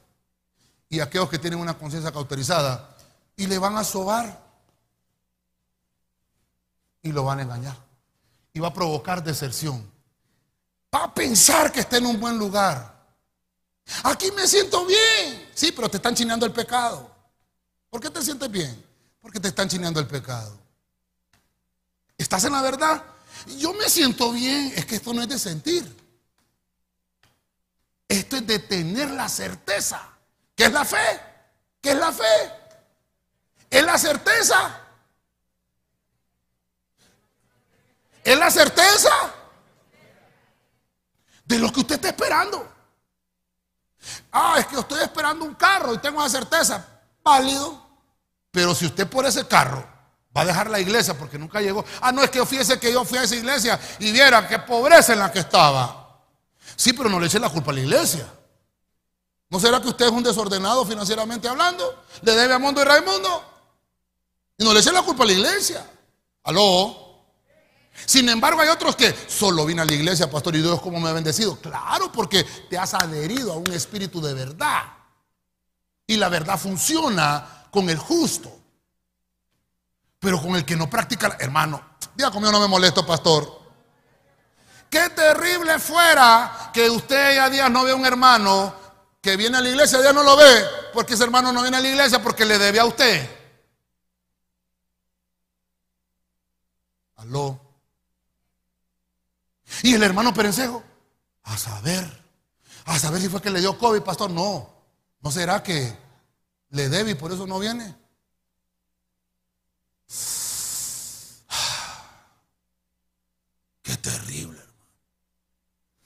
y 0.89 0.99
aquellos 0.99 1.29
que 1.29 1.39
tienen 1.39 1.59
una 1.59 1.77
conciencia 1.77 2.11
cauterizada, 2.11 2.95
y 3.35 3.47
le 3.47 3.57
van 3.57 3.75
a 3.77 3.83
sobar 3.83 4.47
y 7.01 7.11
lo 7.11 7.23
van 7.23 7.39
a 7.39 7.41
engañar. 7.43 7.77
Y 8.53 8.59
va 8.59 8.69
a 8.69 8.73
provocar 8.73 9.23
deserción. 9.23 9.91
Va 10.93 11.05
a 11.05 11.13
pensar 11.13 11.71
que 11.71 11.81
está 11.81 11.97
en 11.97 12.05
un 12.05 12.19
buen 12.19 12.37
lugar. 12.37 12.96
Aquí 14.03 14.31
me 14.31 14.47
siento 14.47 14.85
bien. 14.85 15.49
Sí, 15.53 15.71
pero 15.71 15.89
te 15.89 15.97
están 15.97 16.15
chineando 16.15 16.45
el 16.45 16.51
pecado. 16.51 17.09
¿Por 17.89 18.01
qué 18.01 18.09
te 18.09 18.21
sientes 18.21 18.49
bien? 18.49 18.85
Porque 19.21 19.39
te 19.39 19.47
están 19.47 19.69
chineando 19.69 19.99
el 19.99 20.07
pecado. 20.07 20.57
¿Estás 22.17 22.43
en 22.43 22.53
la 22.53 22.61
verdad? 22.61 23.03
Yo 23.57 23.73
me 23.73 23.89
siento 23.89 24.31
bien. 24.31 24.73
Es 24.75 24.85
que 24.85 24.95
esto 24.95 25.13
no 25.13 25.21
es 25.21 25.29
de 25.29 25.39
sentir. 25.39 25.85
Esto 28.07 28.37
es 28.37 28.47
de 28.47 28.59
tener 28.59 29.09
la 29.11 29.29
certeza. 29.29 30.01
¿Qué 30.55 30.65
es 30.65 30.71
la 30.71 30.85
fe? 30.85 31.21
¿Qué 31.81 31.91
es 31.91 31.97
la 31.97 32.11
fe? 32.11 32.51
Es 33.69 33.83
la 33.83 33.97
certeza 33.97 34.87
Es 38.27 38.37
la 38.37 38.51
certeza 38.51 39.33
de 41.45 41.59
lo 41.59 41.71
que 41.71 41.79
usted 41.79 41.95
está 41.95 42.09
esperando. 42.09 42.69
Ah, 44.31 44.55
es 44.59 44.67
que 44.67 44.79
estoy 44.79 45.01
esperando 45.01 45.45
un 45.45 45.55
carro 45.55 45.93
y 45.93 45.97
tengo 45.97 46.21
la 46.21 46.29
certeza. 46.29 46.85
Válido. 47.23 47.85
Pero 48.51 48.73
si 48.73 48.85
usted 48.85 49.07
por 49.07 49.25
ese 49.25 49.47
carro 49.47 49.85
va 50.35 50.41
a 50.41 50.45
dejar 50.45 50.69
la 50.69 50.79
iglesia 50.79 51.17
porque 51.17 51.37
nunca 51.37 51.59
llegó. 51.61 51.83
Ah, 52.01 52.11
no, 52.11 52.23
es 52.23 52.29
que 52.29 52.45
fíjese 52.45 52.79
que 52.79 52.91
yo 52.91 53.03
fui 53.03 53.17
a 53.17 53.23
esa 53.23 53.35
iglesia 53.35 53.79
y 53.99 54.11
viera 54.11 54.47
qué 54.47 54.59
pobreza 54.59 55.13
en 55.13 55.19
la 55.19 55.31
que 55.31 55.39
estaba. 55.39 56.21
Sí, 56.75 56.93
pero 56.93 57.09
no 57.09 57.19
le 57.19 57.27
eche 57.27 57.39
la 57.39 57.49
culpa 57.49 57.71
a 57.71 57.73
la 57.73 57.81
iglesia. 57.81 58.27
¿No 59.49 59.59
será 59.59 59.81
que 59.81 59.87
usted 59.87 60.05
es 60.05 60.11
un 60.11 60.23
desordenado 60.23 60.85
financieramente 60.85 61.47
hablando? 61.47 62.03
¿Le 62.21 62.35
debe 62.35 62.53
a 62.53 62.59
Mundo 62.59 62.81
y 62.81 62.83
Raimundo? 62.83 63.43
Y 64.57 64.63
no 64.63 64.73
le 64.73 64.79
eche 64.79 64.91
la 64.91 65.01
culpa 65.01 65.23
a 65.23 65.27
la 65.27 65.33
iglesia. 65.33 65.89
Aló. 66.43 67.06
Sin 68.05 68.29
embargo, 68.29 68.61
hay 68.61 68.69
otros 68.69 68.95
que 68.95 69.13
solo 69.27 69.65
vine 69.65 69.81
a 69.81 69.85
la 69.85 69.93
iglesia, 69.93 70.29
pastor, 70.29 70.55
y 70.55 70.61
Dios 70.61 70.81
como 70.81 70.99
me 70.99 71.09
ha 71.09 71.13
bendecido. 71.13 71.59
Claro, 71.59 72.11
porque 72.11 72.43
te 72.43 72.77
has 72.77 72.93
adherido 72.93 73.53
a 73.53 73.57
un 73.57 73.71
espíritu 73.73 74.21
de 74.21 74.33
verdad. 74.33 74.83
Y 76.05 76.15
la 76.17 76.29
verdad 76.29 76.57
funciona 76.57 77.65
con 77.71 77.89
el 77.89 77.97
justo. 77.97 78.51
Pero 80.19 80.41
con 80.41 80.55
el 80.55 80.65
que 80.65 80.75
no 80.75 80.89
practica, 80.89 81.37
hermano, 81.39 81.81
diga 82.15 82.31
conmigo, 82.31 82.51
no 82.51 82.59
me 82.59 82.67
molesto, 82.67 83.05
pastor. 83.05 83.61
Qué 84.89 85.09
terrible 85.09 85.77
fuera 85.79 86.71
que 86.73 86.89
usted 86.89 87.35
ya 87.35 87.49
días 87.49 87.69
no 87.69 87.83
ve 87.83 87.91
a 87.91 87.95
un 87.95 88.05
hermano 88.05 88.73
que 89.21 89.35
viene 89.35 89.57
a 89.57 89.61
la 89.61 89.69
iglesia, 89.69 90.01
ya 90.01 90.13
no 90.13 90.23
lo 90.23 90.37
ve, 90.37 90.65
porque 90.93 91.15
ese 91.15 91.25
hermano 91.25 91.51
no 91.51 91.61
viene 91.61 91.77
a 91.77 91.81
la 91.81 91.89
iglesia 91.89 92.21
porque 92.23 92.45
le 92.45 92.57
debe 92.57 92.79
a 92.79 92.85
usted. 92.85 93.29
Aló. 97.17 97.66
Y 99.83 99.93
el 99.93 100.03
hermano 100.03 100.33
Perencejo, 100.33 100.83
a 101.43 101.57
saber, 101.57 102.05
a 102.85 102.99
saber 102.99 103.21
si 103.21 103.29
fue 103.29 103.41
que 103.41 103.49
le 103.49 103.59
dio 103.59 103.77
COVID, 103.77 104.01
pastor. 104.01 104.31
No, 104.31 104.69
¿no 105.21 105.31
será 105.31 105.63
que 105.63 105.97
le 106.69 106.89
debe 106.89 107.11
y 107.11 107.15
por 107.15 107.31
eso 107.31 107.47
no 107.47 107.59
viene? 107.59 107.95
Qué 113.81 113.95
terrible, 113.97 114.59
hermano. 114.59 114.73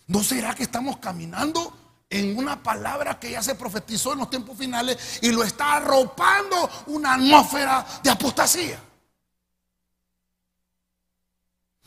¿No 0.07 0.23
será 0.23 0.53
que 0.53 0.63
estamos 0.63 0.97
caminando 0.97 1.77
en 2.09 2.37
una 2.37 2.61
palabra 2.61 3.19
que 3.19 3.31
ya 3.31 3.41
se 3.41 3.55
profetizó 3.55 4.13
en 4.13 4.19
los 4.19 4.29
tiempos 4.29 4.57
finales 4.57 5.19
y 5.21 5.31
lo 5.31 5.43
está 5.43 5.75
arropando 5.75 6.69
una 6.87 7.13
atmósfera 7.13 7.85
de 8.03 8.09
apostasía? 8.09 8.79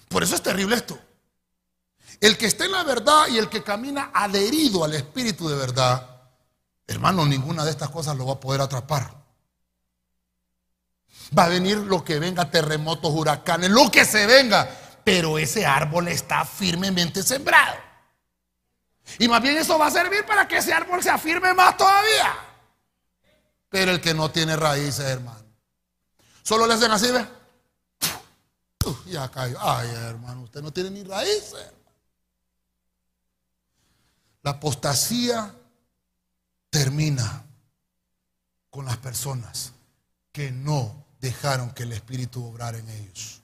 Por 0.08 0.22
eso 0.22 0.36
es 0.36 0.42
terrible 0.42 0.76
esto. 0.76 0.98
El 2.20 2.38
que 2.38 2.46
está 2.46 2.64
en 2.64 2.72
la 2.72 2.84
verdad 2.84 3.28
y 3.28 3.38
el 3.38 3.48
que 3.48 3.62
camina 3.62 4.10
adherido 4.14 4.84
al 4.84 4.94
Espíritu 4.94 5.48
de 5.48 5.56
verdad, 5.56 6.06
hermano, 6.86 7.26
ninguna 7.26 7.64
de 7.64 7.70
estas 7.70 7.90
cosas 7.90 8.16
lo 8.16 8.26
va 8.26 8.34
a 8.34 8.40
poder 8.40 8.60
atrapar. 8.60 9.14
Va 11.36 11.44
a 11.44 11.48
venir 11.48 11.78
lo 11.78 12.04
que 12.04 12.18
venga, 12.18 12.50
terremotos, 12.50 13.12
huracanes, 13.12 13.70
lo 13.70 13.90
que 13.90 14.04
se 14.04 14.26
venga, 14.26 14.68
pero 15.02 15.38
ese 15.38 15.66
árbol 15.66 16.08
está 16.08 16.44
firmemente 16.44 17.22
sembrado. 17.22 17.76
Y 19.18 19.28
más 19.28 19.42
bien 19.42 19.56
eso 19.56 19.78
va 19.78 19.86
a 19.86 19.90
servir 19.90 20.24
para 20.24 20.48
que 20.48 20.58
ese 20.58 20.72
árbol 20.72 21.02
se 21.02 21.10
afirme 21.10 21.52
más 21.52 21.76
todavía. 21.76 22.34
Pero 23.68 23.90
el 23.90 24.00
que 24.00 24.14
no 24.14 24.30
tiene 24.30 24.56
raíces, 24.56 25.04
hermano, 25.04 25.44
solo 26.42 26.66
le 26.66 26.74
hacen 26.74 26.90
así, 26.92 27.10
¿ve? 27.10 27.26
ya 29.06 29.30
cayó. 29.30 29.56
Ay, 29.60 29.88
hermano, 29.88 30.42
usted 30.42 30.62
no 30.62 30.72
tiene 30.72 30.90
ni 30.90 31.02
raíces. 31.02 31.72
La 34.44 34.52
apostasía 34.52 35.54
termina 36.68 37.46
con 38.68 38.84
las 38.84 38.98
personas 38.98 39.72
que 40.30 40.52
no 40.52 41.06
dejaron 41.18 41.70
que 41.70 41.84
el 41.84 41.92
Espíritu 41.92 42.44
obrara 42.44 42.78
en 42.78 42.88
ellos. 42.90 43.40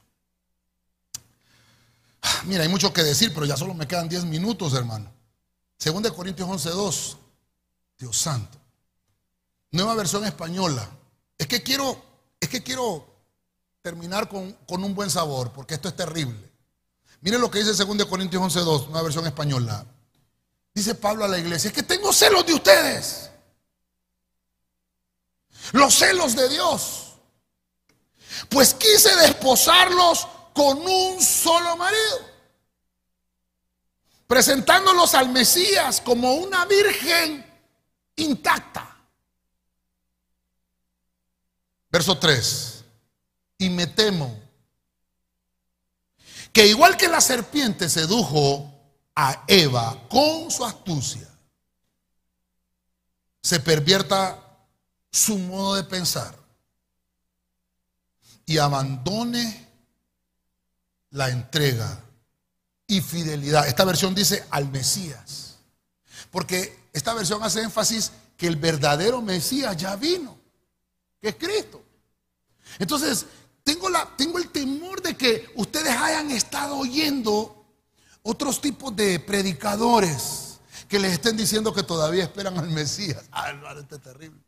Ah, 2.20 2.42
mira, 2.44 2.64
hay 2.64 2.68
mucho 2.68 2.92
que 2.92 3.02
decir, 3.02 3.32
pero 3.32 3.46
ya 3.46 3.56
solo 3.56 3.72
me 3.72 3.88
quedan 3.88 4.10
10 4.10 4.26
minutos, 4.26 4.74
hermano. 4.74 5.10
Según 5.78 6.02
de 6.02 6.12
Corintios 6.12 6.46
11:2. 6.46 7.16
Dios 7.98 8.16
santo. 8.16 8.58
Nueva 9.70 9.94
versión 9.94 10.24
española. 10.26 10.86
Es 11.38 11.46
que 11.46 11.62
quiero, 11.62 12.02
es 12.38 12.48
que 12.48 12.62
quiero 12.62 13.06
terminar 13.80 14.28
con, 14.28 14.52
con 14.66 14.84
un 14.84 14.94
buen 14.94 15.08
sabor, 15.08 15.52
porque 15.52 15.74
esto 15.74 15.88
es 15.88 15.96
terrible. 15.96 16.50
Miren 17.22 17.40
lo 17.40 17.50
que 17.50 17.60
dice 17.60 17.72
2 17.72 18.04
Corintios 18.04 18.42
11.2, 18.42 18.88
una 18.88 19.00
versión 19.00 19.26
española. 19.26 19.86
Dice 20.74 20.94
Pablo 20.94 21.24
a 21.24 21.28
la 21.28 21.38
iglesia, 21.38 21.68
es 21.68 21.74
que 21.74 21.82
tengo 21.82 22.12
celos 22.12 22.46
de 22.46 22.54
ustedes. 22.54 23.30
Los 25.72 25.94
celos 25.94 26.34
de 26.34 26.48
Dios. 26.48 27.14
Pues 28.48 28.74
quise 28.74 29.14
desposarlos 29.16 30.26
con 30.54 30.78
un 30.78 31.20
solo 31.22 31.76
marido. 31.76 32.30
Presentándolos 34.26 35.14
al 35.14 35.28
Mesías 35.30 36.00
como 36.00 36.34
una 36.34 36.64
virgen 36.64 37.44
intacta. 38.16 38.96
Verso 41.90 42.16
3. 42.16 42.84
Y 43.58 43.70
me 43.70 43.88
temo 43.88 44.38
que 46.52 46.66
igual 46.66 46.96
que 46.96 47.08
la 47.08 47.20
serpiente 47.20 47.88
sedujo 47.88 48.69
a 49.22 49.44
Eva 49.46 50.08
con 50.08 50.50
su 50.50 50.64
astucia, 50.64 51.28
se 53.42 53.60
pervierta 53.60 54.42
su 55.12 55.36
modo 55.36 55.74
de 55.74 55.84
pensar 55.84 56.34
y 58.46 58.56
abandone 58.56 59.68
la 61.10 61.28
entrega 61.28 62.02
y 62.86 63.02
fidelidad. 63.02 63.68
Esta 63.68 63.84
versión 63.84 64.14
dice 64.14 64.46
al 64.48 64.70
Mesías, 64.70 65.58
porque 66.30 66.88
esta 66.94 67.12
versión 67.12 67.42
hace 67.42 67.60
énfasis 67.60 68.12
que 68.38 68.46
el 68.46 68.56
verdadero 68.56 69.20
Mesías 69.20 69.76
ya 69.76 69.96
vino, 69.96 70.38
que 71.20 71.28
es 71.28 71.34
Cristo. 71.34 71.84
Entonces, 72.78 73.26
tengo, 73.64 73.90
la, 73.90 74.16
tengo 74.16 74.38
el 74.38 74.48
temor 74.48 75.02
de 75.02 75.14
que 75.14 75.52
ustedes 75.56 75.94
hayan 75.94 76.30
estado 76.30 76.78
oyendo 76.78 77.59
otros 78.22 78.60
tipos 78.60 78.94
de 78.94 79.18
predicadores 79.20 80.60
que 80.88 80.98
les 80.98 81.12
estén 81.12 81.36
diciendo 81.36 81.72
que 81.72 81.82
todavía 81.82 82.24
esperan 82.24 82.58
al 82.58 82.68
Mesías. 82.68 83.22
Ah, 83.30 83.50
hermano, 83.50 83.80
este 83.80 83.94
es 83.94 84.02
terrible. 84.02 84.40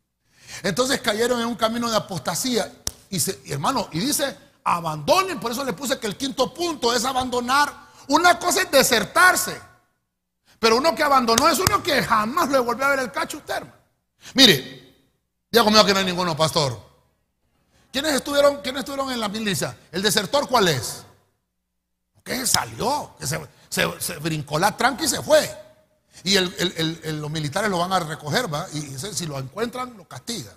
Entonces 0.62 1.00
cayeron 1.00 1.40
en 1.40 1.46
un 1.46 1.54
camino 1.54 1.88
de 1.88 1.96
apostasía. 1.96 2.70
Y, 3.08 3.20
hermano, 3.50 3.88
y 3.92 4.00
dice, 4.00 4.36
abandonen. 4.64 5.38
Por 5.38 5.52
eso 5.52 5.64
le 5.64 5.72
puse 5.72 5.98
que 5.98 6.06
el 6.06 6.16
quinto 6.16 6.52
punto 6.52 6.94
es 6.94 7.04
abandonar. 7.04 7.72
Una 8.08 8.38
cosa 8.38 8.62
es 8.62 8.70
desertarse. 8.70 9.58
Pero 10.58 10.76
uno 10.76 10.94
que 10.94 11.02
abandonó 11.02 11.48
es 11.48 11.58
uno 11.58 11.82
que 11.82 12.02
jamás 12.02 12.50
le 12.50 12.58
volvió 12.58 12.86
a 12.86 12.90
ver 12.90 13.00
el 13.00 13.12
cacho 13.12 13.38
usted. 13.38 13.62
Mire, 14.34 14.94
ya 15.50 15.62
conmigo 15.62 15.84
que 15.84 15.92
no 15.92 15.98
hay 16.00 16.04
ninguno, 16.04 16.36
pastor. 16.36 16.78
¿Quiénes 17.92 18.14
estuvieron, 18.14 18.62
¿Quiénes 18.62 18.80
estuvieron 18.80 19.12
en 19.12 19.20
la 19.20 19.28
milicia? 19.28 19.76
¿El 19.90 20.02
desertor 20.02 20.48
cuál 20.48 20.68
es? 20.68 21.04
Que 22.24 22.46
salió, 22.46 23.14
se, 23.20 23.40
brincó 24.20 24.58
la 24.58 24.76
tranca 24.76 25.04
y 25.04 25.08
se 25.08 25.22
fue. 25.22 25.48
Y 26.24 26.38
los 26.38 27.30
militares 27.30 27.70
lo 27.70 27.78
van 27.78 27.92
a 27.92 28.00
recoger, 28.00 28.52
¿va? 28.52 28.66
Y, 28.72 28.80
si 28.98 29.26
lo 29.26 29.38
encuentran, 29.38 29.96
lo 29.96 30.06
castigan. 30.06 30.54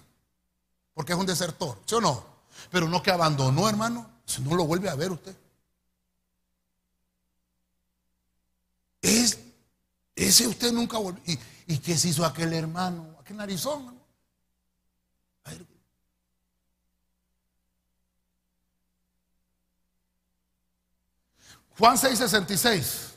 Porque 0.93 1.13
es 1.13 1.19
un 1.19 1.25
desertor, 1.25 1.79
¿sí 1.85 1.95
o 1.95 2.01
no? 2.01 2.25
Pero 2.71 2.87
no 2.87 3.01
que 3.01 3.11
abandonó, 3.11 3.67
hermano, 3.67 4.09
si 4.25 4.41
no 4.41 4.55
lo 4.55 4.65
vuelve 4.65 4.89
a 4.89 4.95
ver 4.95 5.11
usted. 5.11 5.35
Es, 9.01 9.39
ese 10.15 10.47
usted 10.47 10.71
nunca 10.71 10.97
volvió. 10.97 11.21
¿Y, 11.25 11.39
¿Y 11.67 11.77
qué 11.79 11.97
se 11.97 12.09
hizo 12.09 12.25
aquel 12.25 12.53
hermano? 12.53 13.15
Aquel 13.19 13.37
narizón, 13.37 13.94
Juan 21.77 21.97
6:66. 21.97 23.13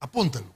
Apúntelo. 0.00 0.52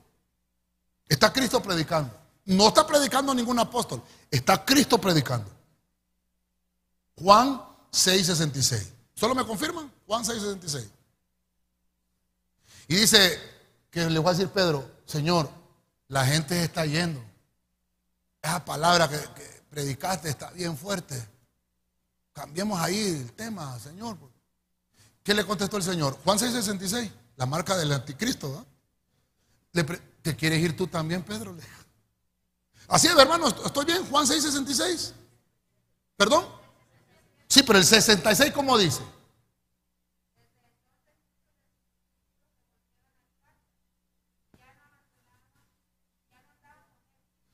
Está 1.09 1.33
Cristo 1.33 1.63
predicando. 1.63 2.15
No 2.45 2.69
está 2.69 2.87
predicando 2.87 3.35
ningún 3.35 3.59
apóstol. 3.59 4.03
Está 4.31 4.65
Cristo 4.65 4.99
predicando. 4.99 5.51
Juan 7.17 7.61
6:66. 7.91 8.93
¿Solo 9.15 9.35
me 9.35 9.45
confirman? 9.45 9.93
Juan 10.07 10.25
6:66. 10.25 10.89
Y 12.89 12.97
dice 12.97 13.39
que 13.91 14.09
le 14.09 14.19
voy 14.19 14.31
a 14.31 14.33
decir 14.33 14.49
Pedro, 14.49 14.89
Señor, 15.05 15.51
la 16.09 16.25
gente 16.25 16.63
está 16.63 16.87
yendo. 16.87 17.23
Esa 18.41 18.65
palabra 18.65 19.09
que, 19.09 19.19
que 19.35 19.63
predicaste 19.69 20.29
está 20.29 20.51
bien 20.53 20.77
fuerte. 20.77 21.29
Cambiemos 22.33 22.81
ahí 22.81 22.99
el 22.99 23.33
tema, 23.33 23.79
Señor. 23.81 24.17
¿Qué 25.29 25.35
le 25.35 25.45
contestó 25.45 25.77
el 25.77 25.83
Señor? 25.83 26.19
Juan 26.25 26.39
6:66, 26.39 27.13
la 27.37 27.45
marca 27.45 27.77
del 27.77 27.93
anticristo. 27.93 28.65
¿Te 30.23 30.35
quieres 30.35 30.59
ir 30.59 30.75
tú 30.75 30.87
también, 30.87 31.23
Pedro? 31.23 31.55
Así 32.87 33.09
es, 33.09 33.15
hermano, 33.15 33.49
estoy 33.49 33.85
bien. 33.85 34.07
Juan 34.07 34.27
6:66. 34.27 35.13
¿Perdón? 36.17 36.47
Sí, 37.47 37.63
pero 37.63 37.79
el 37.79 37.85
66, 37.85 38.53
¿cómo 38.55 38.79
dice? 38.79 39.03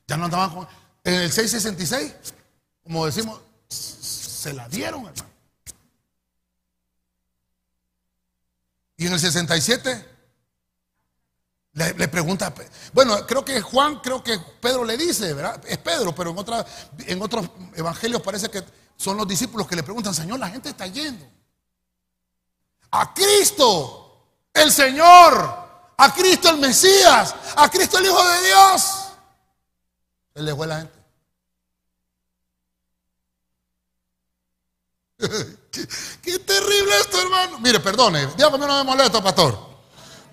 Ya 0.07 0.17
no 0.17 0.27
andaban 0.27 0.51
con... 0.55 0.69
En 1.03 1.15
el 1.15 1.33
666, 1.33 2.35
como 2.85 3.05
decimos, 3.05 3.41
se 3.69 4.53
la 4.53 4.69
dieron, 4.69 5.07
hermano. 5.07 5.34
Y 9.05 9.07
en 9.07 9.13
el 9.13 9.21
67 9.21 10.09
le, 11.75 12.09
pregunta, 12.09 12.55
bueno, 12.95 13.27
creo 13.27 13.45
que 13.45 13.61
Juan, 13.61 14.01
creo 14.01 14.25
que 14.25 14.39
Pedro 14.63 14.83
le 14.83 14.97
dice, 14.97 15.35
¿verdad? 15.35 15.63
Es 15.69 15.77
Pedro, 15.77 16.15
pero 16.15 16.31
en, 16.31 16.39
en 17.09 17.21
otros 17.21 17.51
evangelios 17.75 18.23
parece 18.23 18.49
que 18.49 18.65
son 18.97 19.19
los 19.19 19.29
discípulos 19.29 19.69
que 19.69 19.77
le 19.77 19.83
preguntan, 19.83 20.15
Señor, 20.15 20.39
la 20.39 20.49
gente 20.49 20.71
está 20.71 20.87
yendo. 20.87 21.23
A 22.93 23.13
Cristo, 23.13 24.39
el 24.55 24.73
Señor, 24.73 25.93
a 25.99 26.15
Cristo 26.15 26.49
el 26.49 26.57
Mesías, 26.57 27.35
a 27.57 27.71
Cristo 27.71 27.99
el 27.99 28.07
Hijo 28.07 28.27
de 28.27 28.47
Dios. 28.47 29.09
Él 30.33 30.47
le 30.47 30.55
fue 30.55 30.67
la 30.67 30.79
gente. 30.79 31.05
qué, 36.25 36.39
terrible 36.39 36.99
esto, 37.01 37.21
hermano. 37.21 37.59
Mire, 37.61 37.81
perdone, 37.81 38.27
dígame 38.37 38.59
no 38.59 38.79
me 38.79 38.85
molesta, 38.85 39.23
pastor. 39.23 39.59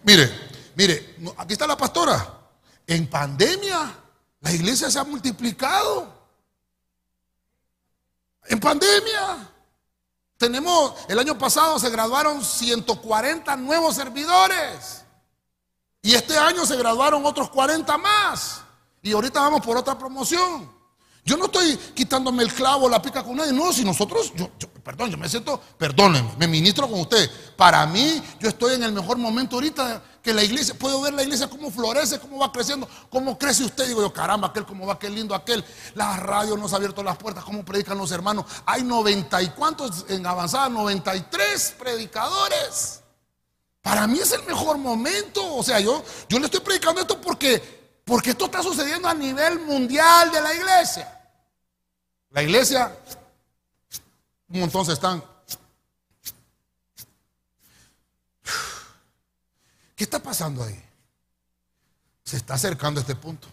Mire, 0.03 0.31
mire, 0.75 1.15
aquí 1.37 1.53
está 1.53 1.67
la 1.67 1.77
pastora. 1.77 2.39
En 2.87 3.07
pandemia, 3.07 3.95
la 4.39 4.51
iglesia 4.51 4.89
se 4.89 4.99
ha 4.99 5.03
multiplicado. 5.03 6.21
En 8.47 8.59
pandemia. 8.59 9.49
Tenemos, 10.37 10.95
el 11.07 11.19
año 11.19 11.37
pasado 11.37 11.77
se 11.77 11.91
graduaron 11.91 12.43
140 12.43 13.55
nuevos 13.57 13.95
servidores. 13.95 15.05
Y 16.01 16.15
este 16.15 16.35
año 16.35 16.65
se 16.65 16.75
graduaron 16.77 17.23
otros 17.25 17.51
40 17.51 17.95
más. 17.99 18.61
Y 19.03 19.11
ahorita 19.11 19.39
vamos 19.39 19.61
por 19.61 19.77
otra 19.77 19.97
promoción. 19.97 20.80
Yo 21.23 21.37
no 21.37 21.45
estoy 21.45 21.77
quitándome 21.93 22.41
el 22.43 22.51
clavo, 22.51 22.89
la 22.89 23.01
pica 23.01 23.23
con 23.23 23.35
nadie. 23.35 23.53
No, 23.53 23.71
si 23.71 23.83
nosotros, 23.83 24.33
yo, 24.35 24.49
perdón, 24.83 25.11
yo 25.11 25.17
me 25.17 25.29
siento, 25.29 25.61
perdónenme, 25.77 26.31
me 26.37 26.47
ministro 26.47 26.89
con 26.89 26.99
usted. 26.99 27.29
Para 27.55 27.85
mí, 27.85 28.21
yo 28.39 28.49
estoy 28.49 28.75
en 28.75 28.83
el 28.83 28.91
mejor 28.91 29.17
momento 29.17 29.57
ahorita 29.57 30.01
que 30.23 30.33
la 30.33 30.43
iglesia, 30.43 30.73
puedo 30.73 30.99
ver 31.01 31.13
la 31.13 31.21
iglesia 31.21 31.47
cómo 31.47 31.69
florece, 31.71 32.19
cómo 32.19 32.39
va 32.39 32.51
creciendo, 32.51 32.87
cómo 33.09 33.37
crece 33.37 33.63
usted. 33.63 33.87
Digo 33.87 34.01
yo, 34.01 34.11
caramba, 34.11 34.47
aquel, 34.47 34.65
cómo 34.65 34.87
va, 34.87 34.97
qué 34.97 35.09
lindo 35.09 35.35
aquel. 35.35 35.63
La 35.93 36.17
radio 36.17 36.57
nos 36.57 36.73
ha 36.73 36.77
abierto 36.77 37.03
las 37.03 37.17
puertas, 37.17 37.43
cómo 37.43 37.63
predican 37.63 37.99
los 37.99 38.11
hermanos. 38.11 38.45
Hay 38.65 38.83
noventa 38.83 39.41
y 39.43 39.49
cuántos 39.49 40.05
en 40.09 40.25
avanzada, 40.25 40.69
93 40.69 41.75
predicadores. 41.77 43.01
Para 43.81 44.07
mí 44.07 44.19
es 44.19 44.31
el 44.31 44.43
mejor 44.43 44.79
momento. 44.79 45.55
O 45.55 45.63
sea, 45.63 45.79
yo, 45.79 46.03
yo 46.29 46.39
le 46.39 46.45
estoy 46.45 46.61
predicando 46.61 47.01
esto 47.01 47.21
porque 47.21 47.80
porque 48.11 48.31
esto 48.31 48.47
está 48.47 48.61
sucediendo 48.61 49.07
a 49.07 49.13
nivel 49.13 49.61
mundial 49.61 50.29
de 50.33 50.41
la 50.41 50.53
iglesia. 50.53 51.17
La 52.31 52.43
iglesia, 52.43 52.93
un 54.49 54.59
montón 54.59 54.85
se 54.85 54.91
están. 54.91 55.23
¿Qué 59.95 60.03
está 60.03 60.19
pasando 60.21 60.61
ahí? 60.61 60.77
Se 62.21 62.35
está 62.35 62.55
acercando 62.55 62.99
a 62.99 63.01
este 63.03 63.15
punto. 63.15 63.47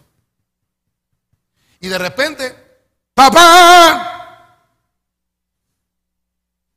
Y 1.79 1.87
de 1.87 1.97
repente, 1.97 2.81
papá. 3.13 4.67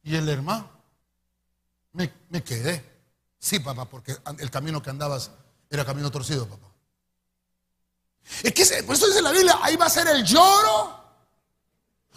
Y 0.04 0.14
el 0.14 0.28
hermano, 0.28 0.70
me, 1.94 2.12
me 2.28 2.44
quedé. 2.44 3.02
Sí, 3.40 3.58
papá, 3.58 3.86
porque 3.86 4.16
el 4.38 4.52
camino 4.52 4.80
que 4.80 4.90
andabas 4.90 5.32
era 5.68 5.84
camino 5.84 6.12
torcido, 6.12 6.46
papá. 6.46 6.71
Es 8.42 8.52
que 8.52 8.82
por 8.82 8.94
eso 8.94 9.06
dice 9.06 9.22
la 9.22 9.32
Biblia, 9.32 9.58
ahí 9.62 9.76
va 9.76 9.86
a 9.86 9.90
ser 9.90 10.08
el 10.08 10.24
lloro 10.24 11.02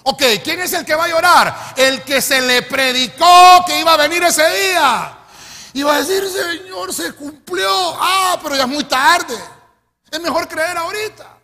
Ok, 0.07 0.21
¿quién 0.43 0.59
es 0.59 0.71
el 0.73 0.85
que 0.85 0.93
va 0.93 1.05
a 1.05 1.07
llorar? 1.07 1.73
El 1.75 2.03
que 2.03 2.21
se 2.21 2.39
le 2.39 2.61
predicó 2.61 3.65
que 3.65 3.79
iba 3.79 3.93
a 3.93 3.97
venir 3.97 4.21
ese 4.21 4.47
día. 4.47 5.17
Y 5.73 5.81
va 5.81 5.95
a 5.95 6.03
decir, 6.03 6.23
Señor, 6.29 6.93
se 6.93 7.13
cumplió. 7.13 7.67
Ah, 7.99 8.39
pero 8.41 8.55
ya 8.55 8.63
es 8.63 8.69
muy 8.69 8.83
tarde. 8.83 9.35
Es 10.11 10.21
mejor 10.21 10.47
creer 10.47 10.77
ahorita. 10.77 11.39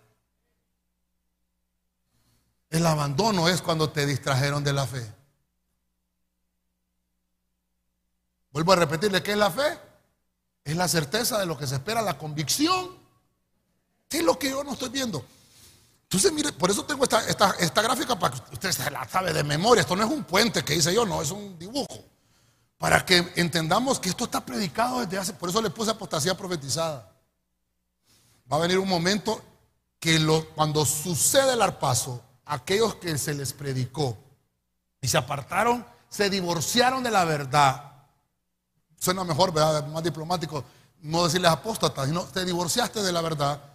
El 2.70 2.86
abandono 2.86 3.50
es 3.50 3.64
cuando 3.64 3.90
te 3.90 4.06
distrajeron 4.06 4.64
de 4.64 4.74
la 4.74 4.86
fe. 4.86 5.12
Vuelvo 8.52 8.74
a 8.74 8.76
repetirle, 8.76 9.24
¿qué 9.24 9.32
es 9.32 9.38
la 9.38 9.50
fe? 9.50 9.80
Es 10.64 10.76
la 10.76 10.88
certeza 10.88 11.40
de 11.40 11.48
lo 11.48 11.58
que 11.58 11.66
se 11.66 11.76
espera, 11.76 12.04
la 12.04 12.20
convicción. 12.20 13.01
¿Qué 14.12 14.18
es 14.18 14.26
lo 14.26 14.38
que 14.38 14.50
yo 14.50 14.62
no 14.62 14.74
estoy 14.74 14.90
viendo? 14.90 15.26
Entonces, 16.04 16.34
mire, 16.34 16.52
por 16.52 16.70
eso 16.70 16.84
tengo 16.84 17.06
esta, 17.06 17.26
esta, 17.30 17.82
gráfica 17.82 18.20
para 18.20 18.36
que 18.36 18.56
usted 18.56 18.70
se 18.74 18.92
la 18.92 19.08
sabe 19.08 19.32
de 19.32 19.42
memoria. 19.42 19.80
Esto 19.80 19.96
no 19.96 20.04
es 20.04 20.12
un 20.12 20.26
puente 20.26 20.66
que 20.66 20.76
hice 20.76 20.94
yo, 20.94 21.06
no, 21.06 21.22
es 21.22 21.32
un 21.32 21.58
dibujo. 21.58 21.88
Para 22.78 23.06
que 23.06 23.32
entendamos 23.38 24.02
que 24.02 24.10
esto 24.10 24.26
está 24.26 24.46
predicado 24.46 25.00
desde 25.00 25.18
hace, 25.18 25.32
por 25.32 25.48
eso 25.48 25.62
le 25.62 25.70
puse 25.70 25.92
apostasía 25.92 26.36
profetizada. 26.36 27.10
Va 28.52 28.58
a 28.58 28.60
venir 28.60 28.80
un 28.80 28.90
momento 28.90 29.42
que 29.98 30.20
lo, 30.20 30.46
cuando 30.50 30.84
sucede 30.84 31.54
el 31.54 31.62
arpazo, 31.62 32.22
aquellos 32.44 32.96
que 32.96 33.18
se 33.18 33.34
les 33.34 33.54
predicó 33.54 34.18
y 35.00 35.08
se 35.08 35.18
apartaron, 35.18 35.86
se 36.10 36.30
divorciaron 36.30 37.02
de 37.02 37.12
la 37.12 37.24
verdad. 37.24 37.94
Suena 39.00 39.24
mejor, 39.24 39.54
¿verdad? 39.54 39.88
más 39.88 40.04
diplomático, 40.04 40.66
no 41.00 41.24
decirles 41.24 41.50
apóstatas, 41.50 42.08
sino 42.08 42.26
te 42.26 42.44
divorciaste 42.44 43.02
de 43.02 43.14
la 43.14 43.22
verdad, 43.22 43.71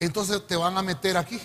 entonces 0.00 0.46
te 0.46 0.56
van 0.56 0.76
a 0.76 0.82
meter 0.82 1.16
aquí. 1.16 1.40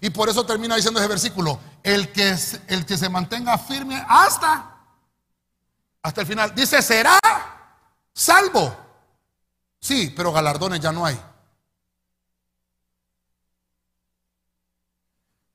Y 0.00 0.10
por 0.10 0.28
eso 0.28 0.44
termina 0.44 0.76
diciendo 0.76 1.00
ese 1.00 1.08
versículo, 1.08 1.58
el 1.82 2.12
que, 2.12 2.36
el 2.68 2.84
que 2.84 2.96
se 2.96 3.08
mantenga 3.08 3.56
firme 3.58 4.04
hasta, 4.08 4.78
hasta 6.02 6.20
el 6.20 6.26
final. 6.26 6.54
Dice, 6.54 6.82
será 6.82 7.18
salvo. 8.12 8.76
Sí, 9.80 10.12
pero 10.16 10.32
galardones 10.32 10.80
ya 10.80 10.92
no 10.92 11.06
hay. 11.06 11.20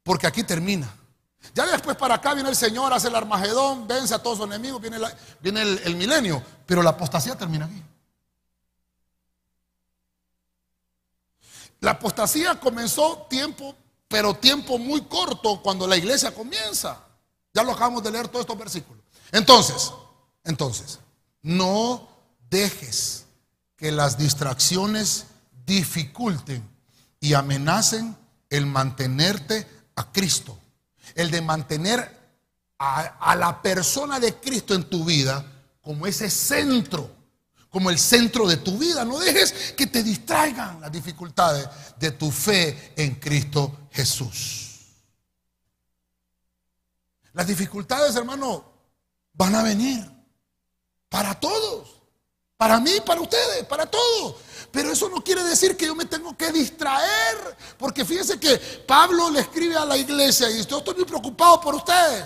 Porque 0.04 0.28
aquí 0.28 0.44
termina. 0.44 0.88
Ya 1.54 1.66
después 1.66 1.96
para 1.98 2.16
acá 2.16 2.34
viene 2.34 2.50
el 2.50 2.56
Señor, 2.56 2.94
hace 2.94 3.08
el 3.08 3.16
Armagedón, 3.16 3.88
vence 3.88 4.14
a 4.14 4.22
todos 4.22 4.38
sus 4.38 4.48
enemigos, 4.48 4.82
viene, 4.82 4.98
viene 5.42 5.62
el, 5.62 5.80
el 5.84 5.96
milenio. 5.96 6.44
Pero 6.66 6.82
la 6.82 6.92
apostasía 6.92 7.36
termina 7.36 7.66
aquí. 7.66 7.84
La 11.80 11.92
apostasía 11.92 12.60
comenzó 12.60 13.28
tiempo 13.30 13.76
pero 14.10 14.34
tiempo 14.34 14.78
muy 14.80 15.02
corto 15.04 15.62
cuando 15.62 15.88
la 15.88 15.96
iglesia 15.96 16.34
comienza. 16.34 17.00
Ya 17.54 17.64
lo 17.64 17.72
acabamos 17.72 18.04
de 18.04 18.12
leer 18.12 18.28
todos 18.28 18.42
estos 18.42 18.58
versículos. 18.58 19.04
Entonces, 19.32 19.94
entonces, 20.44 21.00
no 21.44 22.10
dejes 22.50 23.26
que 23.78 23.92
las 23.92 24.18
distracciones 24.18 25.28
dificulten 25.66 26.68
y 27.20 27.36
amenacen 27.36 28.18
el 28.50 28.66
mantenerte 28.66 29.68
a 29.96 30.12
Cristo. 30.12 30.58
El 31.14 31.30
de 31.30 31.42
mantener 31.42 32.18
a, 32.80 33.02
a 33.02 33.36
la 33.36 33.62
persona 33.62 34.20
de 34.20 34.34
Cristo 34.36 34.74
en 34.74 34.90
tu 34.90 35.06
vida 35.06 35.46
como 35.82 36.08
ese 36.08 36.32
centro 36.32 37.12
como 37.70 37.90
el 37.90 38.00
centro 38.00 38.48
de 38.48 38.58
tu 38.58 38.78
vida. 38.78 39.06
No 39.06 39.20
dejes 39.20 39.74
que 39.74 39.88
te 39.88 40.04
distraigan 40.04 40.82
las 40.82 40.92
dificultades 40.92 41.68
de 42.00 42.12
tu 42.12 42.32
fe 42.32 42.94
en 42.96 43.16
Cristo 43.16 43.88
Jesús. 43.92 44.70
Las 47.34 47.48
dificultades, 47.48 48.16
hermano, 48.16 48.66
van 49.34 49.56
a 49.56 49.64
venir 49.64 50.10
para 51.08 51.40
todos. 51.40 52.00
Para 52.58 52.80
mí, 52.80 52.92
para 53.06 53.22
ustedes, 53.22 53.66
para 53.66 53.86
todos. 53.86 54.36
Pero 54.72 54.92
eso 54.92 55.08
no 55.08 55.24
quiere 55.24 55.44
decir 55.46 55.78
que 55.78 55.86
yo 55.86 55.96
me 55.96 56.06
tengo 56.06 56.36
que 56.36 56.52
distraer. 56.52 57.56
Porque 57.78 58.04
fíjense 58.04 58.38
que 58.40 58.58
Pablo 58.86 59.30
le 59.30 59.40
escribe 59.40 59.78
a 59.78 59.86
la 59.86 59.96
iglesia 59.96 60.50
y 60.50 60.66
yo 60.66 60.80
estoy 60.80 60.96
muy 60.96 61.06
preocupado 61.06 61.62
por 61.62 61.76
ustedes. 61.76 62.26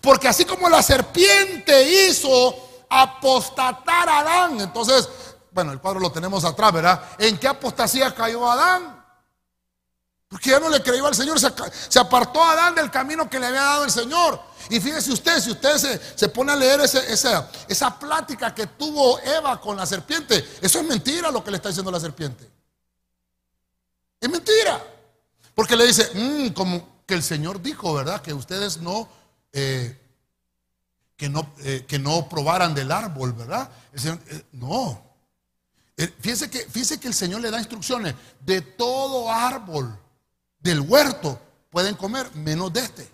Porque 0.00 0.28
así 0.28 0.44
como 0.46 0.68
la 0.70 0.82
serpiente 0.82 2.08
hizo 2.08 2.63
apostatar 3.02 4.08
a 4.08 4.18
Adán. 4.20 4.60
Entonces, 4.60 5.08
bueno, 5.50 5.72
el 5.72 5.80
cuadro 5.80 6.00
lo 6.00 6.12
tenemos 6.12 6.44
atrás, 6.44 6.72
¿verdad? 6.72 7.02
¿En 7.18 7.38
qué 7.38 7.48
apostasía 7.48 8.14
cayó 8.14 8.50
Adán? 8.50 9.04
Porque 10.28 10.50
ya 10.50 10.58
no 10.58 10.68
le 10.68 10.82
creyó 10.82 11.06
al 11.06 11.14
Señor, 11.14 11.38
se, 11.38 11.98
apartó 11.98 12.42
Adán 12.42 12.74
del 12.74 12.90
camino 12.90 13.30
que 13.30 13.38
le 13.38 13.46
había 13.46 13.62
dado 13.62 13.84
el 13.84 13.90
Señor. 13.90 14.40
Y 14.68 14.80
fíjese 14.80 15.12
usted, 15.12 15.40
si 15.40 15.52
usted 15.52 16.00
se, 16.16 16.28
pone 16.28 16.52
a 16.52 16.56
leer 16.56 16.80
esa, 16.80 17.48
esa 17.68 17.98
plática 17.98 18.52
que 18.52 18.66
tuvo 18.66 19.20
Eva 19.20 19.60
con 19.60 19.76
la 19.76 19.86
serpiente, 19.86 20.56
eso 20.60 20.80
es 20.80 20.86
mentira 20.86 21.30
lo 21.30 21.44
que 21.44 21.52
le 21.52 21.58
está 21.58 21.68
diciendo 21.68 21.90
la 21.90 22.00
serpiente. 22.00 22.50
Es 24.20 24.28
mentira. 24.28 24.82
Porque 25.54 25.76
le 25.76 25.86
dice, 25.86 26.10
mm, 26.14 26.48
como 26.48 27.04
que 27.06 27.14
el 27.14 27.22
Señor 27.22 27.62
dijo, 27.62 27.94
¿verdad? 27.94 28.20
Que 28.20 28.32
ustedes 28.32 28.78
no 28.78 29.08
eh, 29.52 30.03
que 31.24 31.30
no, 31.30 31.54
eh, 31.60 31.86
que 31.88 31.98
no 31.98 32.28
probaran 32.28 32.74
del 32.74 32.92
árbol, 32.92 33.32
¿verdad? 33.32 33.70
Eh, 33.94 34.44
no. 34.52 35.02
Eh, 35.96 36.12
fíjese, 36.20 36.50
que, 36.50 36.58
fíjese 36.68 37.00
que 37.00 37.08
el 37.08 37.14
Señor 37.14 37.40
le 37.40 37.50
da 37.50 37.58
instrucciones. 37.58 38.14
De 38.40 38.60
todo 38.60 39.32
árbol 39.32 39.98
del 40.58 40.82
huerto 40.82 41.40
pueden 41.70 41.94
comer, 41.94 42.30
menos 42.34 42.70
de 42.74 42.80
este. 42.80 43.08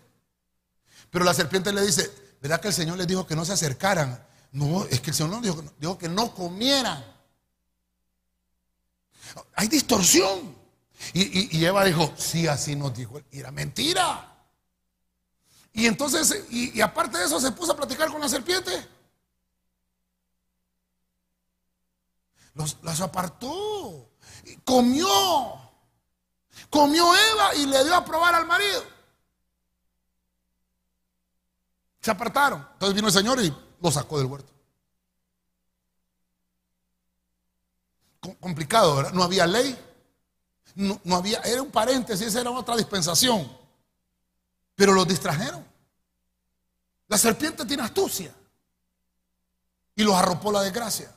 Pero 1.08 1.24
la 1.24 1.32
serpiente 1.32 1.72
le 1.72 1.82
dice, 1.86 2.10
¿verdad 2.42 2.60
que 2.60 2.66
el 2.66 2.74
Señor 2.74 2.98
les 2.98 3.06
dijo 3.06 3.24
que 3.24 3.36
no 3.36 3.44
se 3.44 3.52
acercaran? 3.52 4.20
No, 4.50 4.84
es 4.86 5.00
que 5.00 5.10
el 5.10 5.16
Señor 5.16 5.40
dijo, 5.40 5.62
dijo 5.78 5.96
que 5.96 6.08
no 6.08 6.34
comieran. 6.34 7.04
Hay 9.54 9.68
distorsión. 9.68 10.56
Y, 11.12 11.56
y 11.56 11.64
Eva 11.64 11.84
dijo, 11.84 12.12
sí, 12.16 12.48
así 12.48 12.74
nos 12.74 12.92
dijo. 12.92 13.20
Y 13.30 13.38
era 13.38 13.52
mentira. 13.52 14.29
Y 15.72 15.86
entonces, 15.86 16.46
y, 16.50 16.80
aparte 16.80 17.18
de 17.18 17.24
eso, 17.24 17.40
se 17.40 17.52
puso 17.52 17.72
a 17.72 17.76
platicar 17.76 18.10
con 18.10 18.20
la 18.20 18.28
serpiente. 18.28 18.88
Los, 22.54 23.00
apartó. 23.00 24.10
Comió. 24.64 25.08
Comió 26.68 27.04
Eva 27.14 27.54
y 27.54 27.66
le 27.66 27.84
dio 27.84 27.94
a 27.94 28.04
probar 28.04 28.34
al 28.34 28.46
marido. 28.46 28.84
Se 32.00 32.10
apartaron. 32.10 32.66
Entonces 32.72 32.94
vino 32.94 33.08
el 33.08 33.14
Señor 33.14 33.42
y 33.42 33.54
lo 33.80 33.90
sacó 33.90 34.18
del 34.18 34.26
huerto. 34.26 34.52
Complicado, 38.40 38.96
¿verdad? 38.96 39.12
No 39.12 39.22
había 39.22 39.46
ley. 39.46 39.78
No, 40.74 41.00
no 41.04 41.16
había, 41.16 41.40
era 41.40 41.62
un 41.62 41.70
paréntesis, 41.70 42.34
era 42.34 42.50
otra 42.50 42.76
dispensación. 42.76 43.59
Pero 44.80 44.94
los 44.94 45.06
distrajeron. 45.06 45.62
La 47.06 47.18
serpiente 47.18 47.66
tiene 47.66 47.82
astucia. 47.82 48.34
Y 49.94 50.02
los 50.02 50.14
arropó 50.14 50.50
la 50.50 50.62
desgracia. 50.62 51.14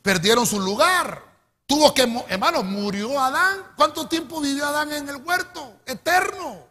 Perdieron 0.00 0.46
su 0.46 0.58
lugar. 0.58 1.22
Tuvo 1.66 1.92
que, 1.92 2.10
hermano, 2.28 2.62
murió 2.62 3.20
Adán. 3.20 3.74
¿Cuánto 3.76 4.08
tiempo 4.08 4.40
vivió 4.40 4.64
Adán 4.64 4.90
en 4.90 5.06
el 5.06 5.16
huerto? 5.16 5.80
Eterno. 5.84 6.66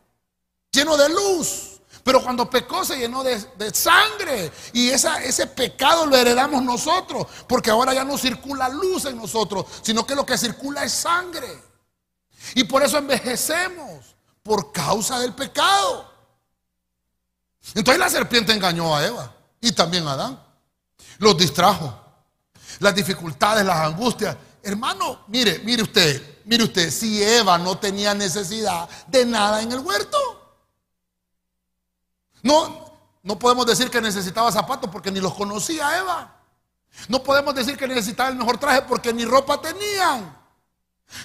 Lleno 0.71 0.97
de 0.97 1.07
luz. 1.09 1.81
Pero 2.03 2.23
cuando 2.23 2.49
pecó 2.49 2.83
se 2.83 2.97
llenó 2.97 3.23
de, 3.23 3.39
sangre. 3.75 4.51
Y 4.73 4.89
ese 4.89 5.45
pecado 5.45 6.07
lo 6.07 6.17
heredamos 6.17 6.63
nosotros. 6.63 7.27
Porque 7.47 7.69
ahora 7.69 7.93
ya 7.93 8.03
no 8.03 8.17
circula 8.17 8.69
luz 8.69 9.05
en 9.05 9.17
nosotros. 9.17 9.67
Sino 9.83 10.03
que 10.03 10.15
lo 10.15 10.25
que 10.25 10.35
circula 10.35 10.83
es 10.83 10.93
sangre. 10.93 11.61
Y 12.55 12.63
por 12.63 12.81
eso 12.81 12.97
envejecemos 12.97 14.16
por 14.47 14.71
causa 14.71 15.19
del 15.19 15.33
pecado. 15.33 16.09
Entonces 17.75 17.99
la 17.99 18.09
serpiente 18.09 18.53
engañó 18.53 18.95
a 18.95 19.05
Eva 19.05 19.35
y 19.59 19.73
también 19.73 20.07
a 20.07 20.13
Adán. 20.13 20.41
Los 21.19 21.37
distrajo. 21.37 21.93
Las 22.79 22.95
dificultades, 22.95 23.65
las 23.65 23.77
angustias. 23.77 24.37
Hermano, 24.63 25.25
mire, 25.27 25.59
mire 25.59 25.83
usted, 25.83 26.41
mire 26.45 26.63
usted, 26.63 26.89
si 26.91 27.21
Eva 27.21 27.57
no 27.57 27.77
tenía 27.77 28.13
necesidad 28.13 28.87
de 29.07 29.25
nada 29.25 29.61
en 29.61 29.71
el 29.71 29.79
huerto. 29.79 30.17
No, 32.41 32.85
no 33.23 33.37
podemos 33.37 33.65
decir 33.65 33.89
que 33.89 33.99
necesitaba 33.99 34.51
zapatos 34.51 34.89
porque 34.89 35.11
ni 35.11 35.19
los 35.19 35.33
conocía 35.33 35.97
Eva. 35.97 36.35
No 37.09 37.21
podemos 37.21 37.53
decir 37.53 37.77
que 37.77 37.87
necesitaba 37.87 38.29
el 38.29 38.35
mejor 38.35 38.57
traje 38.57 38.83
porque 38.83 39.13
ni 39.13 39.25
ropa 39.25 39.59
tenían. 39.61 40.37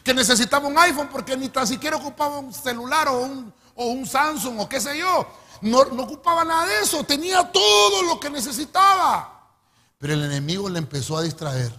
Que 0.05 0.15
necesitaba 0.15 0.69
un 0.69 0.79
iPhone 0.79 1.09
porque 1.09 1.37
ni 1.37 1.49
tan 1.49 1.67
siquiera 1.67 1.97
ocupaba 1.97 2.39
un 2.39 2.53
celular 2.53 3.09
o 3.09 3.21
un, 3.21 3.53
o 3.75 3.87
un 3.87 4.07
Samsung 4.07 4.61
o 4.61 4.69
qué 4.69 4.81
sé 4.81 4.99
yo. 4.99 5.27
No, 5.61 5.85
no 5.87 6.05
ocupaba 6.05 6.45
nada 6.45 6.67
de 6.67 6.81
eso. 6.81 7.05
Tenía 7.05 7.51
todo 7.51 8.03
lo 8.03 8.19
que 8.19 8.31
necesitaba. 8.31 9.51
Pero 9.99 10.15
el 10.15 10.25
enemigo 10.25 10.69
le 10.69 10.79
empezó 10.79 11.17
a 11.17 11.23
distraer 11.23 11.73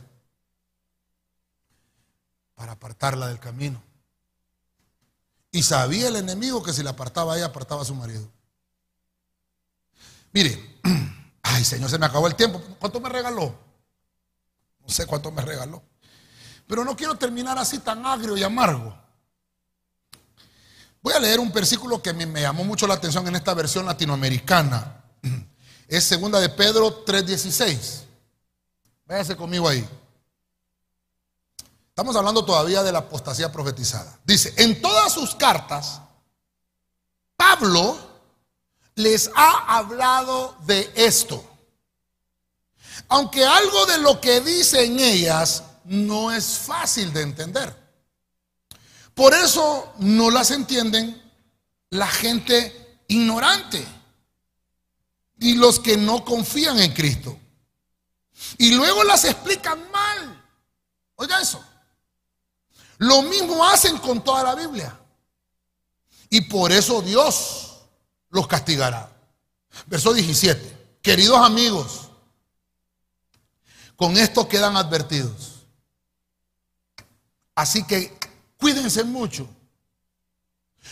para 2.55 2.73
apartarla 2.73 3.27
del 3.27 3.39
camino. 3.39 3.81
Y 5.51 5.63
sabía 5.63 6.07
el 6.07 6.15
enemigo 6.15 6.63
que 6.63 6.73
si 6.73 6.81
la 6.81 6.91
apartaba 6.91 7.35
ella, 7.35 7.47
apartaba 7.47 7.81
a 7.81 7.85
su 7.85 7.93
marido. 7.93 8.27
Mire, 10.31 10.79
ay 11.43 11.63
Señor, 11.63 11.89
se 11.89 11.99
me 11.99 12.05
acabó 12.05 12.27
el 12.27 12.35
tiempo. 12.35 12.61
¿Cuánto 12.79 12.99
me 12.99 13.09
regaló? 13.09 13.53
No 14.79 14.89
sé 14.89 15.05
cuánto 15.05 15.31
me 15.31 15.41
regaló. 15.41 15.83
Pero 16.68 16.84
no 16.84 16.95
quiero 16.95 17.16
terminar 17.16 17.57
así 17.57 17.80
tan 17.80 18.05
agrio 18.05 18.38
y 18.38 18.43
amargo. 18.43 18.95
Voy 21.01 21.14
a 21.14 21.20
leer 21.20 21.39
un 21.39 21.51
versículo 21.51 22.01
que 22.01 22.14
me, 22.14 22.41
llamó 22.41 22.64
mucho 22.64 22.88
la 22.88 22.93
atención 22.93 23.28
en 23.28 23.36
esta 23.36 23.53
versión 23.53 23.86
latinoamericana. 23.86 25.03
Es 25.88 26.05
segunda 26.05 26.39
de 26.39 26.49
Pedro 26.49 27.05
3:16. 27.05 28.03
Váyase 29.05 29.36
conmigo 29.36 29.68
ahí. 29.68 29.88
Estamos 31.89 32.16
hablando 32.16 32.43
todavía 32.43 32.82
de 32.82 32.91
la 32.91 32.99
apostasía 32.99 33.51
profetizada. 33.51 34.18
Dice, 34.24 34.53
en 34.57 34.82
todas 34.82 35.14
sus 35.14 35.36
cartas, 35.36 36.01
Pablo 37.36 37.97
les 38.95 39.30
ha 39.36 39.78
hablado 39.78 40.55
de 40.61 40.91
esto. 40.95 41.43
Aunque 43.09 43.45
algo 43.45 43.86
de 43.86 43.97
lo 43.99 44.20
que 44.22 44.41
dice 44.41 44.86
en 44.86 44.99
ellas 44.99 45.64
no 45.86 46.31
es 46.31 46.59
fácil 46.59 47.11
de 47.13 47.21
entender. 47.21 47.84
Por 49.13 49.34
eso 49.34 49.93
no 49.99 50.31
las 50.31 50.51
entienden 50.51 51.21
la 51.91 52.07
gente 52.07 53.01
ignorante 53.07 53.86
y 55.39 55.55
los 55.55 55.79
que 55.79 55.97
no 55.97 56.25
confían 56.25 56.79
en 56.79 56.93
Cristo. 56.93 57.38
Y 58.57 58.73
luego 58.73 59.03
las 59.03 59.25
explican 59.25 59.91
mal. 59.91 60.43
Oiga 61.15 61.39
eso. 61.41 61.63
Lo 62.97 63.21
mismo 63.23 63.63
hacen 63.65 63.97
con 63.97 64.23
toda 64.23 64.43
la 64.43 64.55
Biblia. 64.55 64.99
Y 66.29 66.41
por 66.41 66.71
eso 66.71 67.01
Dios 67.01 67.84
los 68.29 68.47
castigará. 68.47 69.11
Verso 69.86 70.13
17. 70.13 70.97
Queridos 71.01 71.38
amigos, 71.38 72.09
con 73.95 74.17
esto 74.17 74.47
quedan 74.47 74.77
advertidos. 74.77 75.52
Así 77.55 77.83
que 77.83 78.17
cuídense 78.57 79.03
mucho. 79.03 79.47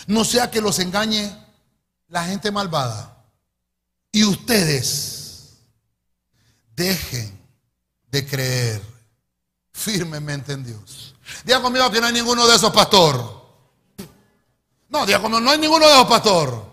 No 0.07 0.24
sea 0.24 0.49
que 0.49 0.62
los 0.62 0.80
engañe 0.80 1.36
la 2.07 2.26
gente 2.26 2.51
malvada. 2.51 3.26
Y 4.12 4.24
ustedes 4.24 5.57
dejen 6.76 7.39
de 8.09 8.26
creer 8.26 8.82
firmemente 9.72 10.53
en 10.53 10.64
Dios. 10.64 11.16
Diga 11.45 11.62
conmigo 11.62 11.89
que 11.89 12.01
no 12.01 12.07
hay 12.07 12.14
ninguno 12.14 12.45
de 12.47 12.55
esos, 12.55 12.72
pastor. 12.74 13.41
No, 14.89 15.05
diga 15.05 15.22
conmigo, 15.22 15.39
no 15.39 15.51
hay 15.51 15.59
ninguno 15.59 15.86
de 15.86 15.93
esos, 15.93 16.07
pastor. 16.07 16.72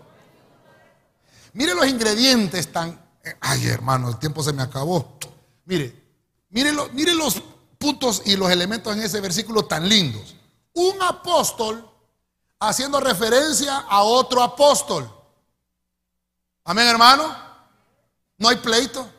Mire 1.53 1.73
los 1.73 1.87
ingredientes 1.87 2.71
tan... 2.71 2.99
Ay, 3.39 3.67
hermano, 3.67 4.09
el 4.09 4.19
tiempo 4.19 4.43
se 4.43 4.53
me 4.53 4.61
acabó. 4.61 5.17
Mire, 5.65 5.95
mire, 6.49 6.73
mire 6.93 7.13
los 7.15 7.41
puntos 7.79 8.21
y 8.25 8.35
los 8.35 8.51
elementos 8.51 8.95
en 8.95 9.01
ese 9.01 9.21
versículo 9.21 9.65
tan 9.65 9.89
lindos. 9.89 10.35
Un 10.73 11.01
apóstol 11.01 11.89
haciendo 12.59 12.99
referencia 12.99 13.77
a 13.89 14.03
otro 14.03 14.43
apóstol. 14.43 15.09
Amén, 16.65 16.87
hermano. 16.87 17.35
No 18.37 18.49
hay 18.49 18.57
pleito. 18.57 19.09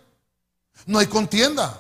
No 0.86 0.98
hay 0.98 1.06
contienda. 1.06 1.76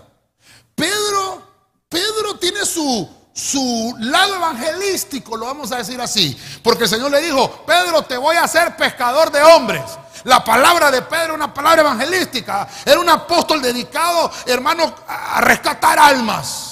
Pedro, 0.74 1.42
Pedro 1.88 2.38
tiene 2.38 2.64
su, 2.64 3.08
su 3.32 3.94
lado 3.98 4.36
evangelístico, 4.36 5.36
lo 5.36 5.46
vamos 5.46 5.70
a 5.72 5.76
decir 5.76 6.00
así. 6.00 6.38
Porque 6.62 6.84
el 6.84 6.90
Señor 6.90 7.10
le 7.10 7.20
dijo, 7.20 7.64
Pedro, 7.66 8.02
te 8.02 8.16
voy 8.16 8.36
a 8.36 8.44
hacer 8.44 8.76
pescador 8.76 9.30
de 9.30 9.42
hombres. 9.42 9.82
La 10.24 10.42
palabra 10.42 10.90
de 10.90 11.02
Pedro, 11.02 11.34
una 11.34 11.52
palabra 11.52 11.82
evangelística. 11.82 12.68
Era 12.84 13.00
un 13.00 13.08
apóstol 13.08 13.60
dedicado, 13.60 14.30
hermano, 14.46 14.94
a 15.06 15.40
rescatar 15.42 15.98
almas. 15.98 16.69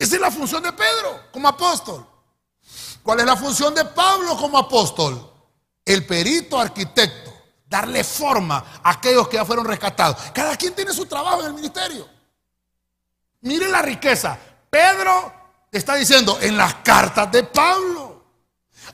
Esa 0.00 0.14
es 0.14 0.20
la 0.22 0.30
función 0.30 0.62
de 0.62 0.72
Pedro 0.72 1.26
como 1.30 1.46
apóstol. 1.46 2.06
¿Cuál 3.02 3.20
es 3.20 3.26
la 3.26 3.36
función 3.36 3.74
de 3.74 3.84
Pablo 3.84 4.34
como 4.34 4.56
apóstol? 4.56 5.30
El 5.84 6.06
perito 6.06 6.58
arquitecto. 6.58 7.30
Darle 7.66 8.02
forma 8.02 8.80
a 8.82 8.92
aquellos 8.92 9.28
que 9.28 9.36
ya 9.36 9.44
fueron 9.44 9.66
rescatados. 9.66 10.16
Cada 10.32 10.56
quien 10.56 10.74
tiene 10.74 10.94
su 10.94 11.04
trabajo 11.04 11.42
en 11.42 11.48
el 11.48 11.52
ministerio. 11.52 12.08
Mire 13.42 13.68
la 13.68 13.82
riqueza. 13.82 14.38
Pedro 14.70 15.34
está 15.70 15.96
diciendo 15.96 16.38
en 16.40 16.56
las 16.56 16.76
cartas 16.76 17.30
de 17.30 17.42
Pablo. 17.42 18.24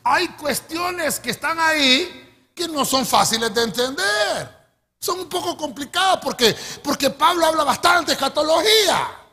Hay 0.03 0.27
cuestiones 0.31 1.21
que 1.21 1.31
están 1.31 1.61
ahí 1.61 2.51
que 2.53 2.67
no 2.67 2.85
son 2.85 3.07
fáciles 3.07 3.55
de 3.55 3.63
entender. 3.63 4.57
Son 4.99 5.21
un 5.21 5.29
poco 5.29 5.57
complicadas 5.57 6.19
porque, 6.21 6.57
porque 6.83 7.11
Pablo 7.11 7.47
habla 7.47 7.63
bastante 7.63 8.11
escatología. 8.11 9.26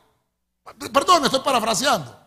Perdón, 0.63 1.21
me 1.21 1.27
estoy 1.27 1.41
parafraseando. 1.41 2.19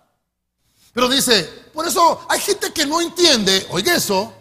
Pero 0.93 1.09
dice, 1.09 1.45
por 1.73 1.87
eso 1.87 2.27
hay 2.29 2.41
gente 2.41 2.73
que 2.73 2.87
no 2.87 3.01
entiende, 3.01 3.67
oiga 3.71 3.95
eso, 3.95 4.33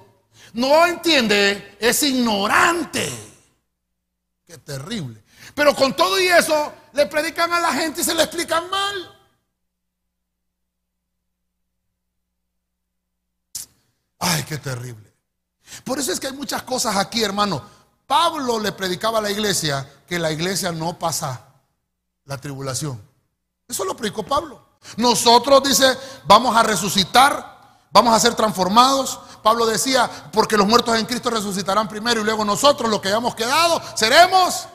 no 0.53 0.85
entiende, 0.85 1.77
es 1.79 2.01
ignorante. 2.03 3.11
Qué 4.45 4.57
terrible. 4.59 5.23
Pero 5.53 5.75
con 5.75 5.95
todo 5.95 6.19
y 6.19 6.27
eso, 6.27 6.73
le 6.93 7.05
predican 7.07 7.51
a 7.51 7.59
la 7.59 7.73
gente 7.73 8.01
y 8.01 8.03
se 8.03 8.13
le 8.13 8.23
explican 8.23 8.69
mal. 8.69 9.19
Ay, 14.19 14.43
qué 14.43 14.57
terrible. 14.57 15.13
Por 15.83 15.99
eso 15.99 16.11
es 16.11 16.19
que 16.19 16.27
hay 16.27 16.33
muchas 16.33 16.63
cosas 16.63 16.95
aquí, 16.95 17.23
hermano. 17.23 17.63
Pablo 18.07 18.59
le 18.59 18.71
predicaba 18.71 19.19
a 19.19 19.21
la 19.21 19.31
iglesia 19.31 19.89
que 20.07 20.19
la 20.19 20.31
iglesia 20.31 20.71
no 20.71 20.97
pasa 20.97 21.45
la 22.25 22.37
tribulación. 22.37 23.01
Eso 23.67 23.83
lo 23.85 23.95
predicó 23.95 24.23
Pablo. 24.23 24.63
Nosotros, 24.97 25.63
dice, 25.63 25.97
vamos 26.25 26.55
a 26.55 26.63
resucitar, 26.63 27.79
vamos 27.91 28.13
a 28.13 28.19
ser 28.19 28.35
transformados. 28.35 29.19
Pablo 29.41 29.65
decía, 29.65 30.09
porque 30.31 30.57
los 30.57 30.67
muertos 30.67 30.97
en 30.97 31.05
Cristo 31.05 31.29
resucitarán 31.29 31.87
primero 31.87 32.21
y 32.21 32.23
luego 32.23 32.45
nosotros, 32.45 32.89
los 32.89 33.01
que 33.01 33.07
hayamos 33.09 33.35
quedado, 33.35 33.81
seremos 33.95 34.67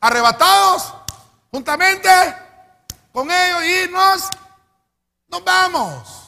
arrebatados 0.00 0.94
juntamente 1.50 2.08
con 3.12 3.30
ellos 3.30 3.64
y 3.64 3.92
nos, 3.92 4.28
nos 5.28 5.44
vamos. 5.44 6.24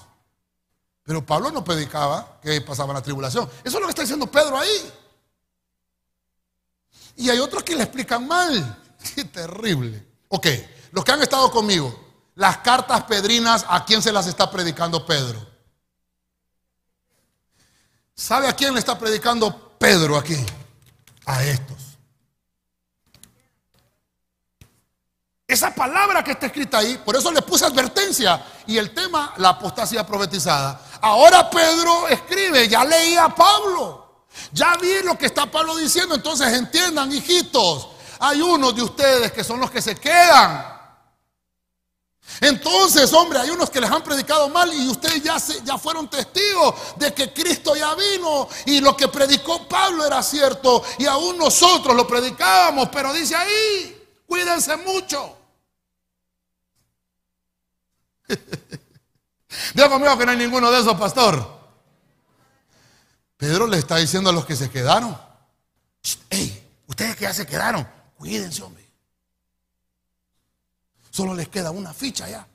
Pero 1.03 1.25
Pablo 1.25 1.53
no 1.53 1.63
predicaba 1.63 2.39
que 2.43 2.61
pasaba 2.61 2.93
la 2.93 3.03
tribulación. 3.03 3.49
Eso 3.63 3.77
es 3.77 3.81
lo 3.81 3.87
que 3.87 3.91
está 3.91 4.03
diciendo 4.03 4.27
Pedro 4.27 4.59
ahí. 4.59 4.93
Y 7.17 7.31
hay 7.31 7.39
otros 7.39 7.63
que 7.63 7.77
le 7.77 7.85
explican 7.85 8.27
mal. 8.27 8.83
Qué 9.15 9.25
terrible. 9.25 10.05
Ok, 10.29 10.47
los 10.97 11.05
que 11.05 11.13
han 11.13 11.21
estado 11.21 11.51
conmigo, 11.51 11.95
las 12.37 12.57
cartas 12.57 13.03
pedrinas, 13.03 13.67
¿a 13.69 13.85
quién 13.85 14.01
se 14.01 14.11
las 14.11 14.27
está 14.29 14.51
predicando 14.51 15.05
Pedro? 15.05 15.47
¿Sabe 18.15 18.49
a 18.49 18.57
quién 18.57 18.73
le 18.73 18.79
está 18.79 18.99
predicando 18.99 19.77
Pedro 19.79 20.17
aquí? 20.17 20.39
A 21.27 21.45
estos. 21.45 21.77
Esa 25.47 25.75
palabra 25.75 26.25
que 26.25 26.31
está 26.31 26.47
escrita 26.47 26.79
ahí, 26.79 26.97
por 27.05 27.15
eso 27.15 27.31
le 27.31 27.43
puse 27.43 27.67
advertencia 27.67 28.43
y 28.67 28.79
el 28.79 28.95
tema, 28.95 29.35
la 29.37 29.51
apostasía 29.51 30.07
profetizada. 30.07 30.81
Ahora 31.03 31.51
Pedro 31.51 32.09
escribe, 32.09 32.67
ya 32.69 32.87
leía 32.87 33.27
a 33.27 33.35
Pablo, 33.35 34.25
ya 34.51 34.79
vi 34.81 35.03
lo 35.03 35.19
que 35.19 35.27
está 35.27 35.45
Pablo 35.45 35.77
diciendo, 35.77 36.15
entonces 36.15 36.55
entiendan, 36.55 37.13
hijitos, 37.13 37.89
hay 38.19 38.41
unos 38.41 38.75
de 38.75 38.81
ustedes 38.81 39.31
que 39.31 39.45
son 39.45 39.61
los 39.61 39.71
que 39.71 39.83
se 39.83 39.95
quedan. 39.95 40.76
Entonces, 42.41 43.13
hombre, 43.13 43.39
hay 43.39 43.51
unos 43.51 43.71
que 43.71 43.81
les 43.81 43.91
han 43.91 44.03
predicado 44.03 44.49
mal 44.49 44.73
y 44.73 44.89
ustedes 44.89 45.23
ya, 45.23 45.39
fueron 45.79 46.09
testigos 46.09 46.75
de 46.97 47.13
que 47.15 47.33
Cristo 47.33 47.75
ya 47.75 47.95
vino 47.95 48.49
y 48.67 48.81
lo 48.81 48.97
que 48.97 49.09
predicó 49.09 49.67
Pablo 49.69 50.05
era 50.05 50.23
cierto 50.23 50.85
y 50.99 51.07
aún 51.07 51.39
nosotros 51.39 51.97
lo 51.97 52.07
predicábamos, 52.07 52.89
pero 52.91 53.13
dice 53.13 53.35
ahí, 53.35 54.09
cuídense 54.27 54.77
mucho. 54.77 55.37
Dios 59.75 59.89
conmigo 59.89 60.19
que 60.19 60.27
no 60.27 60.33
hay 60.33 60.39
ninguno 60.39 60.71
de 60.71 60.81
esos, 60.81 60.95
pastor. 60.99 61.57
Pedro 63.37 63.67
le 63.67 63.79
está 63.79 63.97
diciendo 63.97 64.31
a 64.31 64.33
los 64.33 64.47
que 64.47 64.57
se 64.57 64.71
quedaron, 64.71 65.17
hey, 66.31 66.67
ustedes 66.87 67.17
que 67.17 67.23
ya 67.23 67.35
se 67.35 67.47
quedaron, 67.47 67.87
cuídense, 68.17 68.63
hombre. 68.63 68.86
Solo 71.17 71.35
les 71.35 71.49
queda 71.49 71.71
una 71.71 71.95
ficha 71.95 72.29
ya. 72.29 72.47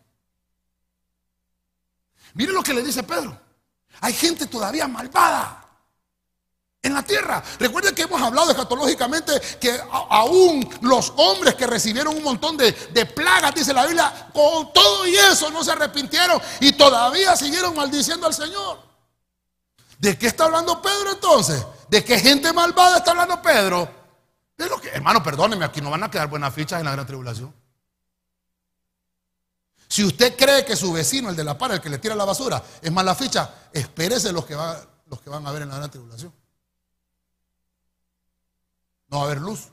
Miren 2.36 2.54
lo 2.54 2.62
que 2.62 2.76
le 2.76 2.84
dice 2.84 3.02
Pedro. 3.02 3.36
Hay 4.02 4.14
gente 4.14 4.46
todavía 4.46 4.88
malvada. 4.88 5.58
en 6.84 6.94
la 6.94 7.02
tierra. 7.02 7.44
Recuerden 7.60 7.96
que 7.96 8.04
hemos 8.04 8.22
hablado 8.22 8.52
escatológicamente 8.52 9.40
que 9.60 9.80
aún 9.92 10.68
los 10.82 11.12
hombres 11.18 11.56
que 11.56 11.66
recibieron 11.66 12.16
un 12.16 12.24
montón 12.24 12.56
de, 12.56 12.72
plagas, 13.16 13.56
dice 13.56 13.74
la 13.74 13.88
Biblia, 13.88 14.30
con 14.32 14.72
todo 14.72 15.08
y 15.08 15.16
eso 15.16 15.50
no 15.50 15.64
se 15.64 15.72
arrepintieron 15.72 16.40
y 16.60 16.74
todavía 16.74 17.36
siguieron 17.36 17.76
maldiciendo 17.76 18.28
al 18.28 18.34
Señor. 18.36 18.80
¿De 19.98 20.20
qué 20.20 20.28
está 20.28 20.46
hablando 20.46 20.80
Pedro 20.84 21.14
entonces? 21.14 21.66
¿De 21.90 22.04
qué 22.04 22.20
gente 22.20 22.54
malvada 22.54 22.98
está 22.98 23.10
hablando 23.10 23.42
Pedro? 23.42 23.90
Que, 24.56 24.90
hermano, 24.90 25.24
perdóneme, 25.24 25.66
aquí 25.66 25.82
no 25.82 25.90
van 25.90 26.04
a 26.04 26.12
quedar 26.12 26.28
buenas 26.28 26.54
fichas 26.54 26.80
en 26.80 26.86
la 26.86 26.92
gran 26.92 27.08
tribulación. 27.08 27.61
Si 29.92 30.06
usted 30.06 30.38
cree 30.38 30.64
que 30.64 30.78
su 30.78 30.94
vecino, 30.94 31.30
el 31.30 31.36
de 31.36 31.44
la 31.44 31.58
par, 31.58 31.74
el 31.74 31.82
que 31.82 31.90
le 31.90 31.98
tira 31.98 32.16
la 32.16 32.24
basura, 32.24 32.64
es 32.82 32.90
mala 32.90 33.14
ficha, 33.14 33.68
espérese 33.74 34.32
los 34.32 34.46
que, 34.46 34.56
los 34.56 35.20
que 35.20 35.30
van 35.30 35.46
a 35.46 35.52
ver 35.52 35.64
en 35.64 35.68
la 35.68 35.76
gran 35.76 35.92
tribulación. 35.92 36.34
No 39.10 39.18
va 39.18 39.24
a 39.24 39.26
haber 39.26 39.42
luz. 39.42 39.68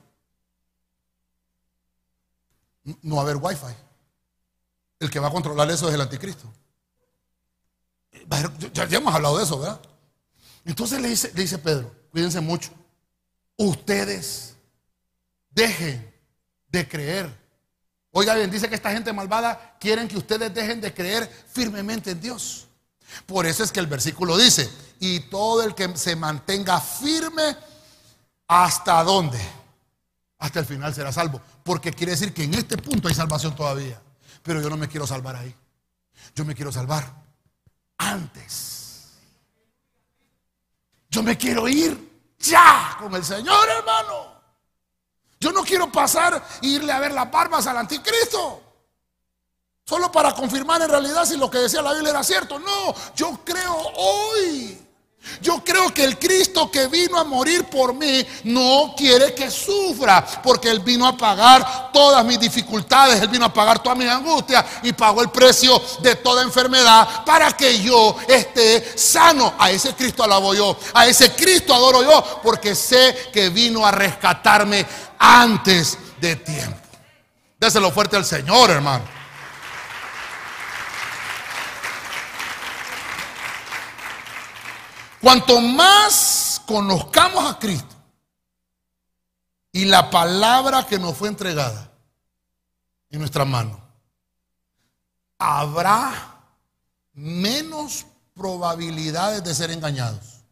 No 3.03 3.15
va 3.15 3.21
a 3.21 3.25
haber 3.27 3.37
wifi. 3.37 3.73
El 4.99 5.09
que 5.09 5.21
va 5.21 5.29
a 5.29 5.31
controlar 5.31 5.71
eso 5.71 5.87
es 5.87 5.95
el 5.95 6.01
anticristo. 6.01 6.53
Ya, 8.73 8.89
hemos 8.91 9.15
hablado 9.15 9.39
de 9.39 9.45
eso, 9.45 9.61
¿verdad? 9.61 9.81
Entonces 10.65 11.01
le 11.01 11.11
dice, 11.11 11.31
le 11.33 11.43
dice 11.43 11.59
Pedro, 11.59 11.95
cuídense 12.11 12.41
mucho. 12.41 12.73
Ustedes 13.57 14.57
dejen 15.49 16.13
de 16.67 16.89
creer. 16.89 17.48
Oiga 18.19 18.35
bien, 18.35 18.51
dice 18.51 18.69
que 18.69 18.75
esta 18.75 18.91
gente 18.91 19.13
malvada 19.13 19.77
quieren 19.79 20.09
que 20.09 20.17
ustedes 20.17 20.53
dejen 20.53 20.81
de 20.81 20.93
creer 20.93 21.31
firmemente 21.53 22.11
en 22.11 22.21
Dios. 22.21 22.67
Por 23.27 23.47
eso 23.47 23.63
es 23.63 23.71
que 23.71 23.81
el 23.81 23.87
versículo 23.87 24.37
dice, 24.37 24.69
y 24.99 25.21
todo 25.21 25.63
el 25.63 25.75
que 25.75 25.97
se 25.97 26.17
mantenga 26.17 26.81
firme 26.81 27.57
¿Hasta 28.49 29.05
dónde? 29.05 29.39
Hasta 30.39 30.61
el 30.61 30.67
final 30.67 30.95
será 30.95 31.13
salvo. 31.13 31.41
Porque 31.63 31.93
quiere 31.93 32.13
decir 32.13 32.33
que 32.33 32.45
en 32.45 32.55
este 32.55 32.79
punto 32.79 33.09
hay 33.09 33.15
salvación 33.15 33.55
todavía. 33.55 34.01
Pero 34.43 34.63
yo 34.63 34.71
no 34.71 34.79
me 34.79 34.89
quiero 34.89 35.07
salvar 35.07 35.37
ahí. 35.37 35.55
Yo 36.35 36.45
me 36.47 36.55
quiero 36.55 36.73
salvar 36.73 37.05
antes. 37.99 39.19
Yo 41.11 41.23
me 41.23 41.37
quiero 41.37 41.69
ir 41.69 42.35
ya 42.39 42.97
con 42.99 43.15
el 43.15 43.25
Señor, 43.25 43.69
hermano. 43.69 44.38
Yo 45.41 45.53
no 45.53 45.63
quiero 45.63 45.91
pasar 45.91 46.43
e 46.63 46.67
irle 46.67 46.93
a 46.93 46.99
ver 46.99 47.13
las 47.13 47.31
barbas 47.31 47.67
al 47.67 47.77
anticristo. 47.77 48.63
Solo 49.85 50.13
para 50.13 50.35
confirmar 50.35 50.83
en 50.83 50.91
realidad 50.91 51.25
si 51.25 51.37
lo 51.37 51.51
que 51.51 51.59
decía 51.59 51.81
la 51.81 51.93
Biblia 51.93 52.11
era 52.11 52.25
cierto. 52.25 52.59
No, 52.59 52.95
yo 53.15 53.41
creo 53.45 53.75
hoy 53.97 54.89
yo 55.41 55.63
creo 55.63 55.93
que 55.93 56.05
el 56.05 56.19
Cristo 56.19 56.71
que 56.71 56.87
vino 56.89 57.19
a 57.19 57.25
morir 57.25 57.65
por 57.65 57.95
mí 57.95 58.27
no 58.45 58.95
quiere 58.97 59.35
que 59.35 59.51
sufra, 59.51 60.25
porque 60.43 60.71
Él 60.71 60.81
vino 60.81 61.07
a 61.07 61.17
pagar 61.17 61.93
todas 61.93 62.25
mis 62.25 62.41
dificultades, 62.41 63.21
Él 63.21 63.29
vino 63.29 63.45
a 63.45 63.53
pagar 63.53 63.83
todas 63.83 63.99
mis 63.99 64.09
angustias 64.09 64.65
y 64.83 64.93
pagó 64.93 65.23
el 65.23 65.31
precio 65.31 65.81
de 66.01 66.17
toda 66.17 66.43
enfermedad 66.43 67.25
para 67.25 67.53
que 67.53 67.81
yo 67.81 68.17
esté 68.27 68.97
sano. 68.99 69.55
A 69.59 69.71
ese 69.71 69.95
Cristo 69.95 70.25
alabo 70.25 70.55
yo, 70.55 70.77
a 70.95 71.07
ese 71.07 71.33
Cristo 71.33 71.75
adoro 71.75 72.03
yo, 72.03 72.41
porque 72.43 72.75
sé 72.75 73.31
que 73.33 73.51
vino 73.51 73.87
a 73.87 73.91
rescatarme 73.91 74.87
antes 75.19 75.99
de 76.21 76.37
tiempo. 76.37 76.79
Déselo 77.59 77.91
fuerte 77.91 78.17
al 78.17 78.25
Señor, 78.25 78.71
hermano. 78.71 79.05
Cuanto 85.21 85.61
más 85.61 86.63
conozcamos 86.67 87.51
a 87.51 87.59
Cristo 87.59 87.97
y 89.73 89.85
la 89.85 90.11
palabra 90.11 90.87
que 90.87 90.99
nos 90.99 91.17
fue 91.17 91.29
entregada 91.29 91.91
en 93.11 93.19
nuestra 93.19 93.45
mano, 93.45 93.81
habrá 95.39 96.41
menos 97.13 98.07
probabilidades 98.35 99.43
de 99.43 99.55
ser 99.55 99.73
engañados. 99.73 100.45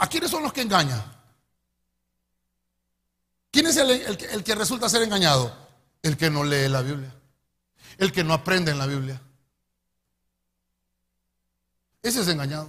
¿A 0.00 0.06
quiénes 0.06 0.30
son 0.30 0.42
los 0.42 0.52
que 0.52 0.62
engañan? 0.62 1.13
¿Quién 3.54 3.68
es 3.68 3.76
el, 3.76 4.42
que 4.42 4.54
resulta 4.56 4.88
ser 4.88 5.02
engañado? 5.02 5.56
El 6.02 6.16
que 6.16 6.28
no 6.28 6.42
lee 6.42 6.68
la 6.68 6.82
Biblia, 6.82 7.14
el 7.98 8.10
que 8.10 8.24
no 8.24 8.34
aprende 8.34 8.72
en 8.72 8.78
la 8.78 8.86
Biblia. 8.86 9.22
Ese 12.02 12.22
es 12.22 12.26
engañado. 12.26 12.68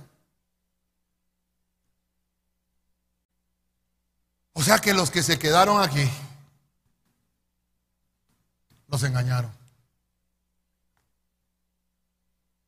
O 4.54 4.62
sea 4.62 4.78
que 4.78 4.94
los 4.94 5.10
que 5.10 5.24
se 5.24 5.40
quedaron 5.40 5.82
aquí, 5.82 6.08
los 8.88 9.02
engañaron. 9.02 9.52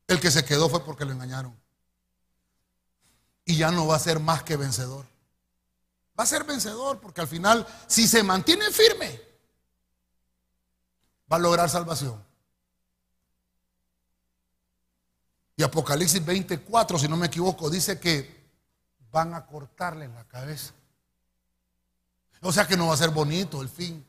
El 0.08 0.18
que 0.18 0.32
se 0.32 0.44
quedó 0.44 0.68
fue 0.68 0.84
porque 0.84 1.04
lo 1.04 1.12
engañaron. 1.12 1.56
Y 3.44 3.58
ya 3.58 3.70
no 3.70 3.86
va 3.86 3.94
a 3.94 4.00
ser 4.00 4.18
más 4.18 4.42
que 4.42 4.56
vencedor. 4.56 5.06
Va 6.18 6.24
a 6.24 6.26
ser 6.26 6.44
vencedor 6.44 6.98
porque 7.00 7.20
al 7.20 7.28
final, 7.28 7.66
si 7.86 8.08
se 8.08 8.22
mantiene 8.22 8.70
firme, 8.72 9.20
va 11.30 11.36
a 11.36 11.40
lograr 11.40 11.70
salvación. 11.70 12.24
Y 15.56 15.62
Apocalipsis 15.62 16.24
24, 16.24 16.98
si 16.98 17.08
no 17.08 17.16
me 17.16 17.26
equivoco, 17.26 17.68
dice 17.68 18.00
que 18.00 18.38
van 19.10 19.34
a 19.34 19.46
cortarle 19.46 20.08
la 20.08 20.24
cabeza. 20.24 20.72
O 22.40 22.52
sea 22.52 22.66
que 22.66 22.76
no 22.76 22.86
va 22.86 22.94
a 22.94 22.98
ser 22.98 23.10
bonito 23.10 23.60
el 23.60 23.68
fin. 23.68 24.04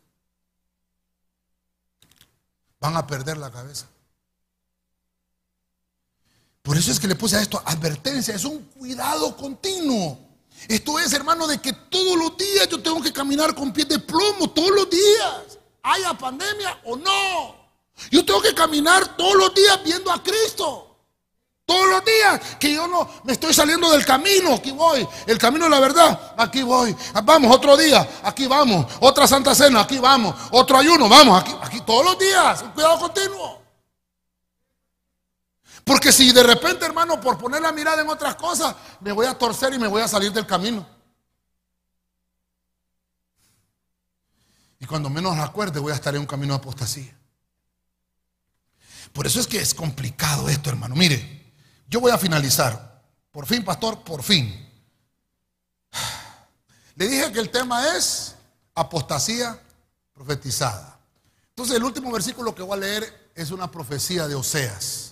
Van 2.79 2.95
a 2.95 3.05
perder 3.05 3.37
la 3.37 3.51
cabeza. 3.51 3.87
Por 6.61 6.77
eso 6.77 6.91
es 6.91 6.99
que 6.99 7.07
le 7.07 7.15
puse 7.15 7.37
a 7.37 7.41
esto 7.41 7.61
advertencia, 7.65 8.35
es 8.35 8.45
un 8.45 8.63
cuidado 8.65 9.35
continuo. 9.35 10.28
Esto 10.67 10.99
es, 10.99 11.13
hermano, 11.13 11.47
de 11.47 11.59
que 11.59 11.73
todos 11.73 12.17
los 12.17 12.37
días 12.37 12.67
yo 12.69 12.81
tengo 12.81 13.01
que 13.01 13.13
caminar 13.13 13.55
con 13.55 13.71
pies 13.71 13.87
de 13.87 13.99
plomo, 13.99 14.49
todos 14.49 14.71
los 14.71 14.89
días, 14.89 15.57
haya 15.83 16.13
pandemia 16.13 16.79
o 16.85 16.95
no. 16.95 17.55
Yo 18.11 18.25
tengo 18.25 18.41
que 18.41 18.53
caminar 18.53 19.17
todos 19.17 19.35
los 19.35 19.53
días 19.53 19.79
viendo 19.83 20.11
a 20.11 20.21
Cristo. 20.21 20.85
Todos 21.65 21.87
los 21.87 22.03
días 22.03 22.41
que 22.59 22.73
yo 22.73 22.87
no 22.87 23.07
me 23.25 23.33
estoy 23.33 23.53
saliendo 23.53 23.91
del 23.91 24.03
camino, 24.03 24.55
aquí 24.55 24.71
voy. 24.71 25.07
El 25.27 25.37
camino 25.37 25.65
de 25.65 25.71
la 25.71 25.79
verdad, 25.79 26.33
aquí 26.35 26.63
voy. 26.63 26.95
Vamos, 27.23 27.55
otro 27.55 27.77
día, 27.77 28.09
aquí 28.23 28.47
vamos. 28.47 28.87
Otra 29.01 29.27
Santa 29.27 29.53
Cena, 29.53 29.81
aquí 29.81 29.99
vamos. 29.99 30.33
Otro 30.49 30.77
ayuno, 30.77 31.07
vamos, 31.07 31.39
aquí, 31.39 31.55
aquí 31.61 31.81
todos 31.81 32.03
los 32.05 32.17
días. 32.17 32.63
Un 32.63 32.71
cuidado 32.71 32.99
continuo. 32.99 33.58
Porque 35.89 36.11
si 36.11 36.31
de 36.31 36.43
repente, 36.43 36.85
hermano, 36.85 37.19
por 37.19 37.35
poner 37.39 37.63
la 37.63 37.71
mirada 37.71 38.03
en 38.03 38.09
otras 38.09 38.35
cosas, 38.35 38.75
me 38.99 39.11
voy 39.11 39.25
a 39.25 39.35
torcer 39.35 39.73
y 39.73 39.79
me 39.79 39.87
voy 39.87 40.03
a 40.03 40.07
salir 40.07 40.31
del 40.31 40.45
camino. 40.45 40.87
Y 44.77 44.85
cuando 44.85 45.09
menos 45.09 45.35
acuerde, 45.39 45.79
voy 45.79 45.91
a 45.91 45.95
estar 45.95 46.13
en 46.13 46.21
un 46.21 46.27
camino 46.27 46.53
de 46.53 46.59
apostasía. 46.59 47.17
Por 49.11 49.25
eso 49.25 49.39
es 49.39 49.47
que 49.47 49.57
es 49.57 49.73
complicado 49.73 50.47
esto, 50.47 50.69
hermano. 50.69 50.93
Mire, 50.93 51.55
yo 51.87 51.99
voy 51.99 52.11
a 52.11 52.19
finalizar. 52.19 53.01
Por 53.31 53.47
fin, 53.47 53.65
pastor, 53.65 54.03
por 54.03 54.21
fin. 54.21 54.69
Le 56.93 57.07
dije 57.07 57.31
que 57.31 57.39
el 57.39 57.49
tema 57.49 57.97
es 57.97 58.35
apostasía 58.75 59.59
profetizada. 60.13 60.99
Entonces 61.47 61.77
el 61.77 61.83
último 61.83 62.11
versículo 62.11 62.53
que 62.53 62.61
voy 62.61 62.77
a 62.77 62.81
leer 62.81 63.31
es 63.33 63.49
una 63.49 63.71
profecía 63.71 64.27
de 64.27 64.35
Oseas. 64.35 65.08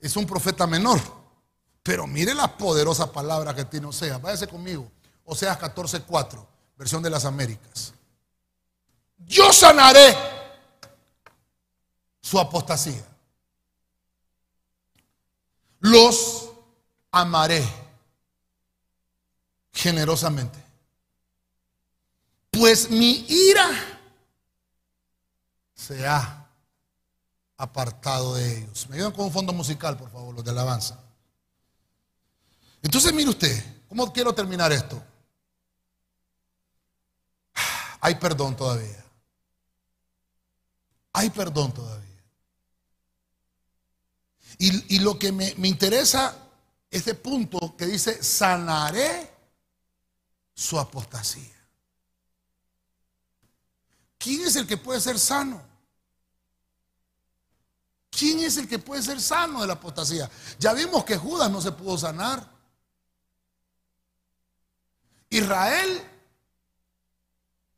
Es 0.00 0.16
un 0.16 0.26
profeta 0.26 0.66
menor. 0.66 1.00
Pero 1.82 2.06
mire 2.06 2.34
la 2.34 2.56
poderosa 2.56 3.10
palabra 3.12 3.54
que 3.54 3.64
tiene 3.64 3.86
Oseas. 3.86 4.20
Váyase 4.20 4.46
conmigo. 4.46 4.90
Oseas 5.24 5.58
14:4, 5.58 6.46
versión 6.76 7.02
de 7.02 7.10
las 7.10 7.24
Américas. 7.24 7.94
Yo 9.18 9.52
sanaré 9.52 10.16
su 12.20 12.38
apostasía 12.38 13.10
los 15.80 16.50
amaré 17.10 17.66
generosamente. 19.72 20.62
Pues 22.50 22.90
mi 22.90 23.24
ira 23.28 23.68
se 25.74 26.06
ha 26.06 26.39
apartado 27.60 28.36
de 28.36 28.58
ellos. 28.58 28.88
Me 28.88 28.96
ayudan 28.96 29.12
con 29.12 29.26
un 29.26 29.32
fondo 29.32 29.52
musical, 29.52 29.96
por 29.96 30.10
favor, 30.10 30.34
los 30.34 30.42
de 30.42 30.50
alabanza. 30.50 30.98
Entonces, 32.82 33.12
mire 33.12 33.28
usted, 33.28 33.82
¿cómo 33.86 34.10
quiero 34.12 34.34
terminar 34.34 34.72
esto? 34.72 35.02
Hay 38.00 38.14
perdón 38.14 38.56
todavía. 38.56 39.04
Hay 41.12 41.28
perdón 41.28 41.72
todavía. 41.72 42.00
Y, 44.58 44.98
lo 44.98 45.18
que 45.18 45.32
me, 45.32 45.54
me 45.56 45.68
interesa, 45.68 46.36
ese 46.90 47.14
punto 47.14 47.74
que 47.78 47.86
dice, 47.86 48.22
sanaré 48.22 49.30
su 50.54 50.78
apostasía. 50.78 51.56
¿Quién 54.18 54.42
es 54.42 54.56
el 54.56 54.66
que 54.66 54.76
puede 54.76 55.00
ser 55.00 55.18
sano? 55.18 55.69
¿Quién 58.20 58.40
es 58.40 58.58
el 58.58 58.68
que 58.68 58.78
puede 58.78 59.02
ser 59.02 59.18
sano 59.18 59.62
de 59.62 59.66
la 59.66 59.72
apostasía? 59.72 60.30
Ya 60.58 60.74
vimos 60.74 61.06
que 61.06 61.16
Judas 61.16 61.50
no 61.50 61.58
se 61.58 61.72
pudo 61.72 61.96
sanar. 61.96 62.46
Israel, 65.30 66.06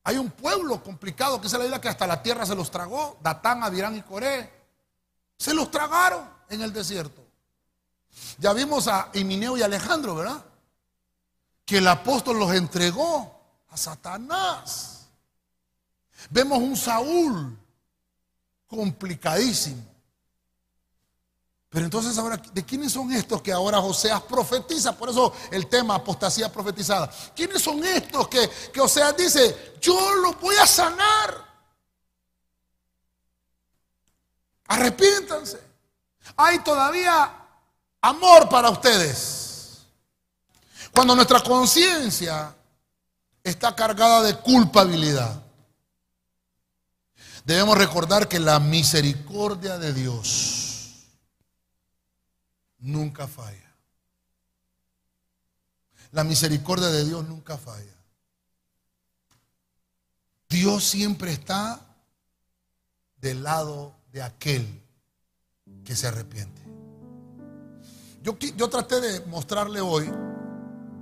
hay 0.02 0.16
un 0.16 0.32
pueblo 0.32 0.82
complicado 0.82 1.40
que 1.40 1.47
es 1.47 1.52
la 1.52 1.64
isla 1.64 1.81
que 1.81 1.89
hasta 1.89 2.09
la 2.09 2.20
tierra 2.20 2.44
se 2.44 2.56
los 2.56 2.73
tragó, 2.73 3.20
Datán, 3.23 3.62
Adirán 3.62 3.94
y 3.94 4.02
Coré. 4.02 4.52
Se 5.39 5.55
los 5.55 5.70
tragaron 5.70 6.28
en 6.48 6.60
el 6.62 6.73
desierto. 6.73 7.24
Ya 8.39 8.52
vimos 8.52 8.89
a 8.89 9.10
Emineo 9.12 9.56
y 9.56 9.62
Alejandro, 9.62 10.16
¿verdad? 10.16 10.44
Que 11.64 11.78
el 11.78 11.86
apóstol 11.86 12.40
los 12.40 12.52
entregó 12.52 13.40
a 13.69 13.77
Satanás. 13.77 15.06
Vemos 16.31 16.59
un 16.59 16.77
Saúl 16.77 17.56
complicadísimo. 18.66 19.91
Pero 21.72 21.86
entonces 21.86 22.14
¿de 22.52 22.66
quiénes 22.66 22.92
son 22.92 23.10
estos 23.12 23.40
que 23.40 23.50
ahora 23.50 23.80
Oseas 23.80 24.20
profetiza? 24.24 24.94
Por 24.94 25.08
eso 25.08 25.32
el 25.50 25.68
tema 25.68 25.94
apostasía 25.94 26.52
profetizada. 26.52 27.10
¿Quiénes 27.34 27.62
son 27.62 27.82
estos 27.82 28.28
que, 28.28 28.50
que 28.70 28.78
Oseas 28.78 29.16
dice, 29.16 29.76
yo 29.80 30.14
los 30.16 30.38
voy 30.38 30.54
a 30.56 30.66
sanar? 30.66 31.50
Arrepiéntanse. 34.66 35.60
Hay 36.36 36.58
todavía 36.58 37.38
amor 38.02 38.50
para 38.50 38.68
ustedes. 38.68 39.78
Cuando 40.92 41.16
nuestra 41.16 41.40
conciencia 41.40 42.54
está 43.42 43.74
cargada 43.74 44.20
de 44.20 44.36
culpabilidad, 44.36 45.42
debemos 47.46 47.78
recordar 47.78 48.28
que 48.28 48.38
la 48.38 48.60
misericordia 48.60 49.78
de 49.78 49.94
Dios 49.94 50.61
nunca 52.82 53.26
falla. 53.26 53.72
La 56.10 56.24
misericordia 56.24 56.88
de 56.88 57.04
Dios 57.04 57.26
nunca 57.26 57.56
falla. 57.56 57.96
Dios 60.48 60.84
siempre 60.84 61.32
está 61.32 61.80
del 63.16 63.42
lado 63.42 63.94
de 64.12 64.22
aquel 64.22 64.82
que 65.84 65.96
se 65.96 66.06
arrepiente. 66.06 66.60
Yo, 68.22 68.68
traté 68.68 69.00
de 69.00 69.20
mostrarle 69.26 69.80
hoy 69.80 70.09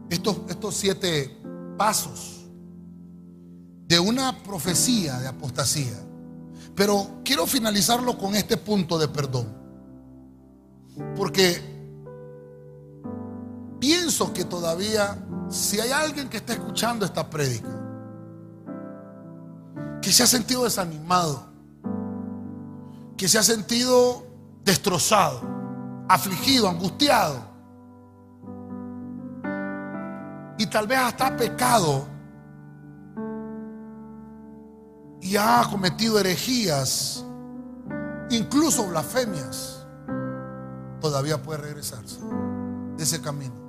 estos, 0.08 0.38
estos 0.48 0.74
siete 0.74 1.36
pasos 1.76 2.46
de 3.86 3.98
una 3.98 4.42
profecía 4.42 5.18
de 5.18 5.26
apostasía. 5.26 5.98
Pero 6.76 7.20
quiero 7.24 7.46
finalizarlo 7.46 8.16
con 8.16 8.36
este 8.36 8.56
punto 8.56 8.98
de 8.98 9.08
perdón. 9.08 9.52
Porque 11.16 11.69
pienso 13.80 14.32
que 14.32 14.44
todavía, 14.44 15.18
si 15.48 15.80
hay 15.80 15.90
alguien 15.90 16.28
que 16.28 16.36
está 16.36 16.52
escuchando 16.52 17.04
esta 17.04 17.28
prédica, 17.28 17.68
que 20.00 20.12
se 20.12 20.22
ha 20.22 20.26
sentido 20.26 20.64
desanimado, 20.64 21.48
que 23.16 23.26
se 23.26 23.38
ha 23.38 23.42
sentido 23.42 24.26
destrozado, 24.64 25.40
afligido, 26.08 26.68
angustiado. 26.68 27.50
Y 30.58 30.66
tal 30.66 30.86
vez 30.86 30.98
hasta 30.98 31.36
pecado 31.36 32.06
y 35.22 35.36
ha 35.36 35.66
cometido 35.70 36.18
herejías, 36.18 37.24
incluso 38.30 38.86
blasfemias, 38.88 39.86
todavía 41.00 41.42
puede 41.42 41.60
regresarse 41.60 42.20
de 42.96 43.02
ese 43.02 43.20
camino. 43.20 43.59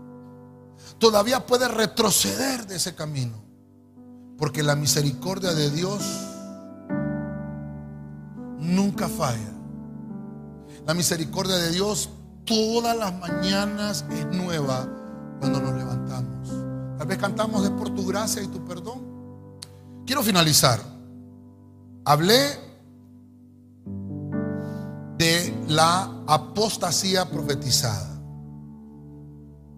Todavía 1.02 1.48
puede 1.48 1.68
retroceder 1.68 2.68
de 2.68 2.76
ese 2.76 2.94
camino. 2.94 3.44
Porque 4.38 4.62
la 4.62 4.76
misericordia 4.76 5.52
de 5.52 5.72
Dios 5.72 6.04
nunca 8.60 9.10
falla. 9.10 9.52
La 10.86 10.94
misericordia 10.94 11.56
de 11.56 11.72
Dios 11.72 12.12
todas 12.46 12.96
las 12.96 13.18
mañanas 13.18 14.06
es 14.12 14.28
nueva 14.28 14.88
cuando 15.40 15.60
nos 15.60 15.74
levantamos. 15.74 16.50
Tal 17.00 17.08
vez 17.08 17.18
cantamos 17.18 17.64
de 17.64 17.72
por 17.72 17.90
tu 17.96 18.06
gracia 18.06 18.44
y 18.44 18.48
tu 18.48 18.64
perdón. 18.64 19.02
Quiero 20.06 20.22
finalizar. 20.22 20.80
Hablé 22.06 22.60
de 25.18 25.66
la 25.68 26.12
apostasía 26.28 27.28
profetizada. 27.28 28.11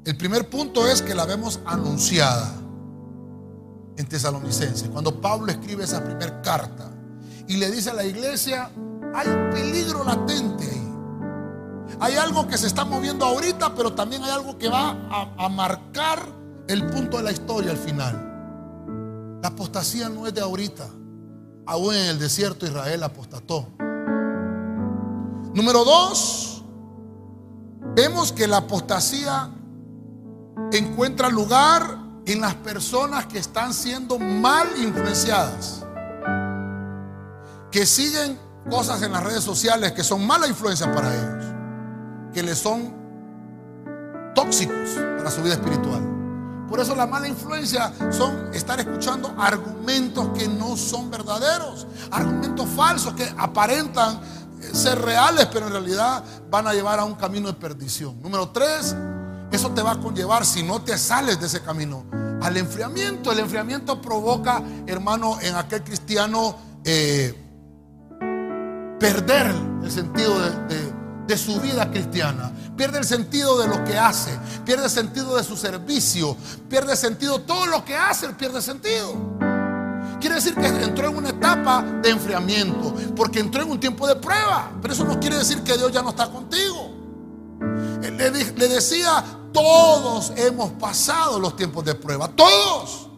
El 0.05 0.17
primer 0.17 0.49
punto 0.49 0.85
es 0.87 1.01
que 1.01 1.15
la 1.15 1.25
vemos 1.25 1.61
anunciada 1.65 2.51
en 3.95 4.05
Tesalonicenses. 4.05 4.89
Cuando 4.89 5.21
Pablo 5.21 5.51
escribe 5.51 5.85
esa 5.85 6.03
primera 6.03 6.41
carta 6.41 6.91
y 7.47 7.55
le 7.55 7.71
dice 7.71 7.91
a 7.91 7.93
la 7.93 8.03
iglesia, 8.03 8.69
hay 9.13 9.27
peligro 9.53 10.03
latente 10.03 10.65
ahí. 10.69 10.93
Hay 11.99 12.15
algo 12.15 12.47
que 12.47 12.57
se 12.57 12.67
está 12.67 12.83
moviendo 12.83 13.25
ahorita, 13.25 13.75
pero 13.75 13.93
también 13.93 14.23
hay 14.23 14.31
algo 14.31 14.57
que 14.57 14.67
va 14.67 14.97
a, 15.37 15.47
marcar 15.47 16.19
el 16.67 16.85
punto 16.87 17.17
de 17.17 17.23
la 17.23 17.31
historia 17.31 17.71
al 17.71 17.77
final. 17.77 19.39
La 19.41 19.49
apostasía 19.49 20.09
no 20.09 20.27
es 20.27 20.33
de 20.33 20.41
ahorita. 20.41 20.85
Aún 21.65 21.93
en 21.93 22.07
el 22.07 22.19
desierto 22.19 22.65
Israel 22.65 23.03
apostató. 23.03 23.67
Número 25.53 25.85
dos, 25.85 26.65
vemos 27.95 28.33
que 28.33 28.47
la 28.47 28.57
apostasía 28.57 29.49
encuentra 30.71 31.29
lugar 31.29 31.97
en 32.25 32.41
las 32.41 32.55
personas 32.55 33.25
que 33.25 33.39
están 33.39 33.73
siendo 33.73 34.17
mal 34.17 34.67
influenciadas, 34.77 35.83
que 37.71 37.85
siguen 37.85 38.39
cosas 38.69 39.01
en 39.01 39.11
las 39.11 39.23
redes 39.23 39.43
sociales 39.43 39.91
que 39.91 40.03
son 40.03 40.25
mala 40.25 40.47
influencia 40.47 40.91
para 40.93 41.13
ellos 41.13 41.53
que 42.33 42.43
le 42.43 42.55
son 42.55 42.93
tóxicos 44.33 44.89
para 45.17 45.29
su 45.29 45.41
vida 45.43 45.53
espiritual. 45.53 46.01
Por 46.67 46.79
eso 46.79 46.95
la 46.95 47.05
mala 47.05 47.27
influencia 47.27 47.93
son 48.11 48.49
estar 48.53 48.79
escuchando 48.79 49.33
argumentos 49.37 50.29
que 50.35 50.47
no 50.47 50.75
son 50.75 51.11
verdaderos, 51.11 51.85
argumentos 52.09 52.67
falsos 52.75 53.13
que 53.13 53.31
aparentan 53.37 54.19
eh, 54.59 54.71
ser 54.73 54.99
reales, 54.99 55.47
pero 55.53 55.67
en 55.67 55.73
realidad 55.73 56.23
van 56.49 56.65
a 56.65 56.73
llevar 56.73 56.99
a 56.99 57.03
un 57.03 57.13
camino 57.13 57.47
de 57.47 57.53
perdición. 57.53 58.19
Número 58.21 58.49
tres, 58.49 58.95
eso 59.53 59.69
te 59.71 59.81
va 59.81 59.91
a 59.91 59.99
conllevar, 59.99 60.45
si 60.45 60.63
no 60.63 60.81
te 60.81 60.97
sales 60.97 61.39
de 61.39 61.45
ese 61.45 61.61
camino, 61.61 62.05
al 62.41 62.57
enfriamiento. 62.57 63.31
El 63.31 63.39
enfriamiento 63.39 64.01
provoca, 64.01 64.63
hermano, 64.87 65.37
en 65.41 65.55
aquel 65.55 65.83
cristiano 65.83 66.57
eh, 66.83 67.39
perder 68.99 69.53
el 69.83 69.91
sentido 69.91 70.35
de 71.27 71.37
su 71.37 71.59
vida 71.61 71.89
cristiana. 71.91 72.51
Pierde 72.75 72.97
el 72.97 73.05
sentido 73.05 73.59
de 73.59 73.67
lo 73.67 73.83
que 73.83 73.97
hace, 73.97 74.31
pierde 74.65 74.85
el 74.85 74.89
sentido 74.89 75.35
de 75.35 75.43
su 75.43 75.55
servicio, 75.55 76.35
pierde 76.67 76.93
el 76.93 76.97
sentido, 76.97 77.39
todo 77.41 77.67
lo 77.67 77.85
que 77.85 77.95
hace, 77.95 78.27
pierde 78.29 78.59
sentido. 78.61 79.13
Quiere 80.19 80.35
decir 80.35 80.55
que 80.55 80.67
entró 80.67 81.09
en 81.09 81.17
una 81.17 81.29
etapa 81.29 81.83
de 82.01 82.09
enfriamiento, 82.09 82.95
porque 83.15 83.39
entró 83.39 83.61
en 83.61 83.71
un 83.71 83.79
tiempo 83.79 84.07
de 84.07 84.15
prueba, 84.15 84.71
pero 84.81 84.93
eso 84.93 85.05
no 85.05 85.19
quiere 85.19 85.37
decir 85.37 85.61
que 85.61 85.77
Dios 85.77 85.91
ya 85.91 86.01
no 86.01 86.09
está 86.09 86.31
contigo. 86.31 86.89
Le, 88.01 88.31
le 88.31 88.67
decía, 88.67 89.23
todos 89.53 90.33
hemos 90.35 90.71
pasado 90.71 91.39
los 91.39 91.55
tiempos 91.55 91.85
de 91.85 91.95
prueba, 91.95 92.27
todos. 92.27 93.09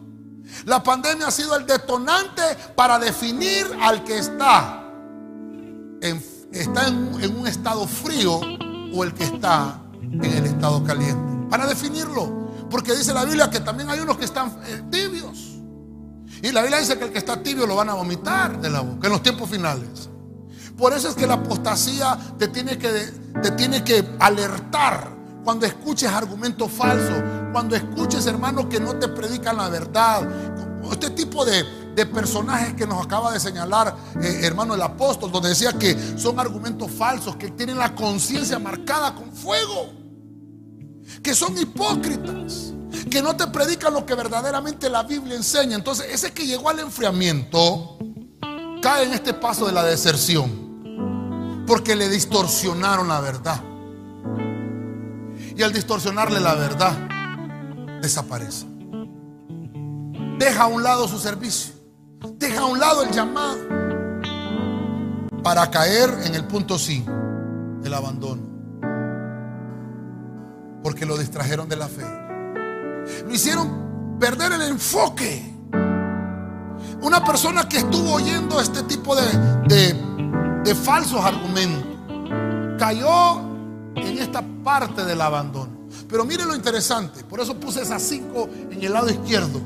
La 0.64 0.82
pandemia 0.82 1.26
ha 1.26 1.30
sido 1.30 1.56
el 1.56 1.66
detonante 1.66 2.42
para 2.74 2.98
definir 2.98 3.66
al 3.80 4.04
que 4.04 4.18
está 4.18 4.84
en 6.00 6.36
está 6.60 6.88
en, 6.88 7.36
un 7.36 7.46
estado 7.46 7.86
frío 7.86 8.40
o 8.94 9.04
el 9.04 9.14
que 9.14 9.24
está 9.24 9.80
en 10.02 10.24
el 10.24 10.46
estado 10.46 10.82
caliente. 10.84 11.48
Para 11.50 11.66
definirlo. 11.66 12.46
Porque 12.70 12.94
dice 12.94 13.12
la 13.12 13.24
Biblia 13.24 13.50
que 13.50 13.60
también 13.60 13.88
hay 13.90 14.00
unos 14.00 14.16
que 14.16 14.24
están 14.24 14.58
eh, 14.66 14.82
tibios. 14.90 15.56
Y 16.42 16.52
la 16.52 16.62
Biblia 16.62 16.78
dice 16.78 16.98
que 16.98 17.04
el 17.04 17.12
que 17.12 17.18
está 17.18 17.42
tibio 17.42 17.66
lo 17.66 17.76
van 17.76 17.88
a 17.88 17.94
vomitar 17.94 18.60
de 18.60 18.70
la 18.70 18.80
boca 18.80 19.06
en 19.06 19.12
los 19.12 19.22
tiempos 19.22 19.48
finales. 19.48 20.08
Por 20.76 20.92
eso 20.92 21.08
es 21.08 21.14
que 21.14 21.26
la 21.26 21.34
apostasía 21.34 22.18
te 22.38 22.48
tiene 22.48 22.76
que, 22.76 22.88
te 23.42 23.50
tiene 23.52 23.82
que 23.82 24.04
alertar 24.18 25.15
cuando 25.46 25.64
escuches 25.64 26.10
argumentos 26.10 26.72
falsos, 26.72 27.22
cuando 27.52 27.76
escuches 27.76 28.26
hermanos 28.26 28.66
que 28.66 28.80
no 28.80 28.96
te 28.96 29.06
predican 29.06 29.56
la 29.56 29.68
verdad. 29.68 30.28
Este 30.90 31.10
tipo 31.10 31.44
de, 31.44 31.62
de 31.94 32.04
personajes 32.04 32.74
que 32.74 32.84
nos 32.84 33.06
acaba 33.06 33.30
de 33.30 33.38
señalar, 33.38 33.94
eh, 34.20 34.40
hermano 34.42 34.74
el 34.74 34.82
apóstol, 34.82 35.30
donde 35.30 35.50
decía 35.50 35.72
que 35.74 36.18
son 36.18 36.40
argumentos 36.40 36.90
falsos, 36.90 37.36
que 37.36 37.52
tienen 37.52 37.78
la 37.78 37.94
conciencia 37.94 38.58
marcada 38.58 39.14
con 39.14 39.30
fuego, 39.30 39.92
que 41.22 41.32
son 41.32 41.56
hipócritas, 41.56 42.72
que 43.08 43.22
no 43.22 43.36
te 43.36 43.46
predican 43.46 43.94
lo 43.94 44.04
que 44.04 44.16
verdaderamente 44.16 44.90
la 44.90 45.04
Biblia 45.04 45.36
enseña. 45.36 45.76
Entonces, 45.76 46.08
ese 46.10 46.32
que 46.32 46.44
llegó 46.44 46.70
al 46.70 46.80
enfriamiento 46.80 47.98
cae 48.82 49.04
en 49.04 49.12
este 49.12 49.32
paso 49.32 49.64
de 49.64 49.72
la 49.72 49.84
deserción, 49.84 51.64
porque 51.68 51.94
le 51.94 52.08
distorsionaron 52.08 53.06
la 53.06 53.20
verdad. 53.20 53.62
Y 55.56 55.62
al 55.62 55.72
distorsionarle 55.72 56.38
la 56.40 56.54
verdad, 56.54 56.92
desaparece. 58.02 58.66
Deja 60.38 60.64
a 60.64 60.66
un 60.66 60.82
lado 60.82 61.08
su 61.08 61.18
servicio, 61.18 61.72
deja 62.34 62.60
a 62.60 62.66
un 62.66 62.78
lado 62.78 63.02
el 63.02 63.10
llamado 63.10 63.56
para 65.42 65.70
caer 65.70 66.10
en 66.24 66.34
el 66.34 66.44
punto 66.44 66.78
5, 66.78 67.10
el 67.84 67.94
abandono. 67.94 68.42
Porque 70.82 71.06
lo 71.06 71.16
distrajeron 71.16 71.68
de 71.68 71.76
la 71.76 71.88
fe. 71.88 72.04
Lo 73.24 73.32
hicieron 73.32 74.18
perder 74.18 74.52
el 74.52 74.62
enfoque. 74.62 75.54
Una 77.00 77.24
persona 77.24 77.68
que 77.68 77.78
estuvo 77.78 78.14
oyendo 78.14 78.60
este 78.60 78.82
tipo 78.82 79.14
de, 79.14 79.94
de, 80.64 80.74
falsos 80.74 81.24
argumentos 81.24 81.84
cayó 82.78 83.45
en 83.96 84.18
esta 84.18 84.42
parte 84.62 85.04
del 85.04 85.20
abandono. 85.20 85.88
Pero 86.08 86.24
mire 86.24 86.44
lo 86.44 86.54
interesante, 86.54 87.24
por 87.24 87.40
eso 87.40 87.58
puse 87.58 87.82
esas 87.82 88.02
cinco 88.02 88.48
en 88.70 88.82
el 88.82 88.92
lado 88.92 89.10
izquierdo. 89.10 89.60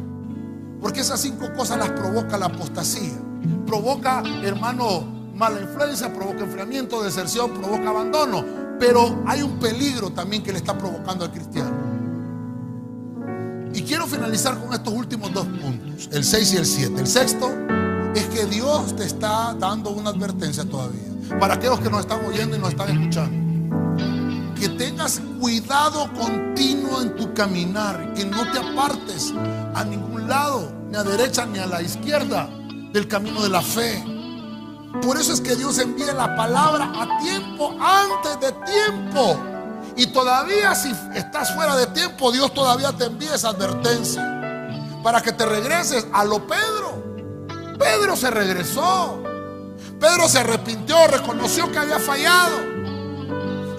Porque 0.81 1.01
esas 1.01 1.21
cinco 1.21 1.53
cosas 1.53 1.79
las 1.79 1.91
provoca 1.91 2.39
la 2.39 2.47
apostasía. 2.47 3.19
Provoca, 3.67 4.23
hermano, 4.43 5.21
Mala 5.41 5.59
influencia 5.59 6.13
provoca 6.13 6.45
enfriamiento, 6.45 7.03
deserción, 7.03 7.53
provoca 7.53 7.89
abandono. 7.89 8.45
Pero 8.79 9.23
hay 9.27 9.41
un 9.41 9.59
peligro 9.59 10.11
también 10.11 10.43
que 10.43 10.53
le 10.53 10.59
está 10.59 10.77
provocando 10.77 11.25
al 11.25 11.33
cristiano. 11.33 11.71
Y 13.73 13.81
quiero 13.81 14.07
finalizar 14.07 14.59
con 14.59 14.75
estos 14.75 14.93
últimos 14.93 15.33
dos 15.33 15.47
puntos, 15.47 16.11
el 16.13 16.25
6 16.25 16.53
y 16.53 16.57
el 16.59 16.67
7. 16.67 17.01
El 17.01 17.07
sexto 17.07 17.51
es 18.15 18.27
que 18.27 18.45
Dios 18.45 18.95
te 18.97 19.05
está 19.05 19.55
dando 19.55 19.89
una 19.89 20.11
advertencia 20.11 20.67
todavía. 20.67 21.09
Para 21.39 21.55
aquellos 21.55 21.81
que 21.81 21.89
nos 21.89 22.01
están 22.01 22.23
oyendo 22.27 22.57
y 22.57 22.59
nos 22.59 22.69
están 22.69 22.91
escuchando. 22.91 23.50
Que 24.61 24.69
tengas 24.69 25.23
cuidado 25.41 26.13
continuo 26.13 27.01
en 27.01 27.17
tu 27.17 27.33
caminar, 27.33 28.13
que 28.13 28.27
no 28.27 28.43
te 28.53 28.59
apartes 28.59 29.33
a 29.75 29.83
ningún 29.85 30.29
lado, 30.29 30.71
ni 30.91 30.99
a 30.99 31.03
derecha 31.03 31.47
ni 31.47 31.59
a 31.59 31.65
la 31.65 31.81
izquierda 31.81 32.47
del 32.93 33.09
camino 33.09 33.43
de 33.43 33.49
la 33.49 33.63
fe. 33.63 34.05
Por 35.01 35.17
eso 35.17 35.33
es 35.33 35.41
que 35.41 35.57
Dios 35.57 35.79
envía 35.79 36.13
la 36.13 36.37
palabra 36.37 36.93
a 36.95 37.23
tiempo, 37.23 37.75
antes 37.81 38.39
de 38.39 38.53
tiempo. 38.71 39.41
Y 39.97 40.09
todavía 40.09 40.75
si 40.75 40.93
estás 41.15 41.55
fuera 41.55 41.75
de 41.75 41.87
tiempo, 41.87 42.31
Dios 42.31 42.53
todavía 42.53 42.93
te 42.93 43.05
envía 43.05 43.37
esa 43.37 43.49
advertencia. 43.49 44.23
Para 45.03 45.23
que 45.23 45.33
te 45.33 45.47
regreses 45.47 46.07
a 46.13 46.23
lo 46.25 46.47
Pedro. 46.47 47.03
Pedro 47.79 48.15
se 48.15 48.31
regresó. 48.31 49.23
Pedro 49.99 50.29
se 50.29 50.41
arrepintió, 50.41 51.07
reconoció 51.07 51.73
que 51.73 51.79
había 51.79 51.99
fallado. 51.99 52.80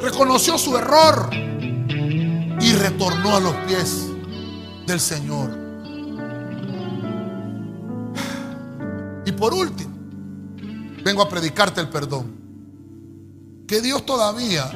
Reconoció 0.01 0.57
su 0.57 0.75
error. 0.77 1.29
Y 1.33 2.73
retornó 2.73 3.35
a 3.35 3.39
los 3.39 3.55
pies 3.67 4.07
del 4.85 4.99
Señor. 4.99 5.57
Y 9.25 9.31
por 9.31 9.53
último, 9.53 9.91
vengo 11.03 11.21
a 11.21 11.29
predicarte 11.29 11.81
el 11.81 11.89
perdón. 11.89 12.39
Que 13.67 13.81
Dios 13.81 14.05
todavía 14.05 14.69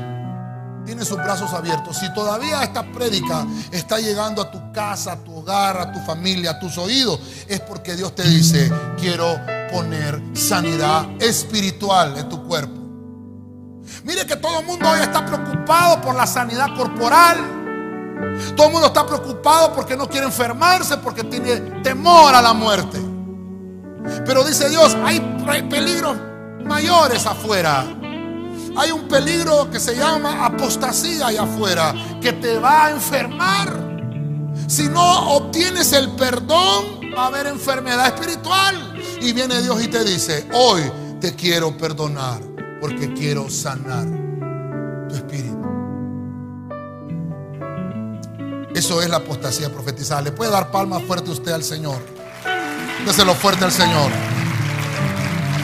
tiene 0.86 1.04
sus 1.04 1.18
brazos 1.18 1.52
abiertos. 1.54 1.98
Si 1.98 2.14
todavía 2.14 2.64
esta 2.64 2.92
prédica 2.92 3.46
está 3.72 4.00
llegando 4.00 4.42
a 4.42 4.52
tu 4.52 4.72
casa, 4.72 5.14
a 5.14 5.24
tu 5.24 5.36
hogar, 5.36 5.78
a 5.78 5.92
tu 5.92 6.00
familia, 6.00 6.52
a 6.52 6.60
tus 6.60 6.78
oídos, 6.78 7.20
es 7.48 7.60
porque 7.62 7.96
Dios 7.96 8.16
te 8.16 8.24
dice, 8.24 8.72
quiero 8.98 9.40
poner 9.72 10.22
sanidad 10.34 11.08
espiritual 11.20 12.18
en 12.18 12.30
tu 12.30 12.48
cuerpo. 12.48 12.85
Mire 14.04 14.26
que 14.26 14.36
todo 14.36 14.60
el 14.60 14.66
mundo 14.66 14.90
hoy 14.90 15.00
está 15.00 15.26
preocupado 15.26 16.02
por 16.02 16.16
la 16.16 16.26
sanidad 16.28 16.76
corporal. 16.76 17.38
Todo 18.56 18.68
el 18.68 18.74
mundo 18.74 18.88
está 18.88 19.06
preocupado 19.06 19.74
porque 19.74 19.96
no 19.96 20.08
quiere 20.08 20.26
enfermarse, 20.26 20.98
porque 20.98 21.24
tiene 21.24 21.82
temor 21.82 22.34
a 22.34 22.42
la 22.42 22.54
muerte. 22.54 23.00
Pero 24.26 24.44
dice 24.44 24.70
Dios, 24.70 24.96
hay 25.04 25.64
peligros 25.64 26.18
mayores 26.64 27.26
afuera. 27.26 27.86
Hay 28.78 28.92
un 28.92 29.08
peligro 29.08 29.70
que 29.72 29.80
se 29.80 29.96
llama 29.96 30.46
apostasía 30.46 31.28
allá 31.28 31.44
afuera, 31.44 31.94
que 32.22 32.34
te 32.34 32.60
va 32.60 32.88
a 32.88 32.92
enfermar. 32.92 33.74
Si 34.68 34.90
no 34.90 35.36
obtienes 35.36 35.94
el 35.94 36.12
perdón, 36.12 37.02
va 37.18 37.24
a 37.24 37.28
haber 37.28 37.48
enfermedad 37.48 38.08
espiritual. 38.08 39.02
Y 39.22 39.32
viene 39.32 39.62
Dios 39.62 39.82
y 39.82 39.88
te 39.88 40.04
dice, 40.04 40.48
hoy 40.54 40.82
te 41.22 41.36
quiero 41.36 41.78
perdonar 41.78 42.55
porque 42.88 43.12
quiero 43.16 43.50
sanar 43.50 44.06
tu 45.10 45.16
espíritu. 45.16 45.58
Eso 48.76 49.02
es 49.02 49.10
la 49.10 49.18
apostasía 49.18 49.72
profetizada. 49.74 50.22
¿Le 50.22 50.32
puede 50.32 50.52
dar 50.52 50.70
palmas 50.70 51.02
fuerte 51.02 51.32
usted 51.32 51.52
al 51.52 51.64
Señor? 51.64 51.98
Déselo 53.04 53.34
fuerte 53.34 53.66
al 53.66 53.72
Señor. 53.72 54.12